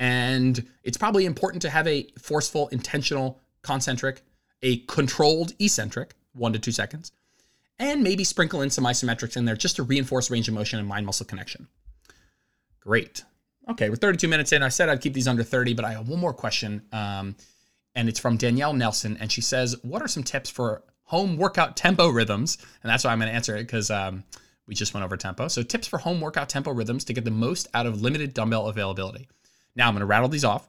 And 0.00 0.66
it's 0.82 0.96
probably 0.96 1.26
important 1.26 1.62
to 1.62 1.70
have 1.70 1.86
a 1.86 2.08
forceful, 2.18 2.66
intentional 2.68 3.40
concentric, 3.62 4.22
a 4.62 4.78
controlled 4.78 5.52
eccentric, 5.60 6.14
one 6.32 6.52
to 6.52 6.58
two 6.58 6.72
seconds, 6.72 7.12
and 7.78 8.02
maybe 8.02 8.24
sprinkle 8.24 8.62
in 8.62 8.70
some 8.70 8.84
isometrics 8.84 9.36
in 9.36 9.44
there 9.44 9.54
just 9.54 9.76
to 9.76 9.84
reinforce 9.84 10.28
range 10.28 10.48
of 10.48 10.54
motion 10.54 10.80
and 10.80 10.88
mind 10.88 11.06
muscle 11.06 11.26
connection. 11.26 11.68
Great. 12.80 13.22
Okay, 13.68 13.88
we're 13.90 13.96
32 13.96 14.26
minutes 14.26 14.52
in. 14.52 14.62
I 14.62 14.70
said 14.70 14.88
I'd 14.88 15.00
keep 15.00 15.14
these 15.14 15.28
under 15.28 15.44
30, 15.44 15.74
but 15.74 15.84
I 15.84 15.92
have 15.92 16.08
one 16.08 16.18
more 16.18 16.32
question. 16.34 16.82
Um, 16.92 17.36
and 17.94 18.08
it's 18.08 18.18
from 18.18 18.36
Danielle 18.36 18.72
Nelson. 18.72 19.16
And 19.20 19.30
she 19.30 19.40
says, 19.40 19.76
What 19.82 20.02
are 20.02 20.08
some 20.08 20.24
tips 20.24 20.50
for 20.50 20.82
home 21.10 21.36
workout 21.36 21.76
tempo 21.76 22.08
rhythms. 22.08 22.56
And 22.82 22.90
that's 22.90 23.02
why 23.02 23.10
I'm 23.10 23.18
going 23.18 23.28
to 23.28 23.34
answer 23.34 23.56
it 23.56 23.64
because 23.64 23.90
um, 23.90 24.22
we 24.68 24.76
just 24.76 24.94
went 24.94 25.04
over 25.04 25.16
tempo. 25.16 25.48
So, 25.48 25.62
tips 25.62 25.88
for 25.88 25.98
home 25.98 26.20
workout 26.20 26.48
tempo 26.48 26.72
rhythms 26.72 27.04
to 27.06 27.12
get 27.12 27.24
the 27.24 27.32
most 27.32 27.66
out 27.74 27.86
of 27.86 28.00
limited 28.00 28.32
dumbbell 28.32 28.68
availability. 28.68 29.28
Now, 29.76 29.88
I'm 29.88 29.94
going 29.94 30.00
to 30.00 30.06
rattle 30.06 30.28
these 30.28 30.44
off. 30.44 30.68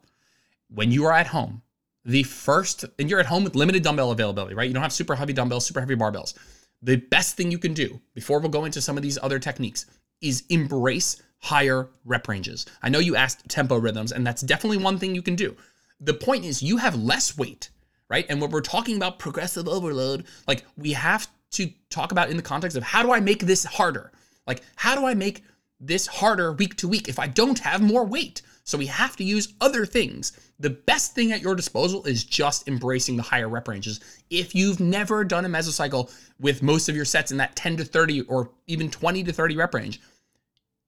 When 0.70 0.92
you 0.92 1.06
are 1.06 1.14
at 1.14 1.28
home, 1.28 1.62
the 2.06 2.24
first, 2.24 2.86
and 2.98 3.10
you're 3.10 3.20
at 3.20 3.26
home 3.26 3.44
with 3.44 3.56
limited 3.56 3.84
dumbbell 3.84 4.12
availability, 4.12 4.56
right? 4.56 4.68
You 4.68 4.74
don't 4.74 4.84
have 4.84 4.94
super 4.94 5.16
heavy 5.16 5.34
dumbbells, 5.34 5.66
super 5.66 5.80
heavy 5.80 5.96
barbells. 5.96 6.34
The 6.82 6.96
best 6.96 7.36
thing 7.36 7.52
you 7.52 7.60
can 7.60 7.74
do 7.74 8.02
before 8.16 8.40
we'll 8.40 8.50
go 8.50 8.66
into 8.66 8.82
some 8.82 8.98
of 8.98 9.04
these 9.04 9.20
other 9.22 9.38
techniques 9.38 9.86
is 10.22 10.44
embrace 10.50 11.22
higher 11.40 11.90
rep 12.06 12.28
ranges. 12.28 12.66
I 12.82 12.90
know 12.90 13.00
you 13.00 13.16
asked 13.16 13.48
tempo 13.50 13.78
rhythms, 13.78 14.12
and 14.12 14.26
that's 14.26 14.42
definitely 14.42 14.78
one 14.78 14.98
thing 14.98 15.14
you 15.14 15.22
can 15.22 15.36
do. 15.36 15.56
The 16.00 16.14
point 16.14 16.46
is, 16.46 16.64
you 16.64 16.78
have 16.78 16.96
less 16.96 17.38
weight 17.38 17.70
right? 18.12 18.26
And 18.28 18.42
when 18.42 18.52
we're 18.52 18.62
talking 18.62 18.98
about 18.98 19.18
progressive 19.20 19.70
overload, 19.70 20.26
like 20.46 20.66
we 20.78 20.92
have 20.92 21.28
to 21.52 21.72
talk 21.90 22.12
about 22.12 22.30
in 22.30 22.36
the 22.36 22.44
context 22.44 22.76
of 22.76 22.84
how 22.84 23.02
do 23.02 23.12
I 23.14 23.22
make 23.22 23.40
this 23.40 23.64
harder? 23.64 24.12
Like, 24.46 24.64
how 24.76 24.96
do 24.96 25.06
I 25.06 25.14
make 25.14 25.44
this 25.82 26.08
harder 26.08 26.54
week 26.54 26.78
to 26.78 26.88
week 26.88 27.10
if 27.10 27.20
I 27.20 27.28
don't 27.28 27.60
have 27.60 27.82
more 27.82 28.06
weight? 28.06 28.41
So 28.63 28.78
we 28.78 28.86
have 28.86 29.15
to 29.17 29.24
use 29.24 29.54
other 29.60 29.86
things. 29.86 30.34
The 30.60 30.70
best 30.70 31.15
thing 31.15 31.32
at 31.32 31.41
your 31.41 31.56
disposal 31.56 32.06
is 32.06 32.24
just 32.24 32.67
embracing 32.67 33.17
the 33.17 33.24
higher 33.24 33.50
rep 33.50 33.67
ranges. 33.67 34.00
If 34.30 34.54
you've 34.54 34.80
never 34.80 35.24
done 35.24 35.46
a 35.46 35.50
mesocycle 35.50 36.13
with 36.39 36.62
most 36.62 36.88
of 36.88 36.96
your 36.96 37.06
sets 37.06 37.32
in 37.32 37.38
that 37.38 37.56
10 37.56 37.78
to 37.78 37.84
30 37.84 38.22
or 38.22 38.52
even 38.67 38.89
20 38.89 39.24
to 39.24 39.34
30 39.34 39.58
rep 39.58 39.74
range, 39.74 40.00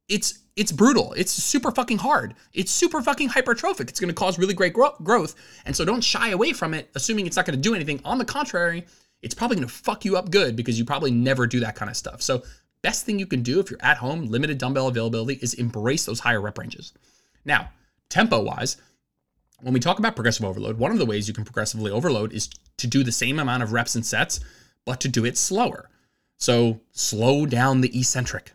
it's 0.08 0.40
it's 0.56 0.72
brutal. 0.72 1.14
It's 1.14 1.32
super 1.32 1.72
fucking 1.72 1.98
hard. 1.98 2.36
It's 2.54 2.72
super 2.72 3.02
fucking 3.02 3.30
hypertrophic. 3.30 3.90
It's 3.90 4.00
going 4.00 4.10
to 4.10 4.14
cause 4.14 4.38
really 4.38 4.54
great 4.54 4.74
gro- 4.74 4.96
growth. 5.02 5.34
And 5.66 5.76
so 5.76 5.84
don't 5.84 6.04
shy 6.04 6.30
away 6.30 6.54
from 6.54 6.76
it, 6.76 6.92
assuming 6.94 7.26
it's 7.26 7.36
not 7.36 7.48
going 7.48 7.58
to 7.58 7.62
do 7.62 7.74
anything. 7.74 8.00
On 8.06 8.20
the 8.20 8.26
contrary, 8.26 8.86
it's 9.24 9.34
probably 9.34 9.56
going 9.56 9.68
to 9.68 9.74
fuck 9.74 10.06
you 10.06 10.16
up 10.16 10.30
good 10.30 10.56
because 10.56 10.78
you 10.78 10.86
probably 10.86 11.10
never 11.10 11.48
do 11.48 11.62
that 11.62 11.76
kind 11.76 11.90
of 11.90 11.98
stuff. 11.98 12.22
So, 12.22 12.44
best 12.84 13.06
thing 13.06 13.18
you 13.18 13.26
can 13.26 13.42
do 13.42 13.60
if 13.60 13.72
you're 13.72 13.82
at 13.82 13.98
home, 13.98 14.28
limited 14.28 14.60
dumbbell 14.60 14.88
availability, 14.88 15.40
is 15.42 15.56
embrace 15.56 16.06
those 16.06 16.20
higher 16.20 16.42
rep 16.42 16.58
ranges. 16.60 16.94
Now, 17.44 17.72
tempo 18.10 18.42
wise, 18.42 18.78
when 19.62 19.74
we 19.74 19.80
talk 19.80 19.98
about 19.98 20.16
progressive 20.16 20.46
overload, 20.46 20.78
one 20.78 20.92
of 20.92 21.00
the 21.00 21.06
ways 21.06 21.28
you 21.28 21.34
can 21.34 21.46
progressively 21.46 21.92
overload 21.92 22.32
is 22.34 22.50
to 22.78 22.88
do 22.88 23.04
the 23.04 23.12
same 23.12 23.40
amount 23.40 23.64
of 23.64 23.74
reps 23.74 23.96
and 23.96 24.06
sets, 24.06 24.40
but 24.86 25.00
to 25.02 25.08
do 25.08 25.26
it 25.26 25.38
slower. 25.38 25.90
So, 26.38 26.82
slow 26.92 27.46
down 27.46 27.82
the 27.82 27.98
eccentric 27.98 28.52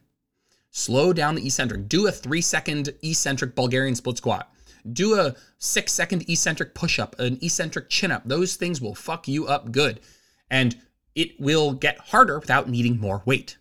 Slow 0.70 1.12
down 1.12 1.34
the 1.34 1.44
eccentric. 1.44 1.88
Do 1.88 2.06
a 2.06 2.12
three 2.12 2.40
second 2.40 2.90
eccentric 3.02 3.54
Bulgarian 3.54 3.94
split 3.94 4.18
squat. 4.18 4.52
Do 4.92 5.18
a 5.18 5.34
six 5.58 5.92
second 5.92 6.28
eccentric 6.28 6.74
push 6.74 6.98
up, 6.98 7.18
an 7.18 7.38
eccentric 7.42 7.88
chin 7.88 8.12
up. 8.12 8.22
Those 8.24 8.56
things 8.56 8.80
will 8.80 8.94
fuck 8.94 9.26
you 9.26 9.46
up 9.46 9.72
good. 9.72 10.00
And 10.50 10.76
it 11.14 11.38
will 11.40 11.72
get 11.72 11.98
harder 11.98 12.38
without 12.38 12.68
needing 12.68 13.00
more 13.00 13.22
weight. 13.24 13.56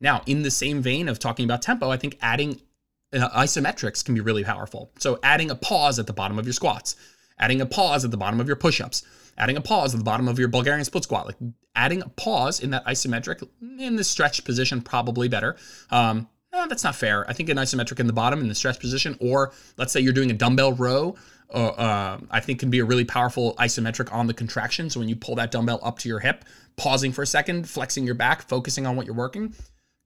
Now, 0.00 0.22
in 0.26 0.42
the 0.42 0.50
same 0.50 0.80
vein 0.80 1.08
of 1.08 1.18
talking 1.18 1.44
about 1.44 1.62
tempo, 1.62 1.90
I 1.90 1.96
think 1.96 2.16
adding 2.22 2.60
uh, 3.12 3.28
isometrics 3.30 4.04
can 4.04 4.14
be 4.14 4.20
really 4.20 4.44
powerful. 4.44 4.92
So, 4.98 5.18
adding 5.22 5.50
a 5.50 5.54
pause 5.54 5.98
at 5.98 6.06
the 6.06 6.12
bottom 6.12 6.38
of 6.38 6.46
your 6.46 6.52
squats, 6.52 6.96
adding 7.38 7.60
a 7.60 7.66
pause 7.66 8.04
at 8.04 8.10
the 8.10 8.16
bottom 8.16 8.40
of 8.40 8.46
your 8.46 8.56
push-ups, 8.56 9.02
adding 9.36 9.56
a 9.56 9.60
pause 9.60 9.94
at 9.94 9.98
the 9.98 10.04
bottom 10.04 10.28
of 10.28 10.38
your 10.38 10.48
Bulgarian 10.48 10.84
split 10.84 11.04
squat, 11.04 11.26
like 11.26 11.36
adding 11.74 12.02
a 12.02 12.08
pause 12.08 12.60
in 12.60 12.70
that 12.70 12.84
isometric 12.86 13.46
in 13.78 13.96
the 13.96 14.04
stretch 14.04 14.44
position, 14.44 14.80
probably 14.80 15.28
better. 15.28 15.56
Um, 15.90 16.28
no, 16.52 16.66
that's 16.66 16.82
not 16.82 16.96
fair. 16.96 17.28
I 17.28 17.32
think 17.32 17.48
an 17.48 17.56
isometric 17.56 18.00
in 18.00 18.06
the 18.06 18.12
bottom 18.12 18.40
in 18.40 18.48
the 18.48 18.54
stretch 18.54 18.80
position, 18.80 19.16
or 19.20 19.52
let's 19.76 19.92
say 19.92 20.00
you're 20.00 20.12
doing 20.12 20.30
a 20.30 20.34
dumbbell 20.34 20.72
row, 20.72 21.14
uh, 21.52 21.68
uh, 21.68 22.18
I 22.30 22.40
think 22.40 22.60
can 22.60 22.70
be 22.70 22.80
a 22.80 22.84
really 22.84 23.04
powerful 23.04 23.54
isometric 23.56 24.12
on 24.12 24.26
the 24.26 24.34
contraction. 24.34 24.90
So 24.90 25.00
when 25.00 25.08
you 25.08 25.16
pull 25.16 25.36
that 25.36 25.50
dumbbell 25.50 25.80
up 25.82 25.98
to 26.00 26.08
your 26.08 26.18
hip, 26.18 26.44
pausing 26.76 27.12
for 27.12 27.22
a 27.22 27.26
second, 27.26 27.68
flexing 27.68 28.04
your 28.04 28.14
back, 28.14 28.42
focusing 28.42 28.86
on 28.86 28.96
what 28.96 29.06
you're 29.06 29.14
working, 29.14 29.54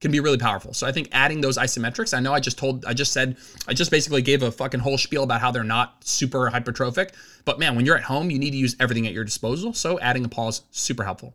can 0.05 0.13
be 0.13 0.21
really 0.21 0.37
powerful. 0.37 0.75
So 0.75 0.87
I 0.87 0.93
think 0.93 1.09
adding 1.13 1.41
those 1.41 1.57
isometrics, 1.57 2.13
I 2.15 2.21
know 2.21 2.35
I 2.35 2.39
just 2.39 2.59
told, 2.59 2.85
I 2.85 2.93
just 2.93 3.11
said, 3.11 3.39
I 3.67 3.73
just 3.73 3.91
basically 3.91 4.21
gave 4.21 4.43
a 4.43 4.53
fucking 4.53 4.81
whole 4.81 4.99
spiel 4.99 5.23
about 5.23 5.41
how 5.41 5.51
they're 5.51 5.65
not 5.65 6.05
super 6.05 6.51
hypertrophic. 6.51 7.13
But 7.47 7.59
man, 7.59 7.75
when 7.75 7.87
you're 7.87 7.97
at 7.97 8.03
home, 8.03 8.31
you 8.31 8.39
need 8.39 8.51
to 8.51 8.59
use 8.59 8.77
everything 8.79 9.07
at 9.07 9.15
your 9.15 9.25
disposal. 9.25 9.73
So 9.73 9.99
adding 10.01 10.23
a 10.27 10.29
pause, 10.29 10.61
super 10.73 11.05
helpful. 11.05 11.35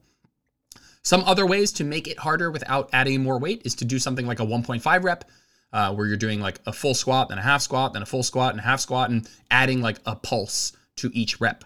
Some 1.01 1.23
other 1.23 1.47
ways 1.47 1.71
to 1.73 1.83
make 1.83 2.07
it 2.07 2.19
harder 2.19 2.51
without 2.51 2.91
adding 2.93 3.23
more 3.23 3.39
weight 3.39 3.63
is 3.65 3.73
to 3.75 3.85
do 3.85 3.97
something 3.97 4.27
like 4.27 4.39
a 4.39 4.45
1.5 4.45 5.03
rep, 5.03 5.25
uh, 5.73 5.91
where 5.95 6.05
you're 6.05 6.15
doing 6.15 6.39
like 6.39 6.59
a 6.67 6.71
full 6.71 6.93
squat, 6.93 7.29
then 7.29 7.39
a 7.39 7.41
half 7.41 7.63
squat, 7.63 7.93
then 7.93 8.03
a 8.03 8.05
full 8.05 8.21
squat 8.21 8.51
and 8.51 8.59
a 8.59 8.63
half 8.63 8.81
squat, 8.81 9.09
and 9.09 9.27
adding 9.49 9.81
like 9.81 9.97
a 10.05 10.15
pulse 10.15 10.73
to 10.97 11.09
each 11.15 11.41
rep. 11.41 11.63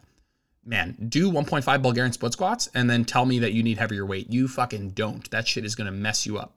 Man, 0.63 0.95
do 1.09 1.29
1.5 1.29 1.81
Bulgarian 1.81 2.13
split 2.13 2.31
squats 2.31 2.69
and 2.73 2.89
then 2.89 3.03
tell 3.03 3.25
me 3.25 3.39
that 3.39 3.51
you 3.51 3.61
need 3.61 3.77
heavier 3.77 4.05
weight. 4.05 4.29
You 4.29 4.47
fucking 4.47 4.91
don't. 4.91 5.29
That 5.31 5.49
shit 5.49 5.65
is 5.65 5.75
gonna 5.75 5.91
mess 5.91 6.25
you 6.25 6.37
up. 6.37 6.55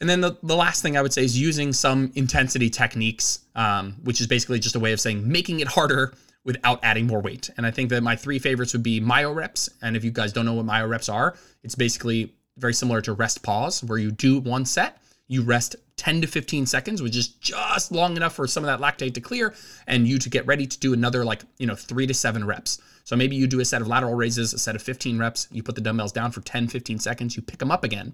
And 0.00 0.10
then 0.10 0.20
the, 0.20 0.36
the 0.42 0.56
last 0.56 0.82
thing 0.82 0.96
I 0.96 1.02
would 1.02 1.12
say 1.12 1.24
is 1.24 1.38
using 1.38 1.72
some 1.72 2.12
intensity 2.14 2.68
techniques, 2.68 3.40
um, 3.54 3.96
which 4.02 4.20
is 4.20 4.26
basically 4.26 4.58
just 4.58 4.76
a 4.76 4.80
way 4.80 4.92
of 4.92 5.00
saying 5.00 5.26
making 5.26 5.60
it 5.60 5.68
harder 5.68 6.12
without 6.44 6.78
adding 6.82 7.06
more 7.06 7.20
weight. 7.20 7.50
And 7.56 7.66
I 7.66 7.70
think 7.70 7.90
that 7.90 8.02
my 8.02 8.14
three 8.14 8.38
favorites 8.38 8.72
would 8.72 8.82
be 8.82 9.00
myo 9.00 9.32
reps. 9.32 9.68
And 9.82 9.96
if 9.96 10.04
you 10.04 10.10
guys 10.10 10.32
don't 10.32 10.44
know 10.44 10.54
what 10.54 10.66
myo 10.66 10.86
reps 10.86 11.08
are, 11.08 11.36
it's 11.62 11.74
basically 11.74 12.34
very 12.56 12.74
similar 12.74 13.00
to 13.02 13.12
rest 13.12 13.42
pause, 13.42 13.82
where 13.82 13.98
you 13.98 14.10
do 14.10 14.38
one 14.40 14.64
set, 14.64 14.98
you 15.28 15.42
rest 15.42 15.76
10 15.96 16.20
to 16.20 16.26
15 16.26 16.66
seconds, 16.66 17.02
which 17.02 17.16
is 17.16 17.28
just 17.28 17.90
long 17.90 18.16
enough 18.16 18.34
for 18.34 18.46
some 18.46 18.64
of 18.64 18.68
that 18.68 18.80
lactate 18.80 19.14
to 19.14 19.20
clear 19.20 19.54
and 19.86 20.06
you 20.06 20.18
to 20.18 20.28
get 20.28 20.46
ready 20.46 20.66
to 20.66 20.78
do 20.78 20.92
another 20.92 21.24
like, 21.24 21.42
you 21.58 21.66
know, 21.66 21.74
three 21.74 22.06
to 22.06 22.14
seven 22.14 22.46
reps. 22.46 22.80
So 23.04 23.16
maybe 23.16 23.34
you 23.34 23.46
do 23.46 23.60
a 23.60 23.64
set 23.64 23.82
of 23.82 23.88
lateral 23.88 24.14
raises, 24.14 24.52
a 24.52 24.58
set 24.58 24.76
of 24.76 24.82
15 24.82 25.18
reps, 25.18 25.48
you 25.50 25.62
put 25.62 25.74
the 25.74 25.80
dumbbells 25.80 26.12
down 26.12 26.32
for 26.32 26.42
10, 26.42 26.68
15 26.68 26.98
seconds, 26.98 27.36
you 27.36 27.42
pick 27.42 27.58
them 27.58 27.70
up 27.70 27.82
again, 27.82 28.12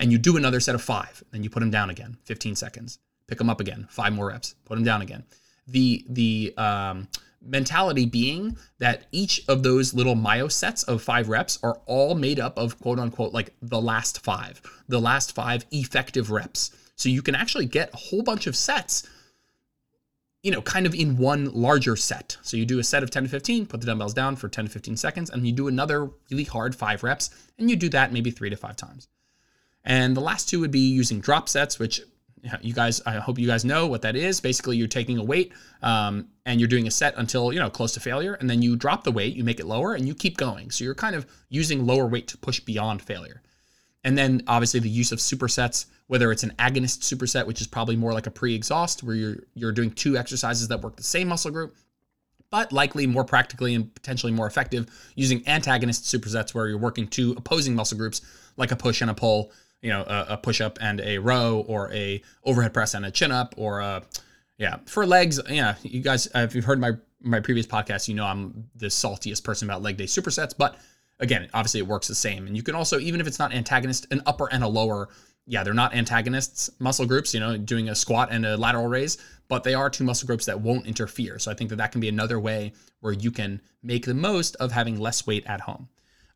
and 0.00 0.10
you 0.10 0.18
do 0.18 0.36
another 0.36 0.58
set 0.58 0.74
of 0.74 0.82
five, 0.82 1.22
then 1.30 1.44
you 1.44 1.50
put 1.50 1.60
them 1.60 1.70
down 1.70 1.90
again, 1.90 2.16
15 2.24 2.56
seconds, 2.56 2.98
pick 3.28 3.38
them 3.38 3.48
up 3.48 3.60
again, 3.60 3.86
five 3.90 4.12
more 4.12 4.28
reps, 4.28 4.54
put 4.64 4.74
them 4.74 4.84
down 4.84 5.02
again. 5.02 5.22
The, 5.68 6.04
the, 6.08 6.54
um, 6.56 7.06
mentality 7.42 8.04
being 8.04 8.56
that 8.78 9.06
each 9.12 9.42
of 9.48 9.62
those 9.62 9.94
little 9.94 10.14
myo 10.14 10.48
sets 10.48 10.82
of 10.82 11.02
five 11.02 11.28
reps 11.28 11.58
are 11.62 11.80
all 11.86 12.14
made 12.14 12.38
up 12.38 12.58
of 12.58 12.78
quote 12.80 12.98
unquote 12.98 13.32
like 13.32 13.54
the 13.62 13.80
last 13.80 14.22
five, 14.22 14.60
the 14.88 15.00
last 15.00 15.34
five 15.34 15.64
effective 15.70 16.30
reps. 16.30 16.70
So 16.96 17.08
you 17.08 17.22
can 17.22 17.34
actually 17.34 17.64
get 17.64 17.94
a 17.94 17.96
whole 17.96 18.22
bunch 18.22 18.46
of 18.46 18.54
sets, 18.54 19.08
you 20.42 20.50
know, 20.50 20.60
kind 20.60 20.84
of 20.84 20.94
in 20.94 21.16
one 21.16 21.46
larger 21.46 21.96
set. 21.96 22.36
So 22.42 22.58
you 22.58 22.66
do 22.66 22.78
a 22.78 22.84
set 22.84 23.02
of 23.02 23.10
10 23.10 23.22
to 23.22 23.28
15, 23.30 23.66
put 23.66 23.80
the 23.80 23.86
dumbbells 23.86 24.12
down 24.12 24.36
for 24.36 24.48
10 24.48 24.66
to 24.66 24.70
15 24.70 24.96
seconds, 24.98 25.30
and 25.30 25.46
you 25.46 25.52
do 25.52 25.68
another 25.68 26.10
really 26.30 26.44
hard 26.44 26.76
five 26.76 27.02
reps, 27.02 27.30
and 27.58 27.70
you 27.70 27.76
do 27.76 27.88
that 27.90 28.12
maybe 28.12 28.30
three 28.30 28.50
to 28.50 28.56
five 28.56 28.76
times. 28.76 29.08
And 29.84 30.16
the 30.16 30.20
last 30.20 30.48
two 30.48 30.60
would 30.60 30.70
be 30.70 30.90
using 30.90 31.20
drop 31.20 31.48
sets, 31.48 31.78
which 31.78 32.00
you 32.62 32.72
guys, 32.72 33.00
I 33.04 33.18
hope 33.18 33.38
you 33.38 33.46
guys 33.46 33.64
know 33.64 33.86
what 33.86 34.02
that 34.02 34.16
is. 34.16 34.40
Basically, 34.40 34.76
you're 34.76 34.88
taking 34.88 35.18
a 35.18 35.24
weight 35.24 35.52
um, 35.82 36.28
and 36.46 36.60
you're 36.60 36.68
doing 36.68 36.86
a 36.86 36.90
set 36.90 37.14
until, 37.16 37.52
you 37.52 37.58
know, 37.58 37.70
close 37.70 37.92
to 37.92 38.00
failure. 38.00 38.34
And 38.34 38.48
then 38.48 38.62
you 38.62 38.76
drop 38.76 39.04
the 39.04 39.12
weight, 39.12 39.34
you 39.34 39.44
make 39.44 39.60
it 39.60 39.66
lower, 39.66 39.94
and 39.94 40.06
you 40.06 40.14
keep 40.14 40.36
going. 40.36 40.70
So 40.70 40.84
you're 40.84 40.94
kind 40.94 41.14
of 41.14 41.26
using 41.48 41.86
lower 41.86 42.06
weight 42.06 42.28
to 42.28 42.38
push 42.38 42.60
beyond 42.60 43.02
failure. 43.02 43.42
And 44.04 44.16
then 44.16 44.42
obviously 44.46 44.80
the 44.80 44.88
use 44.88 45.12
of 45.12 45.18
supersets, 45.18 45.86
whether 46.06 46.32
it's 46.32 46.42
an 46.42 46.54
agonist 46.58 47.00
superset, 47.00 47.46
which 47.46 47.60
is 47.60 47.66
probably 47.66 47.96
more 47.96 48.14
like 48.14 48.26
a 48.26 48.30
pre-exhaust, 48.30 49.02
where 49.02 49.14
you're 49.14 49.36
you're 49.54 49.72
doing 49.72 49.90
two 49.90 50.16
exercises 50.16 50.68
that 50.68 50.80
work 50.80 50.96
the 50.96 51.02
same 51.02 51.28
muscle 51.28 51.50
group, 51.50 51.76
but 52.50 52.72
likely 52.72 53.06
more 53.06 53.24
practically 53.24 53.74
and 53.74 53.94
potentially 53.94 54.32
more 54.32 54.46
effective 54.46 54.86
using 55.14 55.46
antagonist 55.46 56.04
supersets 56.04 56.54
where 56.54 56.68
you're 56.68 56.78
working 56.78 57.06
two 57.06 57.32
opposing 57.36 57.74
muscle 57.74 57.98
groups, 57.98 58.22
like 58.56 58.72
a 58.72 58.76
push 58.76 59.02
and 59.02 59.10
a 59.10 59.14
pull, 59.14 59.52
you 59.82 59.90
know, 59.90 60.02
a, 60.02 60.26
a 60.30 60.36
push-up 60.36 60.78
and 60.80 61.00
a 61.00 61.18
row, 61.18 61.64
or 61.66 61.92
a 61.92 62.22
overhead 62.44 62.74
press 62.74 62.94
and 62.94 63.04
a 63.06 63.10
chin-up, 63.10 63.54
or 63.56 63.80
a 63.80 64.02
yeah 64.58 64.76
for 64.86 65.06
legs. 65.06 65.40
Yeah, 65.48 65.76
you 65.82 66.00
guys, 66.00 66.28
if 66.34 66.54
you've 66.54 66.64
heard 66.64 66.80
my 66.80 66.92
my 67.20 67.40
previous 67.40 67.66
podcast, 67.66 68.08
you 68.08 68.14
know 68.14 68.24
I'm 68.24 68.68
the 68.76 68.86
saltiest 68.86 69.44
person 69.44 69.68
about 69.68 69.82
leg 69.82 69.96
day 69.96 70.04
supersets, 70.04 70.54
but 70.56 70.78
again, 71.18 71.48
obviously 71.52 71.80
it 71.80 71.86
works 71.86 72.08
the 72.08 72.14
same. 72.14 72.46
And 72.46 72.56
you 72.56 72.62
can 72.62 72.74
also, 72.74 72.98
even 72.98 73.20
if 73.20 73.26
it's 73.26 73.38
not 73.38 73.52
antagonist, 73.52 74.06
an 74.10 74.22
upper 74.24 74.50
and 74.50 74.64
a 74.64 74.68
lower 74.68 75.10
yeah, 75.50 75.64
they're 75.64 75.74
not 75.74 75.94
antagonists 75.94 76.70
muscle 76.78 77.06
groups, 77.06 77.34
you 77.34 77.40
know, 77.40 77.56
doing 77.56 77.88
a 77.88 77.94
squat 77.94 78.28
and 78.30 78.46
a 78.46 78.56
lateral 78.56 78.86
raise, 78.86 79.18
but 79.48 79.64
they 79.64 79.74
are 79.74 79.90
two 79.90 80.04
muscle 80.04 80.26
groups 80.26 80.46
that 80.46 80.60
won't 80.60 80.86
interfere. 80.86 81.40
So 81.40 81.50
I 81.50 81.54
think 81.54 81.70
that 81.70 81.76
that 81.76 81.90
can 81.90 82.00
be 82.00 82.08
another 82.08 82.38
way 82.38 82.72
where 83.00 83.12
you 83.12 83.32
can 83.32 83.60
make 83.82 84.06
the 84.06 84.14
most 84.14 84.54
of 84.56 84.70
having 84.70 85.00
less 85.00 85.26
weight 85.26 85.44
at 85.46 85.62
home. 85.62 85.88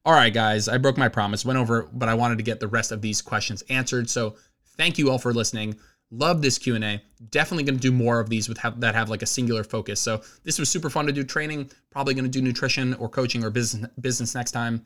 All 0.07 0.13
right, 0.13 0.35
guys, 0.35 0.69
I 0.69 0.77
broke 0.77 0.99
my 0.99 1.09
promise, 1.09 1.47
went 1.47 1.59
over, 1.59 1.89
but 1.93 2.11
I 2.11 2.15
wanted 2.15 2.37
to 2.37 2.45
get 2.45 2.61
the 2.61 2.69
rest 2.69 2.93
of 2.93 3.01
these 3.01 3.23
questions 3.23 3.63
answered. 3.71 4.11
So 4.11 4.37
thank 4.77 4.99
you 4.99 5.11
all 5.11 5.19
for 5.19 5.33
listening. 5.33 5.77
Love 6.11 6.43
this 6.43 6.59
Q&A. 6.59 7.01
Definitely 7.31 7.65
going 7.65 7.77
to 7.77 7.81
do 7.81 7.91
more 7.91 8.21
of 8.21 8.29
these 8.29 8.47
with 8.47 8.59
have, 8.59 8.79
that 8.81 8.95
have 8.95 9.09
like 9.09 9.23
a 9.23 9.27
singular 9.27 9.65
focus. 9.65 10.01
So 10.01 10.21
this 10.45 10.59
was 10.59 10.69
super 10.69 10.91
fun 10.91 11.07
to 11.07 11.13
do 11.13 11.25
training. 11.25 11.71
Probably 11.91 12.13
going 12.13 12.27
to 12.27 12.31
do 12.31 12.43
nutrition 12.43 12.93
or 12.95 13.09
coaching 13.09 13.43
or 13.43 13.51
business 13.51 13.91
business 13.99 14.35
next 14.35 14.51
time. 14.51 14.85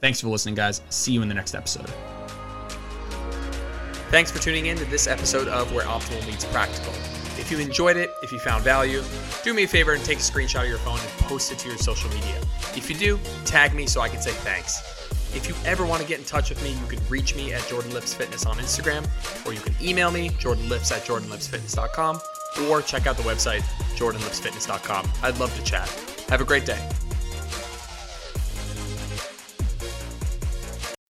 Thanks 0.00 0.20
for 0.20 0.26
listening, 0.26 0.56
guys. 0.56 0.82
See 0.88 1.12
you 1.12 1.22
in 1.22 1.28
the 1.28 1.34
next 1.34 1.54
episode. 1.54 1.88
Thanks 4.10 4.32
for 4.32 4.40
tuning 4.40 4.66
in 4.66 4.76
to 4.78 4.84
this 4.86 5.06
episode 5.06 5.46
of 5.46 5.72
Where 5.72 5.84
Optimal 5.84 6.26
Meets 6.26 6.44
Practical. 6.46 6.92
If 7.46 7.52
you 7.52 7.58
enjoyed 7.60 7.96
it, 7.96 8.12
if 8.24 8.32
you 8.32 8.40
found 8.40 8.64
value, 8.64 9.04
do 9.44 9.54
me 9.54 9.62
a 9.62 9.68
favor 9.68 9.92
and 9.92 10.04
take 10.04 10.18
a 10.18 10.20
screenshot 10.20 10.62
of 10.62 10.68
your 10.68 10.78
phone 10.78 10.98
and 10.98 11.08
post 11.28 11.52
it 11.52 11.60
to 11.60 11.68
your 11.68 11.78
social 11.78 12.10
media. 12.10 12.40
If 12.74 12.90
you 12.90 12.96
do, 12.96 13.20
tag 13.44 13.72
me 13.72 13.86
so 13.86 14.00
I 14.00 14.08
can 14.08 14.20
say 14.20 14.32
thanks. 14.32 14.82
If 15.32 15.46
you 15.48 15.54
ever 15.64 15.86
want 15.86 16.02
to 16.02 16.08
get 16.08 16.18
in 16.18 16.24
touch 16.24 16.50
with 16.50 16.60
me, 16.64 16.70
you 16.70 16.86
can 16.88 16.98
reach 17.08 17.36
me 17.36 17.52
at 17.52 17.64
Jordan 17.68 17.94
Lips 17.94 18.12
Fitness 18.12 18.46
on 18.46 18.56
Instagram, 18.56 19.06
or 19.46 19.52
you 19.52 19.60
can 19.60 19.76
email 19.80 20.10
me, 20.10 20.30
jordanlips 20.30 20.90
at 20.90 21.04
jordanlipsfitness.com, 21.04 22.20
or 22.68 22.82
check 22.82 23.06
out 23.06 23.16
the 23.16 23.22
website, 23.22 23.60
jordanlipsfitness.com. 23.94 25.08
I'd 25.22 25.38
love 25.38 25.54
to 25.54 25.62
chat. 25.62 25.88
Have 26.28 26.40
a 26.40 26.44
great 26.44 26.66
day. 26.66 26.84